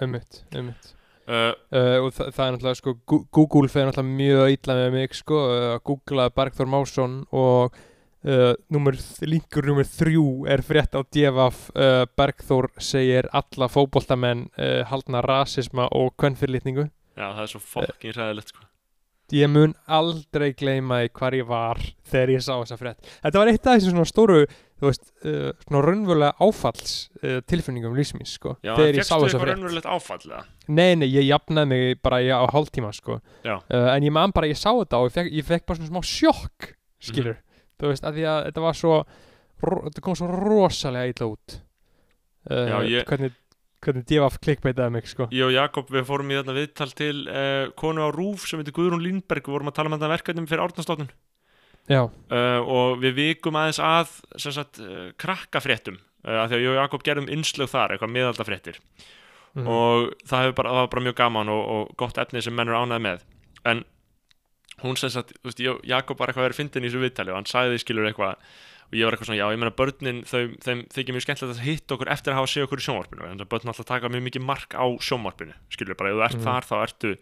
Ummitt, 0.00 0.42
ummitt 0.56 0.92
uh, 1.28 1.52
uh, 1.74 1.98
Og 2.06 2.12
það, 2.16 2.30
það 2.32 2.44
er 2.44 2.54
náttúrulega 2.54 2.80
sko 2.80 2.94
Google 3.04 3.68
fer 3.72 3.88
náttúrulega 3.88 4.18
mjög 4.22 4.56
illa 4.56 4.76
með 4.78 4.92
mig 4.96 5.16
sko 5.18 5.40
uh, 5.44 5.66
að 5.74 5.82
googla 5.90 6.28
Bergþór 6.32 6.70
Másson 6.72 7.18
og 7.28 7.76
uh, 8.24 8.54
nummer, 8.72 8.96
linkur 9.26 9.68
nummer 9.68 9.88
þrjú 9.88 10.26
er 10.50 10.64
frétt 10.64 10.96
á 10.96 11.02
uh, 11.02 12.02
Bergþór 12.16 12.72
segir 12.80 13.28
alla 13.36 13.68
fótboltamenn 13.68 14.48
uh, 14.56 14.82
haldna 14.88 15.22
rasisma 15.26 15.90
og 15.92 16.14
kvennfyrirlitningu 16.16 16.88
já 17.16 17.26
það 17.28 17.42
er 17.44 17.50
svo 17.52 17.60
fokkin 17.60 18.14
ræðilegt 18.16 18.52
sko. 18.52 18.64
ég 19.32 19.48
mun 19.48 19.74
aldrei 19.88 20.52
gleyma 20.56 21.02
því 21.02 21.12
hvar 21.16 21.36
ég 21.36 21.48
var 21.48 21.80
þegar 22.08 22.34
ég 22.34 22.42
sá 22.44 22.52
þessa 22.52 22.76
frétt. 22.76 23.12
Þetta 23.22 23.40
var 23.40 23.50
eitt 23.52 23.66
af 23.66 23.78
þessum 23.78 23.94
svona 23.96 24.10
stóru 24.10 24.40
þú 24.82 24.88
veist, 24.90 25.04
uh, 25.22 25.52
svona 25.62 25.80
raunverulega 25.86 26.32
áfalls 26.42 26.94
uh, 27.22 27.38
tilfinningum 27.46 27.94
lífsmins 27.94 28.32
sko 28.34 28.56
já, 28.66 28.72
þegar 28.74 28.88
ég 28.88 28.98
fegstu 28.98 29.06
sá 29.08 29.14
þessa 29.14 29.28
eitthvað 29.28 29.44
frétt. 29.46 29.54
raunverulegt 29.54 29.86
áfall 29.94 30.24
eða? 30.26 30.40
nei, 30.74 30.90
nei, 30.98 31.06
ég 31.12 31.28
jafnaði 31.30 31.68
mig 31.70 32.00
bara 32.02 32.18
í- 32.26 32.32
á 32.34 32.42
hálftíma 32.50 32.90
sko. 32.96 33.20
Já. 33.46 33.56
uh, 33.62 33.88
en 33.94 34.02
ég 34.08 34.12
man 34.12 34.34
bara, 34.34 34.50
ég 34.50 34.58
sá 34.58 34.72
þetta 34.74 34.98
og 34.98 35.06
ég 35.10 35.14
fekk, 35.20 35.30
ég 35.38 35.46
fekk 35.46 35.66
bara 35.70 35.78
svona 35.78 35.92
smá 35.94 36.02
sjokk 36.02 36.72
skilur, 37.02 37.38
þú 37.78 37.92
veist, 37.94 38.04
af 38.10 38.14
því 38.18 38.26
að 38.34 38.40
þetta 38.50 38.66
var 38.66 38.74
svo 38.82 38.96
ro- 39.62 39.82
þetta 39.86 40.02
kom 40.02 40.18
svo 40.18 40.26
rosalega 40.34 41.14
illa 41.14 41.30
út. 41.30 41.60
Uh, 42.50 42.66
Já, 42.66 42.76
ég- 42.98 43.06
hvernig, 43.06 43.32
hvernig 43.82 44.04
divaf 44.10 44.36
klikkbeitaði 44.42 44.92
mig 44.96 45.06
sko. 45.10 45.28
Ég 45.30 45.44
og 45.46 45.52
Jakob 45.54 45.90
við 45.94 46.04
fórum 46.08 46.30
í 46.30 46.38
þarna 46.40 46.54
viðtal 46.58 46.90
til 46.98 47.16
uh, 47.30 47.70
konu 47.78 48.02
á 48.02 48.10
Rúf 48.14 48.48
sem 48.50 48.58
heitir 48.58 48.74
Guðrún 48.74 49.02
Lindberg. 49.02 49.46
Við 49.46 49.54
vorum 49.54 49.70
að 49.70 49.76
tala 49.78 49.90
um 49.92 49.96
þetta 49.96 50.10
verkefnum 50.16 50.48
fyrir 50.50 50.62
árnastátun 50.66 51.06
já, 51.10 51.14
uh, 51.90 52.60
og 52.62 53.02
við 53.02 53.16
vikum 53.18 53.58
aðeins 53.58 53.80
að 53.82 54.12
sagt, 54.38 54.80
uh, 54.82 55.10
krakkafréttum 55.20 55.98
uh, 55.98 56.42
af 56.44 56.50
því 56.50 56.58
að 56.58 56.64
ég 56.64 56.72
og 56.72 56.78
Jakob 56.80 57.06
gerðum 57.06 57.30
innslög 57.32 57.72
þar 57.72 57.94
eitthvað 57.94 58.14
miðaldafréttir 58.16 58.80
mhm. 59.58 59.66
og 59.66 60.12
það, 60.28 60.52
bara, 60.58 60.74
það 60.74 60.82
var 60.82 60.92
bara 60.94 61.06
mjög 61.08 61.18
gaman 61.22 61.54
og, 61.54 61.62
og 61.76 61.96
gott 62.00 62.20
efni 62.22 62.44
sem 62.44 62.54
menn 62.54 62.70
eru 62.70 62.82
ánæði 62.84 63.06
með 63.08 63.24
en 63.72 63.86
hún 64.82 64.98
sem 64.98 65.12
sagt, 65.14 65.34
þú 65.38 65.50
veist, 65.50 65.64
Jakob 65.86 66.18
var 66.18 66.30
eitthvað 66.30 66.46
að 66.46 66.50
vera 66.50 66.58
fyndin 66.58 66.86
í 66.86 66.90
þessu 66.90 67.02
viðtali 67.02 67.32
og 67.34 67.40
hann 67.40 67.50
sagði 67.50 67.82
skilur 67.82 68.08
eitthvað 68.08 68.38
og 68.92 68.98
ég 68.98 69.08
var 69.08 69.14
eitthvað 69.16 69.30
svona, 69.30 69.40
já, 69.40 69.46
ég 69.54 69.60
meina 69.62 69.72
börnin 69.72 70.18
þau, 70.28 70.40
þeim 70.60 70.80
þykir 70.92 71.16
mjög 71.16 71.24
skemmtilegt 71.24 71.60
að 71.62 71.64
hitta 71.64 71.94
okkur 71.96 72.10
eftir 72.12 72.34
að 72.34 72.38
hafa 72.42 72.50
séð 72.52 72.66
okkur 72.66 72.82
í 72.82 72.84
sjónvarpinu, 72.84 73.24
en 73.24 73.40
það 73.40 73.50
börn 73.54 73.70
alltaf 73.72 73.88
taka 73.88 74.10
mjög 74.12 74.24
mikið 74.26 74.44
mark 74.44 74.76
á 74.76 74.84
sjónvarpinu, 75.00 75.54
skilur 75.72 75.96
bara, 75.96 76.10
ef 76.12 76.18
þú 76.18 76.24
ert 76.26 76.36
Mhm. 76.36 76.44
þar 76.44 76.68
þá 76.68 76.74
ertu, 76.82 77.12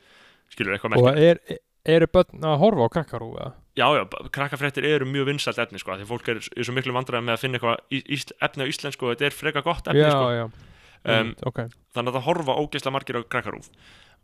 skilur 0.51 0.75
eitthvað 0.75 0.97
og 0.99 1.07
merkilegt 1.07 1.53
er, 1.55 1.61
eru 1.95 2.09
börn 2.11 2.49
að 2.51 2.59
horfa 2.59 2.89
á 2.91 2.95
krakkarú 2.97 3.31
eða? 3.39 3.53
Já, 3.81 3.87
já, 3.97 4.05
krakkafréttir 4.37 4.87
eru 4.89 5.09
mjög 5.09 5.31
vinsælt 5.31 5.61
efni, 5.64 5.81
sko, 5.83 5.97
því 5.99 6.09
fólk 6.11 6.28
er, 6.35 6.43
er 6.45 6.68
svo 6.68 6.74
miklu 6.76 6.95
vandræði 6.97 7.26
með 7.26 7.37
að 7.37 7.43
finna 7.45 7.61
eitthvað 7.61 8.37
efni 8.49 8.66
á 8.68 8.70
íslensku 8.72 9.09
og 9.09 9.14
þetta 9.14 9.28
er 9.31 9.37
freka 9.37 9.64
gott 9.66 9.91
efni, 9.91 10.05
já, 10.05 10.12
sko. 10.12 10.31
já, 10.37 10.45
um, 10.47 11.16
um, 11.16 11.35
ok. 11.51 11.64
þannig 11.97 12.12
að 12.12 12.18
það 12.20 12.26
horfa 12.28 12.59
ógeðslega 12.61 12.97
margir 12.99 13.20
á 13.20 13.22
krakkarúf. 13.24 13.72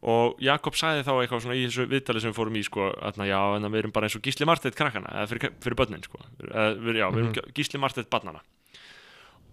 Og 0.07 0.37
Jakob 0.45 0.77
sagði 0.77 1.07
þá 1.07 1.13
eitthvað 1.17 1.41
svona 1.47 1.55
í 1.57 1.63
þessu 1.65 1.87
viðtali 1.89 2.21
sem 2.21 2.31
við 2.31 2.37
fórum 2.37 2.59
í 2.61 2.63
sko, 2.67 2.91
að 3.01 3.23
já, 3.31 3.39
en 3.57 3.65
við 3.73 3.79
erum 3.81 3.95
bara 3.97 4.07
eins 4.07 4.17
og 4.19 4.27
Gísli 4.27 4.47
Marteit 4.47 4.77
krakkana 4.77 5.09
eða 5.09 5.31
fyrir, 5.31 5.55
fyrir 5.65 5.79
börnin 5.81 6.05
sko. 6.05 6.21
eða, 6.45 6.67
já, 6.77 7.07
við 7.09 7.23
erum 7.23 7.33
Mhm. 7.33 7.55
Gísli 7.57 7.81
Marteit 7.81 8.11
barnana 8.13 8.45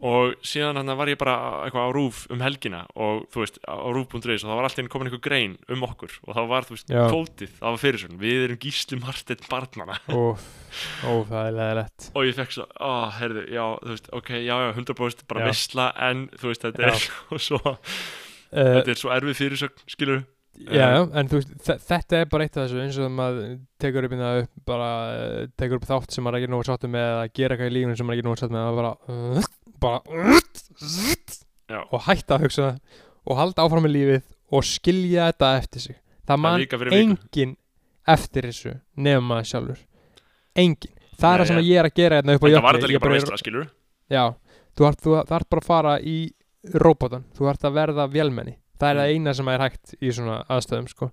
og 0.04 0.34
síðan 0.44 0.80
hann 0.82 0.92
var 1.00 1.08
ég 1.12 1.20
bara 1.22 1.36
eitthvað 1.64 1.88
á 1.88 1.96
rúf 1.96 2.24
um 2.34 2.42
helgina 2.44 2.82
og 3.00 3.24
þú 3.32 3.44
veist, 3.44 3.60
á 3.64 3.76
rúf.is 3.96 4.44
og 4.44 4.50
það 4.50 4.58
var 4.60 4.68
alltaf 4.68 4.90
komin 4.92 5.10
einhver 5.10 5.24
grein 5.24 5.56
um 5.72 5.86
okkur 5.88 6.18
og 6.28 6.36
það 6.36 6.50
var, 6.52 6.68
þú 6.68 6.76
veist, 6.76 6.92
Já. 6.92 7.04
kvótið 7.08 7.54
það 7.60 7.70
var 7.70 7.82
fyrir 7.86 8.04
svona, 8.04 8.20
við 8.24 8.44
erum 8.48 8.60
Gísli 8.66 9.00
Marteit 9.00 9.48
barnana 9.48 9.98
óf, 10.12 10.44
það 11.30 11.40
er 11.46 11.58
leðilegt 11.60 12.10
og 12.12 12.28
ég 12.28 12.38
fekk 12.42 12.56
svo, 12.58 12.68
á, 12.76 12.92
herðu, 13.22 13.46
já, 13.54 13.66
þú 13.80 13.94
veist, 13.94 14.12
ok, 14.20 14.34
já, 14.44 14.56
já, 14.66 14.70
100% 14.76 15.26
bara 15.32 15.46
Já. 15.46 15.50
visla 15.54 15.90
en, 16.10 16.28
þú 16.36 16.52
veist, 16.52 16.68
þetta 16.68 16.84
Já. 16.84 16.94
er 17.38 17.44
svo 17.48 17.62
uh, 17.64 17.78
þetta 18.52 18.96
er 18.96 19.00
svo 19.00 19.14
erfið 19.16 19.40
fyrirsögn, 19.40 19.86
skilur 19.96 20.24
Já, 20.54 20.86
já, 20.94 21.00
en 21.18 21.28
þú 21.32 21.40
veist, 21.40 21.54
þe- 21.66 21.80
þetta 21.82 22.18
er 22.22 22.26
bara 22.30 22.44
eitt 22.46 22.58
af 22.58 22.68
þessu 22.70 22.82
eins 22.84 22.98
og 23.02 23.10
maður 23.12 23.48
tekur 23.82 24.06
upp, 24.06 24.12
hérna 24.14 24.28
upp 24.44 24.52
bara, 24.70 24.90
uh, 25.18 25.48
tekur 25.58 25.80
upp 25.80 25.88
þátt 25.90 26.12
sem 26.14 26.24
maður 26.24 26.38
er 26.38 26.44
ekki 26.44 26.52
nógu 26.54 26.68
sáttu 26.68 26.88
með 26.94 27.08
að 27.24 27.32
gera 27.40 27.56
eitthvað 27.58 27.72
í 27.72 27.74
lífinu 27.74 27.98
sem 27.98 28.06
maður 28.08 28.14
er 28.14 28.20
ekki 28.22 28.28
nógu 28.30 28.40
sáttu 28.44 28.54
með 28.54 28.68
að 28.70 28.78
bara, 28.78 28.92
bara 29.82 30.00
og 31.92 32.04
hætta 32.06 32.38
að 32.38 32.46
hugsa 32.46 32.68
og 33.26 33.38
halda 33.40 33.66
áfram 33.66 33.86
með 33.88 33.94
lífið 33.98 34.22
og 34.54 34.66
skilja 34.68 35.28
þetta 35.32 35.50
eftir 35.58 35.82
sig. 35.88 35.98
Það 36.28 36.40
man 36.46 36.60
vika 36.62 36.78
fyrir 36.80 36.94
viku. 36.94 37.04
engin 37.34 37.56
eftir 38.14 38.48
þessu 38.50 38.74
nefn 38.98 39.26
maður 39.28 39.50
sjálfur. 39.50 39.80
Engin, 40.56 40.94
það 41.18 41.34
er 41.34 41.42
það 41.44 41.48
sem 41.50 41.58
ég- 41.64 41.80
er 41.82 41.90
að 41.90 41.96
gera 41.98 42.22
hérna 42.22 42.36
upp 42.38 42.44
á 42.44 42.48
Þetta 42.48 42.62
var 42.62 42.74
jökli 42.74 42.78
þetta 42.78 42.88
Ég 42.88 42.94
líka 42.94 43.00
bara 43.04 43.14
er- 43.14 43.20
veistla, 43.20 43.38
skilur 43.42 43.70
Já, 44.12 44.24
þú 44.78 44.88
ert, 44.88 45.30
bara 45.30 45.62
að 45.62 45.64
fara 45.66 46.00
í 46.00 46.18
róbótan, 46.76 47.24
þú 47.36 47.50
ert 47.50 47.62
að 47.64 47.74
verða 47.74 48.06
vélmenni 48.12 48.56
það 48.84 48.92
er 48.92 49.00
Mm. 49.00 49.02
það 49.02 49.16
eina 49.18 49.34
sem 49.40 49.52
er 49.56 49.64
hægt 49.66 49.96
í 50.04 50.14
svona 50.20 50.38
aðstöðum 50.52 50.92
sko. 50.92 51.12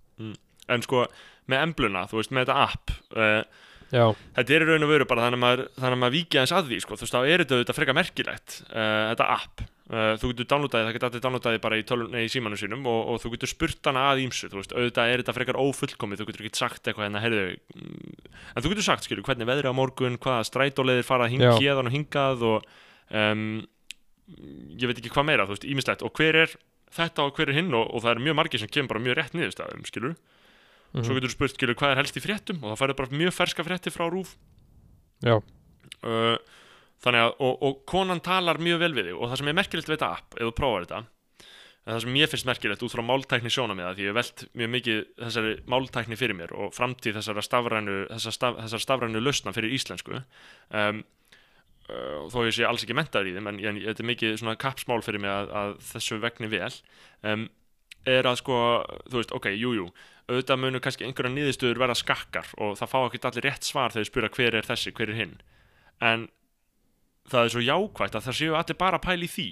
En 0.70 0.82
sko, 0.86 1.06
með 1.50 1.64
embluna, 1.66 2.04
þú 2.10 2.20
veist, 2.20 2.30
með 2.36 2.46
þetta 2.46 2.62
app 2.68 2.96
uh, 3.16 3.66
Þetta 3.90 4.54
er 4.54 4.62
raun 4.68 4.84
og 4.86 4.90
veru 4.92 5.06
bara 5.10 5.24
þannig 5.24 5.38
að 5.40 5.42
maður, 5.42 5.60
þannig 5.74 5.96
að 5.96 6.00
maður 6.04 6.12
víkja 6.14 6.42
eins 6.44 6.52
að 6.54 6.68
því 6.70 6.76
sko. 6.84 6.94
Þú 6.94 7.02
veist, 7.02 7.14
þá 7.16 7.22
er 7.26 7.42
þetta 7.42 7.56
auðvitað 7.56 7.78
frekar 7.80 7.96
merkilegt 7.98 8.52
uh, 8.70 9.00
Þetta 9.10 9.26
app 9.34 9.62
uh, 9.64 10.12
Þú 10.22 10.30
getur 10.30 10.46
downloadaði, 10.52 10.84
það 10.86 10.94
getur 10.94 11.08
allir 11.08 11.24
downloadaði 11.24 11.60
bara 11.64 11.80
í, 11.80 11.82
tölun, 11.88 12.14
í 12.20 12.28
símanu 12.30 12.60
sínum 12.60 12.86
og, 12.86 13.00
og 13.10 13.18
þú 13.24 13.32
getur 13.34 13.50
spurt 13.50 13.90
hana 13.90 14.04
að 14.12 14.22
ímsu 14.28 14.46
Þú 14.52 14.60
veist, 14.60 14.76
auðvitað 14.78 15.10
er 15.16 15.24
þetta 15.24 15.34
frekar 15.40 15.58
ófullkomið 15.64 16.22
Þú 16.22 16.28
getur 16.30 16.46
ekki 16.46 16.62
sagt 16.62 16.86
eitthvað 16.86 17.08
hérna, 17.08 17.24
heyrðu 17.24 17.42
mm, 17.50 18.30
En 18.54 18.62
þú 18.62 18.72
getur 18.76 18.86
sagt, 18.92 19.08
skilur, 19.10 19.26
hvernig 19.26 19.50
veðri 19.50 19.74
á 19.74 19.74
morgun 19.74 20.20
Hvaða 20.22 20.46
strætóleiðir 20.52 21.10
fara 21.10 21.26
að 21.26 21.34
Já. 21.34 21.50
hing, 21.50 21.66
héðan 21.66 21.90
og 21.90 21.96
hingað 21.98 22.46
og 22.46 22.70
um, 23.10 23.44
ég 24.78 24.86
veit 24.86 25.00
ekki 25.02 25.10
hvað 25.10 25.26
meira, 25.32 25.50
þú 25.50 25.56
veist, 25.56 25.66
ímislegt 25.66 26.06
og 26.06 26.14
hver 26.14 26.44
er 26.44 26.52
þetta 26.94 27.26
og 27.26 27.36
hver 27.38 27.52
er 27.52 27.58
hinn 27.60 27.74
og, 27.76 27.86
og 27.90 28.04
það 28.04 28.12
er 28.14 28.24
mjög 28.26 28.38
margir 28.40 28.62
sem 28.62 28.70
kemur 28.70 28.94
bara 28.94 29.04
mjög 29.04 29.18
rétt 29.18 29.36
niðurstæðum, 29.36 29.84
skilur 29.88 30.16
mhm. 30.16 31.04
svo 31.04 31.16
getur 31.16 31.30
þú 31.30 31.34
spurt, 31.36 31.56
skilur, 31.56 31.78
hvað 31.78 31.94
er 31.94 32.02
helst 32.02 32.18
í 32.18 32.24
fréttum 32.24 32.64
og 32.64 32.72
það 32.72 32.82
færðu 32.82 32.98
bara 33.02 33.20
mjög 33.22 33.36
ferska 33.36 33.66
frétti 33.66 33.94
frá 33.94 34.08
rúf 34.10 34.34
Já. 35.20 35.36
uh, 35.36 36.36
þannig 37.04 37.26
að, 37.26 37.32
og, 37.38 37.64
og 37.68 37.80
konan 37.88 38.22
talar 38.24 38.60
mjög 38.62 38.84
vel 38.84 38.92
við 38.96 39.10
þig 39.10 39.18
og 39.18 39.30
það 39.30 39.42
sem 39.42 39.52
er 39.52 39.58
merkilegt 39.60 39.90
við 39.90 39.98
þetta 39.98 40.12
app, 40.18 40.36
ef 40.36 40.48
þú 40.48 40.54
prófar 40.58 40.86
þetta 40.86 41.02
en 41.80 41.94
það 41.94 42.02
sem 42.04 42.18
ég 42.20 42.30
finnst 42.30 42.48
merkilegt 42.48 42.82
út 42.84 42.92
frá 42.92 43.02
máltækni 43.04 43.52
sjónamiða 43.52 43.94
því 43.96 44.08
ég 44.10 44.16
velt 44.16 44.42
mjög 44.58 44.70
mikið 44.74 44.98
þessari 45.22 45.54
máltækni 45.72 46.18
fyrir 46.20 46.36
mér 46.36 46.52
og 46.52 46.74
framtíð 46.76 47.16
þessara 47.18 47.44
stafrænu 47.44 47.96
þessar, 48.10 48.36
staf, 48.36 48.58
þessar 48.60 48.84
stafrænu 48.84 49.22
lausna 49.22 49.54
fyrir 49.56 49.72
íslensku 49.78 50.18
um, 50.20 51.00
uh, 51.90 52.28
þó 52.32 52.38
ég 52.46 52.54
sé 52.56 52.66
alls 52.68 52.84
ekki 52.86 52.96
mentaður 52.96 53.30
í 53.30 53.34
þeim 53.36 53.50
en, 53.50 53.60
en 53.70 53.80
þetta 53.84 54.04
er 54.04 54.10
mikið 54.12 54.36
svona 54.40 54.56
kapsmál 54.60 55.02
fyrir 55.04 55.22
mig 55.22 55.32
að, 55.32 55.50
að 55.62 55.74
þessu 55.90 56.20
vegni 56.22 56.50
vel. 56.52 56.72
Um, 57.26 57.48
er 58.08 58.24
að 58.24 58.38
sko, 58.40 58.56
þú 59.10 59.20
veist, 59.20 59.34
ok, 59.36 59.50
jú, 59.60 59.74
jú 59.76 59.86
auðvitað 60.30 60.60
munu 60.62 60.80
kannski 60.82 61.06
einhverja 61.06 61.32
niðurstöður 61.34 61.80
verða 61.82 61.96
skakkar 61.98 62.52
og 62.62 62.76
það 62.78 62.90
fá 62.92 62.98
ekki 63.02 63.20
allir 63.26 63.46
rétt 63.48 63.66
svar 63.66 63.90
þegar 63.94 64.06
þau 64.06 64.10
spura 64.10 64.30
hver 64.36 64.56
er 64.60 64.68
þessi, 64.68 64.92
hver 64.94 65.10
er 65.10 65.18
hinn. 65.18 65.34
En 66.00 66.28
það 67.30 67.46
er 67.46 67.52
svo 67.54 67.64
jákvægt 67.64 68.16
að 68.18 68.28
það 68.28 68.38
séu 68.38 68.56
allir 68.58 68.78
bara 68.80 69.00
að 69.00 69.06
pæla 69.08 69.26
í 69.26 69.30
því. 69.34 69.48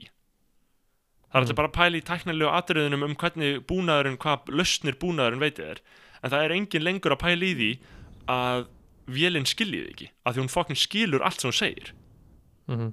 Það 1.29 1.35
er 1.35 1.43
allir 1.43 1.53
Mm. 1.53 1.61
bara 1.61 1.69
að 1.69 1.79
pæla 1.79 1.99
í 1.99 2.07
tæknilegu 2.09 2.53
atriðunum 2.55 3.05
um 3.05 3.17
hvernig 3.17 3.61
búnaðurinn, 3.69 4.19
hvað 4.23 4.53
lausnir 4.55 4.97
búnaðurinn 5.03 5.43
veitir 5.43 5.67
þér. 5.67 5.81
En 6.23 6.31
það 6.31 6.45
er 6.45 6.55
engin 6.57 6.87
lengur 6.87 7.13
að 7.13 7.25
pæla 7.27 7.45
í 7.45 7.55
því 7.59 7.71
að 8.29 8.69
vélinn 9.09 9.49
skiljið 9.49 9.91
ekki 9.93 10.11
að 10.25 10.35
því 10.35 10.45
hún 10.45 10.55
fokkin 10.55 10.79
skilur 10.79 11.25
allt 11.25 11.41
sem 11.41 11.51
hún 11.51 11.59
segir 11.59 11.93
Mhm. 12.69 12.93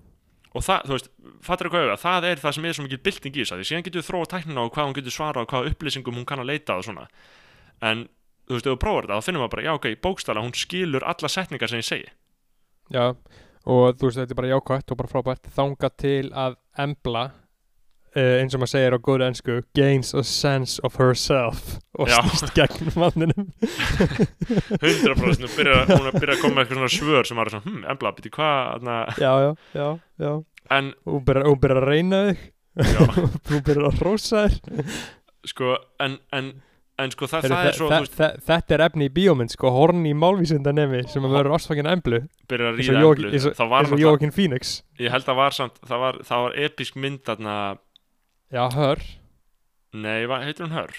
og 0.55 0.63
það, 0.63 0.83
þú 0.87 0.93
veist, 0.95 1.09
fattar 1.43 1.69
hvað 1.69 1.81
auðvitað 1.83 2.03
það 2.05 2.27
er 2.31 2.41
það 2.43 2.53
sem 2.55 2.65
er 2.65 2.73
svo 2.77 2.83
mikið 2.85 3.01
bylting 3.03 3.35
í 3.35 3.41
þess 3.43 3.51
að 3.51 3.59
því 3.59 3.65
síðan 3.69 3.83
getur 3.87 4.01
við 4.01 4.09
þróa 4.09 4.29
tæknina 4.31 4.61
og 4.63 4.71
hvað 4.73 4.85
hún 4.87 4.95
getur 4.95 5.11
svara 5.15 5.41
og 5.41 5.49
hvað 5.51 5.67
upplýsingum 5.71 6.15
hún 6.15 6.25
kann 6.25 6.39
að 6.39 6.49
leita 6.51 6.77
og 6.79 6.85
svona. 6.87 7.07
En 7.81 8.07
þú 8.47 8.55
veist, 8.55 8.65
ef 8.67 8.71
þú 8.71 8.79
prófar 8.79 9.07
þetta 9.07 9.19
þá 9.19 9.25
finnum 9.27 9.43
við 9.43 9.51
bara, 9.55 9.65
já 9.67 9.73
ok, 9.75 9.87
bókstala, 10.01 10.43
hún 10.45 10.55
skilur 10.55 11.03
alla 11.03 11.27
setningar 11.27 11.67
sem 11.69 11.81
ég 11.81 11.89
segi. 11.89 12.09
Já, 12.93 13.15
og 13.65 13.97
þú 13.97 14.07
veist, 14.07 14.19
þetta 14.21 14.31
er 14.31 14.39
bara 14.39 14.53
jákvætt 14.53 14.91
og 14.91 14.97
bara 14.97 15.11
frábært. 15.11 15.49
Þanga 15.51 15.89
til 15.97 16.29
að 16.31 16.55
embla 16.77 17.31
uh, 18.15 18.39
eins 18.41 18.55
og 18.55 18.61
maður 18.63 18.71
segir 18.73 18.95
á 18.95 18.99
góðu 19.07 19.25
ennsku 19.27 19.57
gains 19.77 20.13
a 20.15 20.23
sense 20.23 20.79
of 20.87 20.95
herself. 21.01 21.77
Og 21.99 22.09
Já. 22.11 22.19
snýst 22.23 22.55
gegn 22.57 22.91
manninum. 22.99 23.49
100% 24.81 25.45
hún 25.45 25.55
byrjar 25.55 25.87
hún 25.91 26.09
að 26.09 26.19
byrja 26.19 26.35
að 26.35 26.41
koma 26.41 26.55
með 26.57 26.65
eitthvað 26.65 26.79
svona 26.81 26.91
svör 26.95 27.29
sem 27.29 27.39
var 27.39 27.51
svona, 27.53 27.65
hm, 27.69 27.85
embla, 27.93 28.11
byrju 28.17 28.33
hvað 28.35 28.89
já, 29.21 29.31
já, 29.45 29.51
já, 29.79 29.87
já. 30.25 30.33
En 30.75 30.93
hún 31.05 31.25
byrjar, 31.27 31.49
hún 31.51 31.59
byrjar 31.63 31.81
að 31.83 31.89
reyna 31.91 32.21
þig. 32.29 32.45
Hún 33.47 33.61
byrjar 33.63 33.85
að 33.87 33.99
hrósa 34.01 34.41
þér. 34.51 34.87
Sko, 35.47 35.75
en, 36.03 36.17
en, 36.35 36.47
en 36.99 37.11
sko 37.13 37.29
það, 37.31 37.45
Heyrðu, 37.45 37.55
það 37.55 37.67
er 37.69 37.77
svo, 37.77 37.87
þú 37.87 37.99
veist, 38.01 38.15
þe- 38.17 38.41
þetta 38.49 38.75
er 38.75 38.83
efni 38.89 39.07
í 39.07 39.11
bíómynd 39.15 39.53
sko, 39.53 39.71
horni 39.71 40.11
í 40.11 40.17
málvísindanemi 40.19 41.03
sem 41.07 41.23
að 41.23 41.37
vera 41.37 41.53
ástfangin 41.55 41.87
emblu. 41.93 42.19
Byrjar 42.51 42.73
að 42.73 42.81
ríða 42.81 42.97
emblu. 42.99 43.31
eins 43.31 43.47
og- 43.47 44.01
Jóakin 44.01 44.33
Phoenix. 44.35 44.73
Ég 44.99 45.13
held 45.15 45.29
að 45.31 45.39
var 45.39 45.55
samt 45.55 45.79
það 45.87 46.03
var, 46.03 46.19
það 46.27 46.43
var 46.47 46.57
episk 46.67 46.99
mynd 46.99 47.23
þarna 47.29 47.55
já, 48.51 48.69
hör, 48.75 48.99
nei, 49.93 50.25
va- 50.27 50.41
heitir 50.43 50.65
hún 50.67 50.71
Hör? 50.75 50.91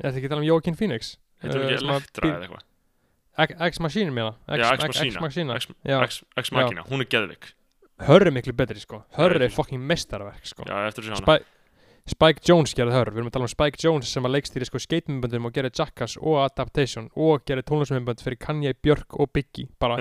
ég 0.00 0.06
ætla 0.06 0.18
ekki 0.18 0.26
að 0.26 0.34
tala 0.34 0.42
um 0.42 0.48
Jóakin 0.48 0.76
Phoenix. 0.76 1.16
Heitir 1.42 1.58
hún 1.58 1.66
Eh, 1.70 1.74
ekki 1.76 1.84
Elektra 1.88 2.28
eða 2.28 2.46
eitthvað? 2.46 3.80
Machina 3.80 4.10
meina. 4.12 4.34
Já, 4.48 4.72
Ex 4.72 4.82
Machina. 4.86 5.06
Ex 5.06 5.20
Machina. 5.20 5.54
Ex- 5.56 5.68
já, 5.84 6.02
Ex- 6.02 6.24
Ex 6.36 6.52
Machina, 6.52 6.82
hún 6.84 7.00
er 7.00 7.06
geðvik 7.06 7.52
hör 8.02 8.26
er 8.26 8.30
miklu 8.34 8.52
betri 8.52 8.80
sko. 8.80 9.04
Hör 9.16 9.36
er 9.40 9.48
fucking 9.48 9.80
mestarverk 9.80 10.44
sko. 10.46 10.64
Já, 10.66 10.86
eftir 10.88 11.04
sjá 11.06 11.14
hana 11.20 11.40
Spike, 12.04 12.40
Jones 12.42 12.74
gerði 12.74 12.90
hör, 12.96 13.06
við 13.12 13.20
erum 13.20 13.28
að 13.28 13.34
tala 13.36 13.44
um 13.46 13.50
Spike 13.52 13.78
Jones 13.78 14.08
sem 14.10 14.24
að 14.26 14.32
leikstýri 14.34 14.66
sko 14.66 14.80
skateminböndum 14.82 15.44
og 15.46 15.52
gerði 15.54 15.70
Jackass 15.78 16.16
og 16.18 16.40
Adaptation 16.42 17.08
og 17.14 17.44
gerði 17.46 17.62
tónlisminnbönd 17.62 18.18
fyrir 18.24 18.40
Kanye, 18.42 18.72
Björk 18.74 19.14
og 19.22 19.30
Biggie. 19.32 19.68
Bara 19.78 19.98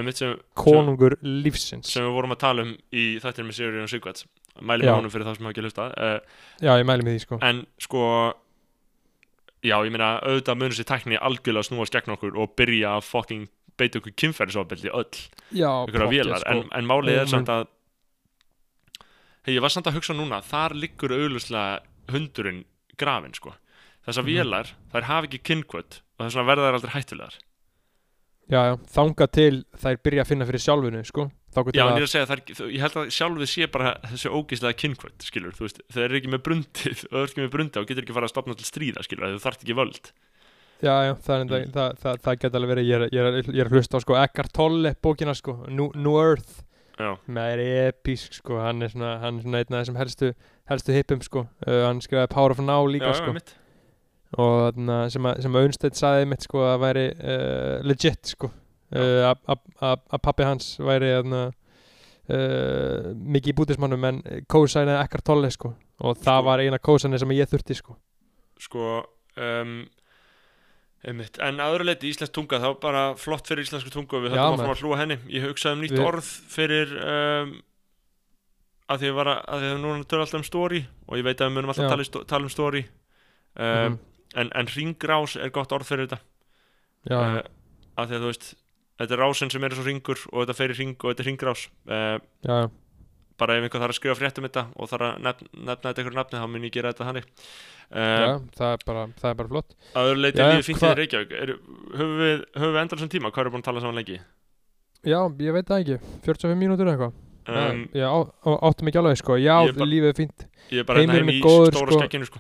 konungur 0.57 1.13
lífsins. 1.21 1.85
sem 1.85 2.01
við 2.01 2.15
vorum 2.15 2.31
að 2.33 2.39
tala 2.39 2.61
um 2.63 2.75
í 2.91 3.19
þættir 3.21 3.45
með 3.45 3.53
Sigurinn 3.53 3.83
og 3.85 3.89
Sigvarts 3.93 4.25
mælum 4.59 4.83
Já. 4.85 4.91
við 4.91 4.97
honum 4.99 5.11
fyrir 5.13 5.25
þá 5.27 5.33
sem 5.35 5.45
hafa 5.45 5.53
ekki 5.55 5.63
hlusta 5.65 5.87
uh, 5.95 6.19
já, 6.61 6.71
ég 6.81 6.85
mæli 6.89 7.05
með 7.07 7.15
því 7.17 7.23
sko. 7.25 7.39
en 7.41 7.61
sko 7.79 8.01
já, 9.63 9.75
ég 9.85 9.91
meina 9.93 10.09
auðvitað 10.25 10.59
munur 10.59 10.75
sér 10.77 10.89
tækni 10.91 11.19
algjörlega 11.21 11.67
snúast 11.69 11.93
gegn 11.95 12.15
okkur 12.17 12.35
og 12.41 12.55
byrja 12.59 12.95
að 12.97 13.05
fucking 13.07 13.47
beita 13.79 14.01
okkur 14.01 14.13
kynferðisofbeldi 14.19 14.91
öll 14.91 15.21
já, 15.55 15.69
að 15.87 16.09
vélar, 16.11 16.43
en, 16.51 16.65
en 16.75 16.89
málið 16.89 17.21
er 17.23 17.29
samt 17.31 17.49
að 17.53 17.67
hei, 19.45 19.55
ég 19.55 19.61
var 19.63 19.73
samt 19.73 19.87
að 19.89 19.97
hugsa 19.99 20.13
núna 20.17 20.41
þar 20.45 20.75
liggur 20.77 21.13
auðvitað 21.15 21.87
hundurinn 22.11 22.63
grafin, 22.99 23.33
sko. 23.33 23.53
Þessar 24.05 24.25
Mhm. 24.25 24.33
vélar, 24.35 24.67
þær 24.93 25.07
hafa 25.07 25.27
ekki 25.27 25.39
kynkvöld 25.47 26.01
og 26.19 26.25
þess 26.25 26.35
vegna 26.37 26.49
verða 26.49 26.67
þær 26.67 26.77
aldrei 26.77 26.93
hættulegar. 26.95 27.35
Já, 28.51 28.59
já, 28.67 28.75
þanga 28.93 29.27
til 29.31 29.63
þær 29.77 29.97
byrja 30.03 30.21
að 30.25 30.27
finna 30.27 30.45
fyrir 30.49 30.61
sjálfinu 30.65 31.01
sko 31.07 31.31
já, 31.75 31.83
en 31.83 31.97
ég 31.97 32.01
er 32.01 32.07
að 32.07 32.11
segja, 32.13 32.27
þær, 32.31 32.41
ég 32.71 32.81
held 32.85 32.97
að 33.01 33.09
sjálfið 33.17 33.49
sé 33.51 33.67
bara 33.73 33.93
þessi 34.07 34.31
ógeðslega 34.31 34.77
kynkvöld, 34.81 35.25
skilur 35.27 35.55
þú 35.57 35.65
veist, 35.67 35.81
þeir 35.91 36.05
eru 36.07 36.19
ekki 36.21 36.31
með 36.31 36.43
brundið 36.47 37.05
eru 37.11 37.23
ekki 37.27 37.41
með 37.43 37.53
brundið 37.55 37.81
og 37.81 37.87
getur 37.91 38.05
ekki 38.05 38.15
fara 38.17 38.29
að 38.29 38.33
stopna 38.35 38.57
til 38.59 38.67
stríða, 38.69 39.03
skilur 39.07 39.33
þú 39.35 39.41
þarft 39.43 39.65
ekki 39.65 39.77
völd. 39.81 40.11
Já, 40.81 40.93
já, 41.05 41.13
það, 41.21 41.35
er, 41.37 41.45
Mm. 41.61 41.71
það, 41.75 41.97
það, 42.01 42.19
það 42.25 42.37
geta 42.41 42.57
alveg 42.57 42.71
verið 42.73 42.87
ég 42.89 42.95
er, 42.97 43.03
ég, 43.13 43.27
er, 43.27 43.49
ég 43.53 43.59
er 43.61 43.67
að 43.69 43.75
hlusta 43.77 43.99
á 43.99 44.03
sko 44.05 44.15
Eckhart 44.17 44.53
Tolle 44.57 44.95
bókina 45.05 45.35
sko, 45.37 45.53
New, 45.69 45.91
New 45.93 46.15
Earth. 46.17 46.63
Já, 46.97 47.11
með 47.29 47.51
er 47.53 47.61
episk 47.91 48.33
sko, 48.39 48.57
hann 48.61 48.81
er 48.81 48.89
svona, 48.93 49.11
hann 49.21 49.37
er 49.37 49.45
svona 49.45 49.61
einn 49.61 49.75
af 49.77 49.83
þessum 49.83 49.99
helstu, 50.01 50.31
helstu 50.69 50.95
hippum 50.95 51.21
sko, 51.25 51.43
uh, 51.67 51.83
hann 51.85 52.01
skrifaði 52.01 52.31
Power 52.33 52.55
of 52.55 52.63
Now 52.65 52.85
líka 52.89 53.11
já, 53.11 53.19
sko. 53.21 53.29
já, 53.29 53.37
mitt 53.37 53.53
og 54.39 54.51
þarna, 54.63 54.97
sem, 55.11 55.25
að, 55.27 55.39
sem 55.43 55.55
að 55.59 55.65
Unstedt 55.67 55.97
saði 55.99 56.27
mitt 56.31 56.45
sko 56.47 56.61
að 56.63 56.77
væri 56.85 57.05
uh, 57.19 57.81
legit 57.83 58.29
sko 58.31 58.49
uh, 58.95 59.33
að- 59.81 60.21
pappi 60.21 60.43
hans 60.43 60.73
væri 60.79 61.11
uh, 61.21 61.51
mikið 63.15 63.53
í 63.53 63.57
bútismannum 63.57 64.05
en 64.07 64.21
kósænaði 64.51 64.99
Eckhart 65.05 65.25
Tolle 65.27 65.49
sko. 65.51 65.73
Og 66.01 66.17
það 66.17 66.39
Sko- 66.39 66.45
var 66.47 66.59
eina 66.63 66.79
kósæni 66.79 67.19
sem 67.19 67.33
ég 67.35 67.49
þurfti 67.51 67.75
sko. 67.77 67.97
Sko 68.61 68.85
um, 69.37 69.73
einmitt. 71.05 71.39
en 71.41 71.57
að 71.61 71.75
öðru 71.75 71.87
leiti 71.89 72.09
íslensk 72.11 72.33
tunga 72.35 72.59
þá 72.61 72.69
bara 72.81 73.03
flott 73.17 73.47
fyrir 73.49 73.65
íslensku 73.65 73.91
tungu. 73.93 74.17
Og 74.19 74.25
við 74.27 74.37
höfum 74.37 74.63
að 74.69 74.81
hlúa 74.83 74.99
henni. 75.01 75.17
Ég 75.33 75.45
hugsaði 75.49 75.77
um 75.77 75.83
nýtt 75.85 75.97
Við- 75.97 76.05
orð 76.07 76.31
fyrir 76.55 76.95
um, 77.01 77.53
að 78.91 79.03
því 79.05 79.11
að, 79.11 79.19
að, 79.27 79.65
að 79.71 79.77
núna 79.81 80.03
tölum 80.05 80.25
alltaf 80.25 80.39
um 80.41 80.47
story 80.47 80.81
og 81.07 81.17
ég 81.17 81.23
veit 81.27 81.39
að 81.41 81.47
við 81.49 81.55
munum 81.57 81.71
alltaf 81.73 81.91
tala, 81.93 82.25
tala 82.27 82.43
um 82.49 82.53
story. 82.53 82.85
Um, 83.55 83.65
Mhm. 83.65 83.99
en, 84.35 84.49
en 84.55 84.67
ringrás 84.71 85.35
er 85.35 85.49
gott 85.51 85.71
orð 85.75 85.83
fyrir 85.89 86.07
þetta. 86.07 86.21
Já, 87.09 87.17
uh, 87.19 87.41
að 87.99 88.07
því 88.07 88.15
að 88.15 88.21
þú 88.23 88.29
veist 88.31 88.45
þetta 89.01 89.17
er 89.17 89.21
rásin 89.25 89.51
sem 89.53 89.63
er 89.67 89.75
svo 89.75 89.83
ringur 89.87 90.19
og 90.31 90.43
þetta 90.45 90.55
fer 90.61 90.73
í 90.73 90.77
ring 90.79 90.95
og 91.01 91.11
þetta 91.11 91.23
er 91.25 91.29
ringrás 91.31 91.65
uh, 91.89 92.17
já, 92.45 92.57
bara 93.41 93.55
ef 93.57 93.63
einhver 93.65 93.81
þarf 93.81 93.93
að 93.95 93.97
skrifa 93.99 94.17
frétt 94.19 94.37
um 94.41 94.45
þetta 94.47 94.63
og 94.77 94.89
þarf 94.91 95.05
að 95.07 95.21
nefna, 95.25 95.47
nefna 95.69 95.87
þetta 95.89 96.01
einhverju 96.03 96.19
nafni 96.21 96.41
þá 96.41 96.47
mun 96.53 96.67
ég 96.67 96.73
gera 96.75 96.91
þetta 96.93 97.07
þannig. 97.09 97.29
Já, 97.91 98.27
uh, 98.35 98.43
það 98.55 98.75
er 98.75 98.83
bara, 98.87 99.05
það 99.19 99.31
er 99.33 99.39
bara 99.41 99.51
flott. 99.55 99.73
að 99.97 100.11
öðru 100.11 100.21
leiti 100.25 100.43
líður 100.45 100.67
fínt 100.69 100.83
hva- 100.83 100.91
í 100.93 100.99
Reykjavík. 101.01 101.33
Er, 101.41 101.53
höfum 101.97 102.13
við, 102.21 102.45
við 102.61 102.77
endað 102.83 103.01
sem 103.03 103.09
tíma, 103.15 103.31
hvað 103.33 103.49
við 103.49 103.55
búin 103.55 103.63
að 103.65 103.67
tala 103.71 103.81
saman 103.83 103.97
lengi? 103.99 104.19
Já, 105.01 105.17
ég 105.41 105.55
veit 105.57 105.65
það 105.71 105.81
ekki, 105.81 105.97
45 106.29 106.59
mínútur 106.61 106.91
eitthvað. 106.93 107.17
Um, 107.51 107.81
já, 107.97 108.05
á- 108.05 108.29
á- 108.45 108.59
áttum 108.69 108.87
ekki 108.91 108.99
alveg 109.01 109.17
sko. 109.17 109.35
Já, 109.41 109.55
Ég 109.65 109.81
lífið 109.81 110.11
er 110.11 110.17
fínt. 110.21 110.45
ég 110.69 110.83
er 110.83 110.85
bara 110.85 111.01
heimurinn 111.01 111.25
heim 111.25 111.33
er 111.33 111.39
í 111.39 111.41
stóra 111.41 111.73
sko. 111.81 111.97
skekkinu 111.99 112.27
sko. 112.29 112.39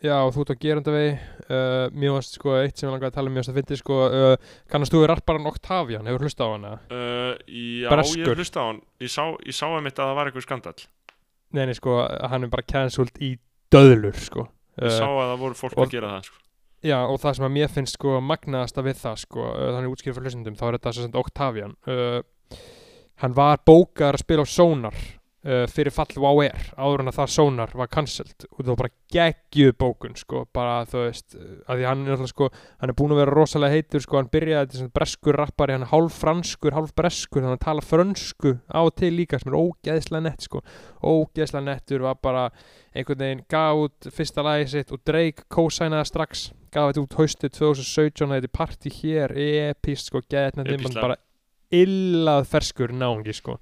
Já, 0.00 0.16
þú 0.32 0.40
ert 0.46 0.52
á 0.52 0.62
geranda 0.62 0.92
vegi 0.94 1.10
uh, 1.12 1.90
Mjög 1.92 2.14
varst 2.16 2.36
sko 2.38 2.54
eitt 2.56 2.78
sem 2.80 2.88
ég 2.88 2.94
langaði 2.94 3.10
að 3.10 3.16
tala 3.18 3.28
um 3.28 3.34
Mjög 3.36 3.42
varst 3.44 3.52
að 3.52 3.58
fyndi 3.60 3.76
sko 3.80 3.98
uh, 4.06 4.52
Kannast 4.72 4.94
þú 4.94 5.02
við 5.02 5.10
rapparan 5.12 5.48
Octavian, 5.50 6.08
hefur 6.08 6.24
hlustað 6.24 6.48
á 6.48 6.52
hana? 6.54 6.70
uh, 6.88 7.34
já, 7.44 7.88
Breskur. 7.92 8.30
ég 8.32 8.40
hlusta 8.40 8.62
á 8.62 8.64
hann 8.70 8.80
ég 9.04 9.12
sá, 9.12 9.24
ég 9.44 9.56
sá 9.58 9.66
að 9.68 9.82
mitt 9.84 10.00
að 10.00 10.08
það 10.08 10.16
var 10.20 10.30
eitthvað 10.30 10.46
skandal 10.48 10.76
Nei, 11.50 11.64
nei, 11.66 11.74
sko, 11.76 11.98
hann 12.30 12.46
er 12.46 12.52
bara 12.54 12.64
cancelled 12.72 13.20
í 13.20 13.34
döðlur 13.74 14.16
sko 14.24 14.46
ég 14.80 14.96
sá 14.96 15.04
uh, 15.04 15.18
að 15.20 15.28
það 15.34 15.44
voru 15.44 15.60
fólk 15.60 15.76
og- 15.76 15.84
að 15.88 15.94
gera 15.98 16.14
það 16.16 16.28
sko. 16.30 16.40
Já, 16.80 16.96
og 17.12 17.18
það 17.20 17.34
sem 17.36 17.44
að 17.44 17.56
mér 17.58 17.72
finnst 17.74 17.98
sko 17.98 18.16
magnaðasta 18.24 18.80
við 18.86 19.00
það 19.02 19.16
sko 19.26 19.42
uh, 19.50 19.64
Þannig 19.76 19.92
útskýrð 19.92 20.14
fyrir 20.16 20.30
hlustendum, 20.30 20.54
þá 20.56 20.62
er 20.70 20.76
þetta 20.78 20.92
sem 20.96 21.04
sagt 21.10 21.18
Octavian 21.20 21.74
uh, 21.92 22.60
Hann 23.20 23.34
var 23.36 23.60
bókar 23.68 24.16
að 24.16 24.22
spila 24.24 24.46
á 24.46 24.48
Sonar 24.48 24.96
uh, 25.46 25.64
fyrir 25.70 25.94
fall 25.94 26.10
WoW 26.20 26.42
Air 26.44 26.70
áður 26.76 27.04
en 27.04 27.10
að 27.10 27.18
það 27.20 27.32
Sonar 27.34 27.72
var 27.78 27.90
cancelled. 27.92 28.46
Og 28.50 28.60
það 28.60 28.70
var 28.72 28.80
bara 28.82 28.92
geggjuð 29.14 29.72
bókun 29.80 30.16
sko, 30.18 30.44
bara 30.54 30.74
þú 30.90 31.04
veist 31.06 31.36
uh, 31.38 31.46
að 31.70 31.80
því 31.80 31.86
hann 31.88 32.04
er 32.04 32.14
alltaf 32.16 32.32
sko, 32.32 32.50
hann 32.82 32.92
er 32.92 32.98
búin 32.98 33.14
að 33.14 33.22
vera 33.22 33.36
rosalega 33.36 33.78
heitur 33.78 34.04
sko, 34.04 34.18
hann 34.20 34.30
byrjaði 34.32 34.68
þetta 34.68 34.80
sem 34.82 34.92
breskur 34.98 35.40
rappari 35.40 35.76
hann 35.76 35.86
er 35.86 35.92
hálf 35.92 36.20
franskur, 36.22 36.76
hálf 36.76 36.94
breskur 36.98 37.46
hann 37.46 37.62
tala 37.62 37.84
frönsku 37.84 38.54
á 38.70 38.82
til 38.96 39.12
líka 39.16 39.40
sem 39.40 39.52
er 39.52 39.58
ógeðslega 39.58 40.26
nett 40.28 40.46
sko, 40.46 40.62
ógeðslega 41.02 41.66
nettur 41.66 42.06
var 42.06 42.20
bara 42.22 42.48
einhvern 42.94 43.22
veginn 43.22 43.44
gaf 43.50 43.84
út 43.84 44.10
fyrsta 44.14 44.44
lagi 44.46 44.70
sitt 44.72 44.94
og 44.94 45.02
Drake 45.06 45.46
kósænaði 45.52 46.10
strax 46.10 46.48
gaf 46.74 46.90
þetta 46.90 47.04
út 47.04 47.18
haustið 47.18 47.54
2017 47.58 48.34
þetta 48.34 48.50
er 48.50 48.54
party 48.54 48.94
hér, 48.94 49.34
epist 49.70 50.10
sko, 50.10 50.22
lag. 50.22 51.00
bara 51.00 51.18
illað 51.70 52.48
ferskur 52.50 52.94
náungi 52.94 53.34
sko 53.34 53.60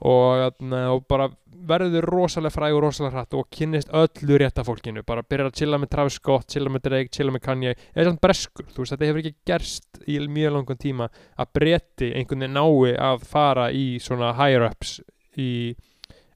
og, 0.00 0.42
þarna, 0.42 0.82
og 0.92 1.04
bara 1.08 1.30
verður 1.66 2.06
rosalega 2.10 2.54
fræg 2.54 2.76
og 2.76 2.84
rosalega 2.84 3.16
hratt 3.16 3.34
og 3.36 3.48
kynnist 3.52 3.90
öllu 3.96 4.38
rétta 4.40 4.64
fólkinu. 4.66 5.02
Bara 5.06 5.24
byrjar 5.26 5.50
að 5.50 5.58
chilla 5.60 5.80
með 5.80 5.92
Travis 5.94 6.18
Scott, 6.20 6.48
chilla 6.52 6.72
með 6.72 6.86
Drake, 6.86 7.12
chilla 7.14 7.34
með 7.34 7.44
Kanye. 7.46 7.74
Eða 7.94 8.10
samt 8.10 8.22
breskur, 8.22 8.68
þú 8.70 8.84
veist 8.84 8.94
þetta 8.94 9.08
hefur 9.08 9.22
ekki 9.22 9.34
gerst 9.48 10.00
í 10.06 10.20
mjög 10.20 10.56
langan 10.58 10.80
tíma 10.82 11.10
að 11.10 11.52
bretti 11.58 12.12
einhvern 12.12 12.46
veginn 12.46 12.58
nái 12.60 12.94
að 13.08 13.26
fara 13.26 13.68
í 13.74 13.86
svona 14.02 14.34
higher 14.38 14.68
ups 14.68 15.00
í 15.40 15.50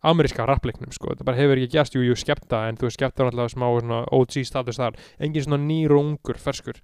ameríska 0.01 0.47
rappleiknum 0.49 0.93
sko, 0.95 1.13
þetta 1.13 1.27
bara 1.29 1.39
hefur 1.39 1.61
ekki 1.61 1.77
gerst. 1.77 1.97
Jú, 1.97 2.05
jú, 2.07 2.17
skepta, 2.19 2.65
en 2.69 2.81
þú 2.81 2.93
skepta 2.95 3.25
er 3.25 3.31
alltaf 3.31 3.53
smá 3.53 3.67
svona 3.69 4.03
OG 4.17 4.37
status 4.49 4.81
þar, 4.81 4.99
engin 5.21 5.47
svona 5.47 5.61
nýr 5.63 5.95
og 5.95 6.05
ungur 6.05 6.41
ferskur, 6.41 6.81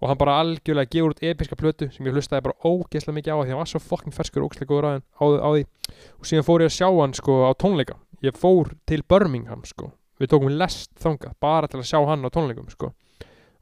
og 0.00 0.08
hann 0.08 0.20
bara 0.20 0.38
algjörlega 0.40 0.88
gefur 0.94 1.12
út 1.12 1.22
episka 1.24 1.56
plötu 1.60 1.90
sem 1.92 2.06
ég 2.08 2.16
hlustaði 2.16 2.46
bara 2.46 2.56
ógeðslega 2.64 3.16
mikið 3.18 3.36
á 3.36 3.40
því 3.40 3.52
hann 3.52 3.60
var 3.60 3.70
svo 3.70 3.80
fucking 3.84 4.16
ferskur 4.16 4.44
og 4.44 4.48
ógeðslega 4.48 4.70
góður 4.70 4.88
á, 4.88 4.92
á, 5.20 5.48
því. 5.52 5.64
Og 6.16 6.30
síðan 6.30 6.46
fór 6.46 6.64
ég 6.64 6.70
að 6.70 6.76
sjá 6.78 6.88
hann 6.88 7.16
sko 7.16 7.36
á 7.44 7.50
tónleika. 7.60 7.98
Ég 8.24 8.38
fór 8.40 8.72
til 8.88 9.02
Birmingham 9.04 9.66
sko. 9.68 9.92
Við 10.20 10.32
tókum 10.32 10.56
lest 10.56 10.90
þanga 11.00 11.34
bara 11.40 11.68
til 11.68 11.82
að 11.82 11.88
sjá 11.92 12.00
hann 12.08 12.24
á 12.24 12.32
tónleikum 12.32 12.72
sko. 12.72 12.94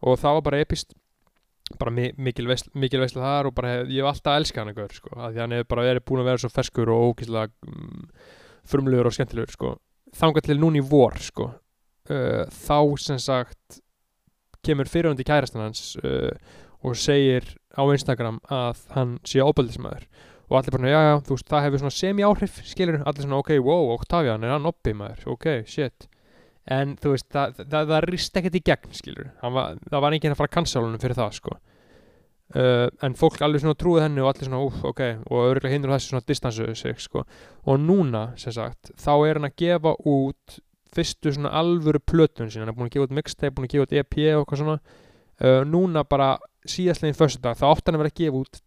Og 0.07 0.19
það 0.23 0.39
var 0.39 0.47
bara 0.47 0.63
epist 0.63 0.95
bara 1.79 1.93
mi 1.93 2.07
mikil, 2.17 2.47
veisla 2.49 3.21
þar 3.21 3.51
og 3.51 3.57
bara 3.59 3.75
hef, 3.75 3.91
ég 3.93 4.01
hef 4.01 4.09
alltaf 4.09 4.39
elskað 4.41 4.63
hann 4.63 4.71
eitthvað 4.73 4.95
sko 4.97 5.11
af 5.19 5.35
því 5.35 5.43
hann 5.43 5.55
hefur 5.57 5.69
bara 5.75 5.85
verið 5.85 6.05
búin 6.09 6.23
að 6.23 6.31
vera 6.31 6.41
svo 6.41 6.51
ferskur 6.55 6.93
og 6.95 7.03
ógeðslega 7.11 7.51
mm, 7.69 8.07
frumlegur 8.69 9.11
og 9.11 9.17
skemmtilegur 9.17 9.53
sko. 9.53 9.75
Þangað 10.17 10.49
til 10.49 10.59
núna 10.63 10.81
í 10.81 10.87
vor 10.87 11.19
sko. 11.21 11.51
Uh, 12.09 12.47
þá 12.49 12.79
sem 13.03 13.19
sagt 13.21 13.83
kemur 14.69 14.91
fyrirhundi 14.93 15.27
kærastan 15.27 15.65
hans 15.67 15.95
uh, 16.05 16.31
og 16.85 16.97
segir 17.01 17.57
á 17.75 17.83
Instagram 17.83 18.39
að 18.53 18.85
hann 18.95 19.17
sé 19.27 19.43
óbældismæður 19.43 20.07
og 20.49 20.59
allir 20.59 20.73
bara, 20.73 20.89
já, 20.89 21.01
já, 21.05 21.17
þú 21.27 21.37
veist, 21.37 21.49
það 21.51 21.65
hefur 21.67 21.81
svona 21.83 21.95
semi-áhrif 21.95 22.61
skilur, 22.65 23.03
allir 23.05 23.27
svona, 23.27 23.41
ok, 23.43 23.51
wow, 23.61 23.91
Octavian 23.99 24.45
er 24.47 24.55
hann 24.55 24.69
oppi 24.69 24.95
maður, 24.97 25.27
ok, 25.35 25.49
shit. 25.69 26.07
En 26.73 26.95
þú 27.01 27.13
veist, 27.15 27.27
það, 27.33 27.59
það, 27.59 27.91
það, 27.93 28.07
rist 28.09 28.39
ekkert 28.41 28.57
í 28.57 28.63
gegn 28.65 28.95
skilur, 28.97 29.27
var, 29.43 29.77
það 29.89 30.05
var 30.05 30.17
enginn 30.17 30.33
að 30.33 30.41
fara 30.41 30.51
að 30.51 30.55
cancela 30.57 30.89
honum 30.89 31.03
fyrir 31.03 31.19
það, 31.19 31.35
sko. 31.37 31.59
Uh, 32.57 32.87
en 33.05 33.13
fólk 33.13 33.43
alveg 33.45 33.61
svona 33.61 33.77
trúið 33.77 34.07
henni 34.07 34.25
og 34.25 34.31
allir 34.31 34.49
svona, 34.49 34.63
úf, 34.65 34.79
ok. 34.89 35.03
Og 35.29 35.51
örgulega 35.51 35.75
hindur 35.75 35.93
þessu 35.93 36.15
svona 36.15 36.25
distansuðu 36.31 36.77
sig, 36.81 37.03
sko. 37.05 37.27
Og 37.69 37.83
núna, 37.83 38.31
sem 38.41 38.55
sagt, 38.57 38.95
þá 38.97 39.13
er 39.19 39.41
hann 39.41 39.51
að 39.51 39.59
gefa 39.61 39.93
út 40.09 40.57
fyrstu 40.95 41.33
svona 41.35 41.53
alvöru 41.61 42.01
plötun 42.01 42.53
sín 42.53 42.65
hann 42.65 42.73
er 42.73 42.77
búin 42.77 42.89
að 42.89 42.97
gefa 42.97 43.09
út 43.09 43.17
mixtape, 43.19 43.55
búin 43.57 43.69
að 43.69 43.75
gefa 43.75 43.87
út 43.87 43.97
EP 44.01 44.17
og 44.19 44.43
eitthvað 44.43 44.63
svona. 44.63 44.79
Uh, 45.39 45.61
núna 45.69 46.03
bara 46.09 46.33
síðastlegin 46.69 47.17
fyrstu 47.17 47.43
dag, 47.45 47.59
þá 47.59 47.67
átti 47.71 47.89
hann 47.89 47.99
að 47.99 48.05
vera 48.05 48.15
að 48.15 48.21
gefa 48.23 48.43
út 48.43 48.63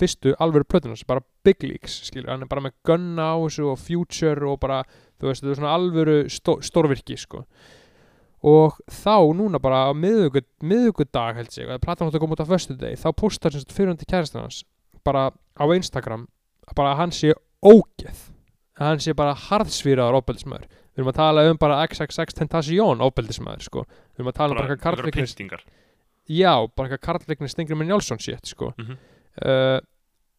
fyrstu 0.00 0.34
alvöru 0.42 0.66
plötun 0.66 0.94
hans, 0.94 1.06
bara 1.06 1.24
Big 1.46 1.62
Leagues 1.62 2.00
skilur, 2.08 2.32
hann 2.32 2.42
er 2.42 2.50
bara 2.50 2.64
með 2.64 2.76
gunna 2.88 3.30
á 3.30 3.36
þessu 3.44 3.68
og 3.70 3.80
Future 3.82 4.48
og 4.50 4.58
bara, 4.62 4.80
þú 5.20 5.30
veist, 5.30 5.44
þetta 5.44 5.52
er 5.52 5.60
svona 5.60 5.74
alvöru 5.76 6.16
stó, 6.32 6.56
stórvirki, 6.64 7.18
sko. 7.20 7.44
Og 8.44 8.80
þá 8.90 9.30
núna 9.36 9.60
bara 9.62 9.86
á 9.88 9.92
miðugud, 9.96 10.48
miðugudag 10.64 11.38
held 11.38 11.52
sig, 11.54 11.68
að 11.68 11.84
platan 11.84 12.10
átti 12.10 12.18
að 12.18 12.24
koma 12.24 12.36
út 12.36 12.42
á 12.42 12.48
föstu 12.50 12.76
degi, 12.80 12.98
þá 13.00 13.08
postar 13.20 13.54
sem 13.54 13.62
sagt 13.62 13.76
fyrirhundi 13.76 14.08
kærastan 14.08 14.44
hans 14.44 14.64
bara 15.04 15.30
á 15.30 15.64
Instagram 15.76 16.26
bara 16.74 16.94
að 16.94 17.00
hann 17.02 17.12
sé 17.14 17.34
ógeð 17.64 18.30
að 18.74 18.88
hann 18.88 19.02
sé 19.04 19.14
bara 19.16 19.36
harðsvíraður 19.36 20.20
óbeldismæður 20.20 20.70
við 20.94 21.02
erum 21.02 21.12
að 21.12 21.18
tala 21.20 21.46
um 21.50 21.58
bara 21.60 21.80
XXX 21.88 22.38
Tentacion 22.38 23.02
óbeldismæður 23.04 23.66
sko. 23.66 23.86
Við 24.14 24.22
erum 24.22 24.30
að 24.32 24.38
tala 24.38 24.54
um 24.54 24.60
bara 24.62 24.76
eitthvað 24.76 25.16
pyntingar. 25.18 25.64
Já, 26.30 26.52
bara 26.76 26.88
eitthvað 26.88 27.04
karlviknis 27.08 27.52
stengri 27.56 27.76
með 27.76 27.90
Njálsson 27.90 28.22
shit 28.22 28.46
sko. 28.54 28.72
Mhm. 28.78 29.00
uh, 29.44 29.80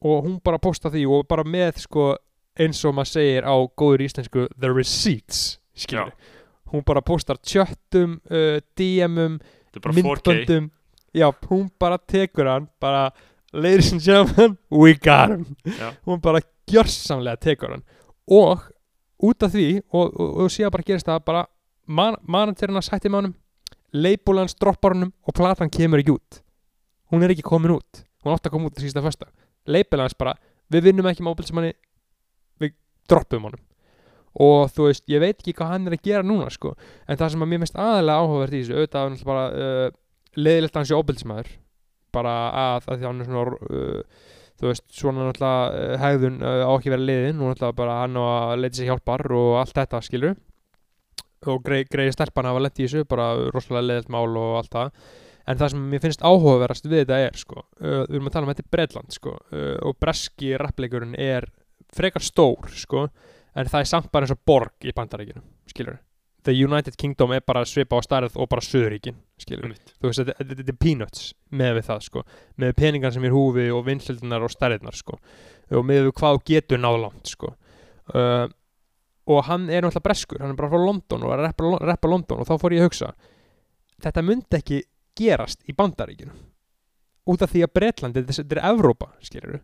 og 0.05 0.25
hún 0.25 0.39
bara 0.43 0.59
posta 0.61 0.91
því 0.91 1.05
og 1.09 1.27
bara 1.27 1.43
með 1.43 1.79
sko 1.85 2.15
eins 2.59 2.83
og 2.85 2.93
maður 2.93 3.11
segir 3.15 3.45
á 3.47 3.55
góður 3.79 4.03
íslensku 4.05 4.43
the 4.59 4.69
receipts 4.69 5.57
skilur 5.73 6.11
hún 6.71 6.83
bara 6.85 7.01
postar 7.01 7.37
tjöttum 7.37 8.19
uh, 8.29 8.59
DM-um, 8.77 9.39
þetta 9.71 9.81
bara 9.83 9.93
4K 9.93 10.03
myndböndum. 10.03 10.69
Já, 11.15 11.29
hún 11.49 11.69
bara 11.79 11.97
tekur 11.97 12.49
hann 12.49 12.67
bara, 12.81 13.11
ladies 13.53 13.91
and 13.93 14.01
gentlemen 14.03 14.57
we 14.69 14.93
got 14.93 15.29
him. 15.31 15.55
Já. 15.65 15.93
hún 16.05 16.21
bara 16.21 16.41
gjörsamlega 16.67 17.39
tekur 17.39 17.71
hann. 17.75 17.85
Og 18.27 18.65
út 19.25 19.45
af 19.45 19.53
því 19.53 19.67
og, 19.91 20.05
og, 20.05 20.29
og 20.45 20.53
síðan 20.53 20.73
bara 20.75 20.87
gerist 20.87 21.09
það 21.09 21.25
bara 21.27 21.43
man, 21.85 22.17
managerinn 22.23 22.79
að 22.79 22.87
sætti 22.89 23.11
með 23.11 23.21
honum 23.21 23.35
hans 24.41 24.57
droppar 24.59 24.95
honum 24.95 25.13
og 25.23 25.35
platan 25.35 25.71
kemur 25.71 26.01
ekki 26.01 26.15
út. 26.15 26.41
Hún 27.11 27.23
er 27.23 27.31
ekki 27.31 27.45
komin 27.45 27.77
út. 27.77 28.03
Hún 28.23 28.33
átti 28.33 28.49
að 28.49 28.55
koma 28.55 28.69
út 28.69 28.79
í 28.79 28.87
sísta 28.87 29.03
fyrsta 29.05 29.29
hans 30.01 30.17
bara, 30.17 30.35
við 30.69 30.89
vinnum 30.89 31.07
ekki 31.07 31.23
með 31.23 31.35
óbilsmanni 31.35 31.73
við 32.59 32.75
droppum 33.09 33.47
honum. 33.47 33.61
Og 34.35 34.69
þú 34.69 34.89
veist, 34.89 35.05
ég 35.07 35.21
veit 35.23 35.37
ekki 35.39 35.53
hvað 35.55 35.69
hann 35.71 35.87
er 35.87 35.95
að 35.95 36.03
gera 36.03 36.23
núna 36.25 36.49
sko, 36.51 36.73
en 37.07 37.17
það 37.17 37.31
sem 37.31 37.45
að 37.45 37.51
mér 37.53 37.61
mest 37.61 37.77
aðalega 37.79 38.19
áhugavert 38.19 38.55
í 38.55 38.63
þessu, 38.63 38.73
auðvitað 38.75 39.13
er 39.13 39.29
bara 39.29 39.45
uh, 39.47 39.85
leiðilegt 40.35 40.75
að 40.75 40.81
hann 40.81 40.89
sé 40.89 40.97
óbilsmaður. 40.99 41.51
Bara 42.15 42.33
að, 42.51 42.89
að 42.89 42.99
því 42.99 43.07
hann 43.07 43.21
er 43.21 43.29
svona 43.29 43.45
uh, 43.55 44.25
þú 44.59 44.69
veist, 44.69 44.85
svona 44.95 45.27
náttúrulega 45.27 45.83
uh, 45.91 45.95
hegðun 46.01 46.39
uh, 46.41 46.63
á 46.63 46.71
ekki 46.75 46.89
að 46.91 46.95
vera 46.95 47.07
leiðin 47.09 47.41
og 47.41 47.51
náttúrulega 47.51 47.79
bara 47.81 47.97
hann 48.01 48.17
á 48.19 48.23
að 48.23 48.63
leita 48.63 48.79
sér 48.79 48.89
hjálpar 48.91 49.25
og 49.35 49.51
allt 49.61 49.75
þetta 49.75 50.01
skilur 50.05 50.37
og 51.51 51.61
grei, 51.65 51.83
greiði 51.85 52.15
stelpan 52.15 52.49
hafa 52.49 52.63
lent 52.63 52.81
í 52.81 52.87
þessu 52.87 53.05
bara 53.09 53.27
rosalega 53.53 53.89
leiðilt 53.89 54.09
mál 54.15 54.31
og 54.31 54.55
allt 54.61 54.71
það. 54.73 55.03
En 55.45 55.59
það 55.59 55.71
sem 55.75 55.83
mér 55.91 56.01
finnst 56.01 56.23
áhugaverast 56.25 56.87
við 56.89 57.03
þetta 57.03 57.19
er 57.27 57.37
sko, 57.37 57.61
uh, 57.83 58.01
við 58.07 58.17
erum 58.17 58.31
að 58.31 58.37
tala 58.37 58.47
um 58.47 58.53
þetta 58.53 58.65
er 58.65 58.73
Bretland 58.77 59.13
sko, 59.13 59.35
uh, 59.51 59.75
og 59.85 59.99
breski 60.01 60.55
rappleikurinn 60.57 61.13
er 61.21 61.51
frekar 61.93 62.25
stór 62.25 62.71
sko, 62.73 63.05
en 63.55 63.69
það 63.69 63.83
er 63.83 63.91
samt 63.91 64.11
bara 64.11 64.25
eins 64.25 64.33
og 64.33 64.41
borg 64.47 64.89
í 64.89 64.95
bandaríkinu, 64.95 65.43
skilur 65.69 65.99
The 66.45 66.53
United 66.53 66.97
Kingdom 67.01 67.33
er 67.33 67.41
bara 67.45 67.65
svipa 67.65 67.97
á 67.97 68.01
starð 68.05 68.35
og 68.37 68.49
bara 68.51 68.61
Einmitt. 69.65 69.93
þú 69.99 70.09
veist, 70.11 70.21
þetta- 70.21 70.69
er 70.69 70.77
peanuts 70.79 71.33
með 71.51 71.79
við 71.79 71.87
það, 71.89 72.03
sko. 72.09 72.25
Með 72.61 72.75
peningar 72.77 73.13
sem 73.13 73.23
er 73.25 73.33
húfi 73.33 73.69
og 73.73 73.85
vinsöldunar 73.87 74.45
og 74.45 74.53
stærðirnar, 74.53 74.95
sko. 74.95 75.17
Og 75.71 75.83
með 75.85 76.05
við 76.05 76.13
hvað 76.21 76.43
getur 76.45 76.77
náðlangt, 76.77 77.25
sko. 77.33 77.55
Uh, 78.13 78.47
og 79.25 79.45
hann 79.49 79.69
er 79.73 79.81
náttúrulega 79.81 80.05
breskur 80.05 80.41
hann 80.41 80.53
er 80.53 80.57
bara 80.59 80.69
frá 80.69 80.81
London 80.81 81.23
og 81.25 81.31
er 81.33 81.41
að 81.41 81.47
reppa, 81.49 81.69
reppa 81.89 82.09
London 82.11 82.41
og 82.43 82.49
þá 82.49 82.57
fór 82.61 82.75
ég 82.75 82.83
að 82.83 82.89
hugsa 82.89 83.13
þetta 84.05 84.23
myndi 84.25 84.59
ekki 84.59 84.81
gerast 85.17 85.63
í 85.69 85.75
bandaríkinu 85.77 86.35
út 87.25 87.41
af 87.41 87.53
því 87.53 87.63
að 87.65 87.73
Bretland 87.73 88.19
þetta 88.19 88.59
er 88.59 88.61
Evrópa, 88.69 89.09
skilur 89.25 89.63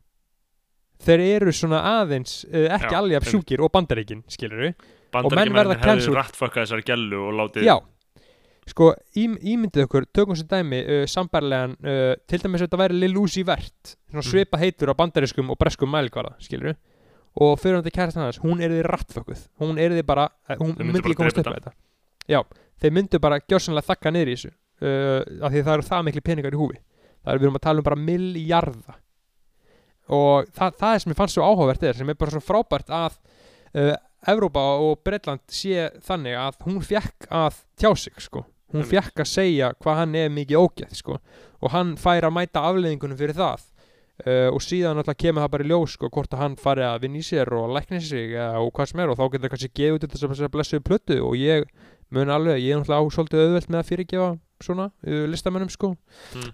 þeir 1.01 1.23
eru 1.27 1.53
svona 1.53 1.83
aðeins 1.99 2.41
uh, 2.49 2.67
ekki 2.77 2.97
alveg 2.97 3.21
af 3.21 3.29
sjúkir 3.29 3.61
og 3.61 3.71
bandaríkin, 3.73 4.25
skilur 4.31 4.71
Og 5.13 5.33
menn 5.35 5.51
verða 5.53 5.75
hefðu 5.75 5.83
cancelled. 5.89 6.15
rattfakka 6.15 6.63
þessari 6.63 6.85
gellu 6.87 7.19
og 7.27 7.33
látið 7.39 7.65
Já, 7.67 7.75
sko, 8.71 8.91
ím, 9.19 9.33
ímyndið 9.41 9.83
okkur, 9.87 10.05
tökum 10.13 10.37
sem 10.39 10.47
dæmi, 10.47 10.79
uh, 10.85 11.05
sambærlegan, 11.09 11.73
uh, 11.83 12.13
til 12.29 12.39
dæmis 12.39 12.61
að 12.61 12.67
þetta 12.69 12.79
væri 12.83 12.99
Lil 13.01 13.17
Uzi 13.19 13.43
Vert, 13.43 13.95
Mm. 14.13 14.21
svipa 14.27 14.57
heitur 14.59 14.91
á 14.91 14.95
bandarískum 14.95 15.49
og 15.51 15.57
breskum 15.57 15.89
mælkvara, 15.91 16.33
skilur 16.39 16.75
og 17.39 17.57
fyrir 17.59 17.75
hann 17.79 17.83
til 17.83 17.91
kærast 17.95 18.17
hans, 18.19 18.39
hún 18.43 18.59
er 18.61 18.69
þið 18.69 18.83
rattfökkuð, 18.91 19.43
hún 19.61 19.77
er 19.79 19.89
þið 19.95 20.05
bara, 20.05 20.29
eh, 20.49 20.55
hún 20.59 20.75
myndi 20.77 20.99
ekki 20.99 21.15
komast 21.15 21.37
upp 21.39 21.45
með 21.47 21.61
þetta. 21.61 21.71
Já, 22.27 22.41
þeir 22.81 22.91
myndu 22.91 23.19
bara 23.19 23.39
gjörsanlega 23.39 23.87
þakka 23.87 24.11
niður 24.11 24.27
í 24.27 24.35
þessu, 24.35 24.51
uh, 24.81 25.45
af 25.45 25.51
því 25.51 25.63
það 25.63 25.73
eru 25.77 25.87
það 25.87 26.03
miklu 26.09 26.21
peningar 26.21 26.51
í 26.51 26.59
húfi. 26.59 26.77
Það 27.23 27.33
er 27.33 27.37
við 27.39 27.43
erum 27.47 27.55
að 27.55 27.61
tala 27.61 27.77
um 27.79 27.83
bara 27.83 27.95
milljarða 27.95 28.95
og 30.11 30.45
það, 30.51 30.75
það 30.79 30.93
er 30.95 30.99
sem 31.03 31.11
ég 31.13 31.19
fannst 31.19 31.37
svo 31.37 31.43
áhugavert 31.47 31.83
er, 31.87 31.93
sem 31.93 32.09
er 32.09 32.17
bara 32.19 32.31
svo 32.33 32.41
frábært 32.43 32.89
að 32.91 33.17
uh, 33.79 33.95
Evrópa 34.27 34.61
og 34.83 34.99
Bretland 35.05 35.41
sé 35.49 35.89
þannig 36.05 36.35
að 36.37 36.59
hún 36.67 36.81
fekk 36.85 37.27
að 37.33 37.61
tjá 37.81 37.91
sig 37.97 38.13
sko. 38.21 38.45
hún 38.71 38.85
fekk 38.87 39.19
að 39.19 39.27
segja 39.27 39.73
hvað 39.81 39.97
hann 39.97 40.15
er 40.15 40.29
mikið 40.31 40.61
ógeð 40.61 40.93
sko. 40.95 41.17
og 41.61 41.71
hann 41.73 41.95
fær 41.97 42.27
að 42.29 42.35
mæta 42.37 42.61
afleðingunum 42.69 43.17
fyrir 43.19 43.35
það 43.35 43.63
uh, 44.25 44.49
og 44.53 44.61
síðan 44.63 45.01
alltaf 45.01 45.17
kemur 45.17 45.43
það 45.43 45.51
bara 45.55 45.65
í 45.65 45.71
ljós 45.71 45.95
sko, 45.97 46.09
hvort 46.09 46.33
að 46.33 46.43
hann 46.45 46.55
fari 46.61 46.85
að 46.85 47.01
vinna 47.03 47.19
í 47.19 47.25
sér 47.25 47.51
og 47.57 47.73
lækni 47.75 47.99
sig 48.01 48.35
uh, 48.37 48.59
og 48.61 48.71
hvað 48.77 48.91
sem 48.93 49.01
er 49.03 49.09
og 49.11 49.17
þá 49.19 49.25
getur 49.33 49.43
það 49.47 49.53
kannski 49.55 49.71
gefið 49.81 49.97
út 49.97 50.15
þess 50.15 50.45
að 50.45 50.53
blessuðu 50.55 50.85
plötu 50.87 51.19
og 51.25 51.35
ég 51.41 51.67
mun 52.11 52.29
alveg, 52.31 52.61
ég 52.61 52.73
er 52.75 52.81
náttúrulega 52.81 53.03
á 53.03 53.13
svolítið 53.15 53.43
auðvelt 53.45 53.69
með 53.71 53.81
að 53.81 53.89
fyrirgefa 53.91 54.31
svona 54.61 54.87
uh, 54.91 55.25
listamönnum 55.31 55.69
sko 55.73 55.93
Mm. 56.31 56.51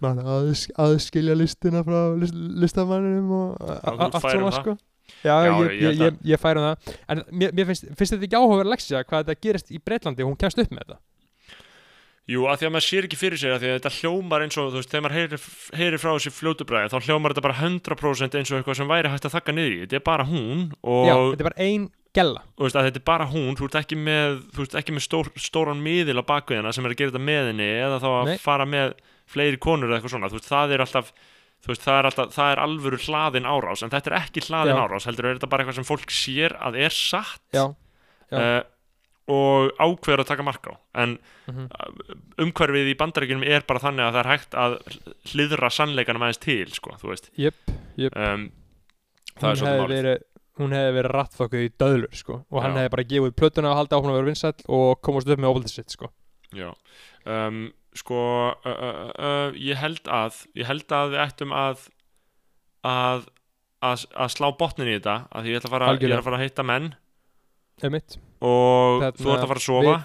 Aðskilja 0.80 1.36
listina 1.38 1.84
frá 1.86 2.16
list, 2.18 2.34
listamönnum 2.34 3.32
og 3.32 3.58
allt 3.84 4.16
svona 4.22 4.52
það. 4.52 4.62
sko 4.62 4.78
Já, 5.24 5.36
Já, 5.48 5.52
ég, 5.52 5.76
ég 5.82 6.02
ég, 6.02 6.18
ég, 6.34 6.42
færi 6.42 6.62
um 6.62 6.68
það 6.68 6.96
En 7.08 7.22
mér, 7.32 7.54
mér 7.56 7.70
finnst, 7.70 7.86
finnst 7.98 8.16
þetta 8.16 8.28
ekki 8.28 8.40
áhugaverð 8.40 8.74
leksja 8.74 9.04
hvað 9.08 9.24
þetta 9.24 9.46
gerist 9.48 9.72
í 9.72 9.80
Breitlandi 9.84 10.26
og 10.26 10.34
hún 10.34 10.42
kemst 10.42 10.60
upp 10.64 10.74
með 10.74 10.84
þetta 10.84 11.00
Jú, 12.28 12.42
að 12.44 12.60
því 12.60 12.68
að 12.68 12.72
maður 12.76 12.84
sér 12.90 13.06
ekki 13.08 13.18
fyrir 13.22 13.40
sér 13.40 13.54
að 13.56 13.62
því 13.62 13.68
að 13.70 13.78
þetta 13.78 13.92
hljómar 14.02 14.44
eins 14.44 14.58
og, 14.60 14.66
þú 14.74 14.82
veist, 14.82 14.90
þegar 14.92 15.04
maður 15.06 15.16
heyrir, 15.16 15.44
heyrir 15.80 16.02
frá 16.02 16.10
þessi 16.10 16.32
fljótubræði, 16.36 16.90
þá 16.92 17.06
hljómar 17.08 17.32
þetta 17.32 17.44
bara 17.46 17.56
100% 17.62 18.36
eins 18.36 18.52
og 18.52 18.58
eitthvað 18.58 18.78
sem 18.82 18.90
væri 18.92 19.12
hægt 19.14 19.28
að 19.30 19.36
þakka 19.38 19.56
niður 19.56 19.76
í. 19.78 19.78
Þetta 19.86 19.96
er 19.96 20.04
bara 20.10 20.26
hún 20.28 20.66
og, 20.82 21.06
Já, 21.08 21.14
þetta 21.16 21.46
er 21.46 21.48
bara 21.48 21.68
ein 21.70 21.86
gella 22.18 22.44
þú 22.58 22.66
veist, 22.68 22.78
að 22.78 22.90
þetta 22.90 23.02
er 23.02 23.06
bara 23.08 23.28
hún, 23.32 23.56
þú 23.58 23.68
ert 23.68 23.78
ekki 23.82 24.00
með, 24.00 24.38
ert 24.64 24.78
ekki 24.82 24.96
með 24.96 25.06
stór, 25.06 25.32
stóran 25.40 25.84
miðil 25.84 26.20
á 26.20 26.30
bakveðina 26.30 26.74
sem 26.76 26.88
er 26.88 26.96
að 26.96 27.02
gera 27.02 27.14
þetta 27.14 27.26
með 27.30 27.50
henni 27.52 27.70
eða 27.86 28.00
þá 28.04 28.08
að 28.12 28.32
Nei. 28.32 28.38
fara 28.44 28.68
með 28.70 28.94
fleiri 29.28 29.60
konur 29.64 29.90
eða 29.90 30.00
eitthvað 30.00 30.16
svona, 30.16 30.32
þú 30.32 30.40
veist, 30.40 30.52
það 30.52 30.76
er 30.76 30.84
alltaf, 30.86 31.12
þú 31.66 31.74
veist, 31.74 31.84
það 31.84 32.00
er 32.00 32.10
alltaf, 32.10 32.34
það 32.36 32.54
er 32.54 32.62
alvöru 32.64 33.00
hlaðin 33.04 33.50
árás, 33.50 33.84
en 33.84 33.94
þetta 33.94 34.12
er 34.12 34.18
ekki 34.22 34.44
hlaðin 34.48 34.78
Já. 34.78 34.82
árás, 34.86 35.08
heldur 35.10 35.30
er 35.30 35.38
þetta 35.40 35.52
bara 35.52 35.66
eitthvað 35.66 35.80
sem 35.80 35.88
fólk 35.88 36.14
sér 36.14 36.58
að 36.62 36.80
er 36.86 36.96
satt. 36.96 37.44
Já, 37.56 37.66
já. 38.32 38.38
eh, 38.42 38.60
og 39.28 39.74
ákveður 39.84 40.24
að 40.24 40.30
taka 40.30 40.46
mark 40.48 40.70
á, 40.72 40.74
en 41.04 41.18
mhm, 41.50 41.66
umhverfið 42.46 42.94
í 42.94 42.96
bandaríkjunum 43.02 43.44
er 43.44 43.66
bara 43.68 43.82
þannig 43.84 44.06
að 44.06 44.14
það 44.16 44.22
er 44.22 44.30
hægt 44.32 44.56
að 44.64 44.78
hliðra 45.34 45.72
sannleikanum 45.76 46.24
aðeins 46.24 46.40
til 46.46 46.72
sko, 46.78 46.96
þú 47.02 47.12
veist. 47.12 47.28
Jöp, 47.36 47.60
jöp 48.00 48.16
um, 48.16 48.48
Hún 49.38 49.52
hefði 49.68 49.90
verið 49.92 50.24
hún 50.58 50.74
hefði 50.74 50.94
verið 50.96 51.14
rattfokkuð 51.14 51.66
í 51.66 51.74
döðlur 51.78 52.16
sko 52.18 52.38
og 52.50 52.64
hann 52.64 52.78
hefði 52.80 52.94
bara 52.96 53.06
gefið 53.12 53.36
plötuna 53.38 53.74
og 53.74 53.78
haldið 53.82 53.98
áfram 54.00 54.14
að 54.14 54.18
vera 54.18 54.30
vinsæll 54.32 54.64
og 54.80 54.88
komast 55.06 55.30
upp 55.30 55.44
með 55.44 55.52
óvaldið 55.52 55.74
sitt 55.76 55.94
sko. 55.94 56.10
Já. 56.58 56.72
Um, 57.28 57.60
sko 57.96 58.20
uh, 58.52 58.68
uh, 58.68 59.00
uh, 59.16 59.56
ég 59.58 59.80
held 59.80 60.10
að 60.12 60.44
ég 60.58 60.68
held 60.70 60.92
að 60.94 61.16
við 61.16 61.24
ættum 61.24 61.56
að 61.56 61.88
að 62.88 63.26
að, 63.84 64.06
að 64.18 64.34
slá 64.34 64.48
botnin 64.58 64.90
í 64.90 64.98
þetta 64.98 65.18
að 65.32 65.50
ég 65.50 65.60
ætla 65.60 65.70
að 65.70 65.76
fara, 65.76 65.96
ég 66.02 66.14
að 66.18 66.26
fara 66.26 66.40
að 66.40 66.46
hitta 66.46 66.66
menn. 66.66 66.92
Einmitt. 67.84 68.18
og 68.42 69.04
Þarna, 69.04 69.18
þú 69.20 69.34
ert 69.34 69.44
að 69.44 69.52
fara 69.52 69.62
að 69.62 69.68
sofa. 69.68 69.98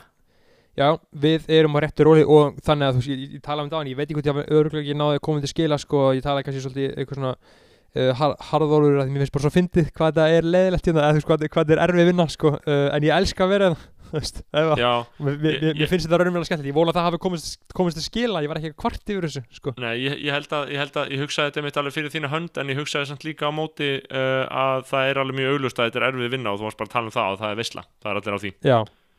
Já, 0.72 0.86
við 1.20 1.50
erum 1.52 1.76
á 1.76 1.78
réttu 1.84 2.04
róli 2.06 2.22
og 2.24 2.56
þannig 2.64 2.88
að 2.88 2.98
þú 2.98 3.10
ég, 3.10 3.24
ég 3.36 3.40
tala 3.44 3.60
um 3.60 3.68
þetta 3.68 3.76
á 3.76 3.80
hann, 3.80 3.90
ég 3.90 3.98
veit 3.98 4.06
ekki 4.06 4.16
hvort 4.16 4.28
ég 4.28 4.36
hafa 4.36 4.56
öruglega 4.56 4.94
náði 4.96 5.18
að 5.18 5.24
koma 5.26 5.42
til 5.42 5.50
skila 5.50 5.78
sko, 5.80 6.04
ég 6.16 6.24
tala 6.24 6.44
kannski 6.46 6.62
svolítið 6.64 6.94
eitthvað 6.96 7.18
svona 7.18 7.32
uh, 7.34 8.12
har, 8.16 8.36
harðorður 8.48 9.02
að 9.02 9.12
mér 9.12 9.24
finnst 9.24 9.34
bara 9.34 9.44
svo 9.44 9.52
fyndið 9.52 9.90
hvað 9.92 10.14
þetta 10.14 10.38
er 10.38 10.48
leiðilegt 10.48 10.88
hérna, 10.88 11.10
hvað, 11.26 11.44
þetta 11.44 11.76
er 11.76 11.82
erfið 11.84 12.08
vinna 12.08 12.26
sko, 12.32 12.54
uh, 12.56 12.86
en 12.88 13.04
ég 13.04 13.16
elska 13.18 13.44
að 13.44 13.52
vera 13.52 13.68
það, 13.74 13.84
mér, 14.12 15.88
finnst 15.90 16.06
þetta 16.06 16.20
raunverulega 16.20 16.48
skemmtilegt, 16.48 16.70
ég 16.70 16.76
vona 16.76 16.92
að 16.92 16.98
það 16.98 17.06
hafi 17.08 17.20
komist, 17.24 17.58
komist 17.76 17.98
til 17.98 18.06
skila, 18.06 18.42
ég 18.44 18.52
var 18.52 18.60
ekki 18.60 18.72
kvart 18.78 19.12
yfir 19.14 19.28
þessu 19.28 19.44
sko. 19.58 19.74
nei, 19.80 19.92
ég, 20.04 20.16
ég 20.26 20.36
held 20.36 20.56
að 20.58 20.72
ég 20.74 20.82
held 20.82 20.98
að 21.02 21.12
ég 21.14 21.22
hugsaði 21.24 21.52
þetta 21.52 21.66
mitt 21.66 21.78
alveg 21.82 21.96
fyrir 21.96 22.14
þína 22.14 22.32
hönd 22.32 22.62
en 22.62 22.72
ég 22.72 22.80
hugsaði 22.82 23.10
samt 23.12 23.26
líka 23.26 23.48
á 23.48 23.52
móti 23.54 23.92
uh, 24.00 24.42
að 24.48 24.88
það 24.90 25.12
er 25.12 25.22
alveg 25.22 25.40
mjög 25.40 25.54
auglust 25.56 25.78
að 25.80 25.90
þetta 25.90 26.02
er 26.02 26.08
erfið 26.10 26.34
vinna 26.36 26.52
og 26.52 26.60
þú 26.60 26.68
varst 26.68 26.82
bara 26.82 26.90
að 26.90 26.96
tala 26.98 27.08
um 27.08 27.16
það 27.16 27.36
og 27.36 27.40
það 27.44 27.54
er 27.54 27.62
veisla, 27.62 27.86
það 28.02 28.12
er 28.12 28.20
allir 28.20 28.36
á 28.36 28.42
því. 28.42 28.52
Já, 28.68 28.78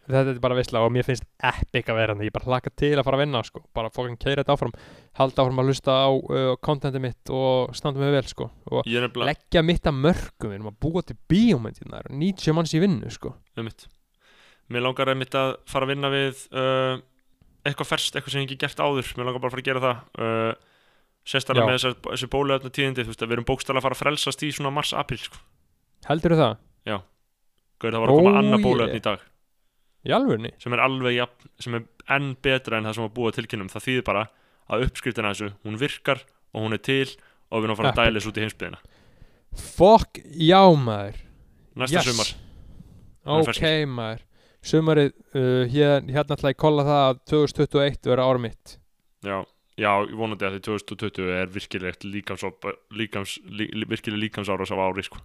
þetta 0.09 0.33
er 0.33 0.43
bara 0.43 0.59
veistla 0.59 0.83
og 0.83 0.93
mér 0.93 1.07
finnst 1.07 1.25
epic 1.53 1.89
að 1.89 1.99
vera 2.01 2.15
hann, 2.15 2.27
ég 2.27 2.35
bara 2.35 2.51
hlaka 2.51 2.73
til 2.75 2.93
að 2.97 3.07
fara 3.07 3.19
að 3.19 3.25
vinna 3.25 3.43
sko, 3.47 3.63
bara 3.73 3.93
fókin 3.93 4.19
keira 4.19 4.43
þetta 4.43 4.57
áfram 4.57 4.75
halda 5.19 5.43
áfram 5.43 5.61
að 5.61 5.69
hlusta 5.69 5.95
á 5.95 6.09
uh, 6.09 6.53
contentið 6.63 7.03
mitt 7.03 7.33
og 7.33 7.73
standa 7.77 8.01
mig 8.01 8.13
vel 8.15 8.25
sko. 8.29 8.49
Og 8.73 8.87
leggja 8.89 9.63
mitt 9.65 9.89
að 9.89 9.99
mörgum 10.07 10.49
við 10.49 10.57
erum 10.57 10.71
að 10.71 10.79
búa 10.85 11.03
til 11.05 11.17
bíómynd 11.29 11.81
hérna, 11.81 11.99
það 11.99 12.07
eru 12.07 12.21
90 12.23 12.57
manns 12.57 12.73
í 12.73 12.81
vinnu 12.83 13.11
sko. 13.13 13.35
Mitt 13.61 13.87
mér 14.71 14.85
langar 14.85 15.11
einmitt 15.11 15.35
að 15.35 15.55
fara 15.69 15.87
að 15.87 15.93
vinna 15.93 16.11
við 16.13 16.43
uh, 16.55 16.99
eitthvað 17.67 17.89
ferst, 17.89 18.15
eitthvað 18.15 18.35
sem 18.35 18.43
ég 18.43 18.47
hef 18.47 18.53
ekki 18.53 18.61
gert 18.63 18.83
áður. 18.83 19.09
Mér 19.17 19.29
langar 19.29 19.43
bara 19.43 19.51
að 19.51 19.55
fara 19.57 19.63
að 19.63 19.69
gera 19.71 19.83
það 19.83 20.21
uh, 20.27 20.53
sérstaklega 21.23 21.63
Já. 21.63 21.69
með 21.71 21.79
þessar, 21.79 21.97
þessi 22.11 22.31
bóluefna 22.31 22.73
tíðindi 22.75 23.05
þú 23.05 23.13
veist 23.13 23.25
við 23.25 23.35
erum 23.37 23.49
bókstæðlega 23.49 23.81
að 23.81 23.87
fara 23.87 23.97
að 23.97 24.03
frelsast 24.03 24.45
í 24.45 24.51
svona 24.55 24.73
mars-april 24.75 25.19
sko. 25.23 25.43
Heldur 26.07 26.35
það? 26.39 26.55
Gauður, 27.83 27.95
það 27.97 28.03
var 28.03 28.11
að 28.11 28.19
koma 28.19 28.31
Ó, 28.31 28.39
annað 28.39 28.63
bóluefni 28.63 28.99
í 28.99 29.03
dag. 29.03 29.23
Í 30.03 30.13
alvörni? 30.15 30.51
sem 30.59 30.75
er 30.75 30.81
alveg 30.83 31.15
jafn, 31.15 31.51
sem 31.63 31.75
er 31.77 31.83
enn 32.15 32.33
betra 32.43 32.79
en 32.79 32.87
það 32.87 32.97
sem 32.97 33.05
var 33.05 33.13
búið 33.15 33.37
tilkynum 33.37 33.69
það 33.71 33.85
þýðir 33.87 34.05
bara 34.07 34.23
að 34.71 34.85
uppskriftina 34.87 35.31
þessu 35.31 35.49
hún 35.63 35.79
virkar 35.79 36.23
og 36.51 36.65
hún 36.65 36.75
er 36.75 36.81
til 36.83 37.07
og 37.07 37.61
við 37.61 37.67
erum 37.67 37.75
að 37.75 37.79
fara 37.79 37.93
að 37.93 38.01
dæla 38.01 38.19
þessu 38.19 38.31
út 38.31 38.39
í 38.39 38.43
heimsbyðina 38.43 38.81
Fokk, 39.53 40.19
já 40.33 40.61
maður. 40.81 41.19
Næsta 41.77 42.03
sumar. 42.07 42.31
Hann 43.23 43.43
er 43.43 43.51
Ok 43.53 43.91
maður 43.93 44.23
Sumarið, 44.63 45.11
uh, 45.35 45.65
hér, 45.71 46.05
hérna 46.07 46.37
ætla 46.37 46.53
ég 46.53 46.57
að 46.57 46.61
kolla 46.63 46.85
það 46.87 47.01
að 47.09 47.19
2021 47.31 48.09
verða 48.11 48.27
ára 48.29 48.41
mitt. 48.43 48.75
Já, 49.23 49.37
já, 49.75 49.89
ég 50.07 50.15
vonandi 50.19 50.47
að 50.47 50.57
því 50.57 50.63
2020 50.69 51.31
er 51.35 51.53
virkilegt 51.53 52.07
líkams, 52.07 52.45
líkams, 52.95 53.35
lí, 53.51 53.69
virkileg 53.91 54.21
líkamsárás 54.25 54.71
á 54.71 54.77
ári 54.79 55.05
sko. 55.05 55.21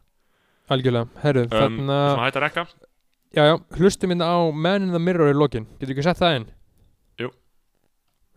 Algjörlega, 0.74 1.08
herru, 1.22 1.46
um, 1.46 1.54
þarna 1.54 1.98
að 2.10 2.22
hætta 2.26 2.42
að 2.42 2.46
rekka? 2.46 2.66
Já, 3.36 3.42
já, 3.44 3.54
hlustum 3.78 4.12
hérna 4.12 4.28
á 4.32 4.38
Man 4.52 4.88
in 4.88 4.94
the 4.94 5.02
Mirror 5.02 5.32
í 5.32 5.36
lokin. 5.36 5.68
Getur 5.78 5.94
ekki 5.94 6.06
sett 6.08 6.20
það 6.20 6.38
inn? 6.40 6.48
Jú. 7.22 7.32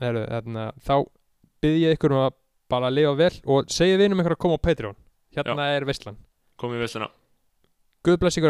Herru, 0.03 0.25
þarna, 0.29 0.71
þá 0.85 0.95
byrð 1.63 1.85
ég 1.85 1.97
ykkur 1.97 2.15
um 2.15 2.25
að 2.27 2.35
bara 2.71 2.91
lifa 2.93 3.15
vel 3.19 3.33
og 3.51 3.71
segja 3.71 3.99
vinum 3.99 4.21
ykkur 4.23 4.37
að 4.37 4.43
koma 4.45 4.59
á 4.61 4.65
Patreon. 4.69 4.99
Hérna 5.35 5.71
er 5.75 5.87
veistlan 5.87 6.19
komið 6.61 6.81
í 6.81 6.85
vesluna 6.85 7.09
Guð 8.01 8.17
bless 8.17 8.37
ykkur 8.39 8.49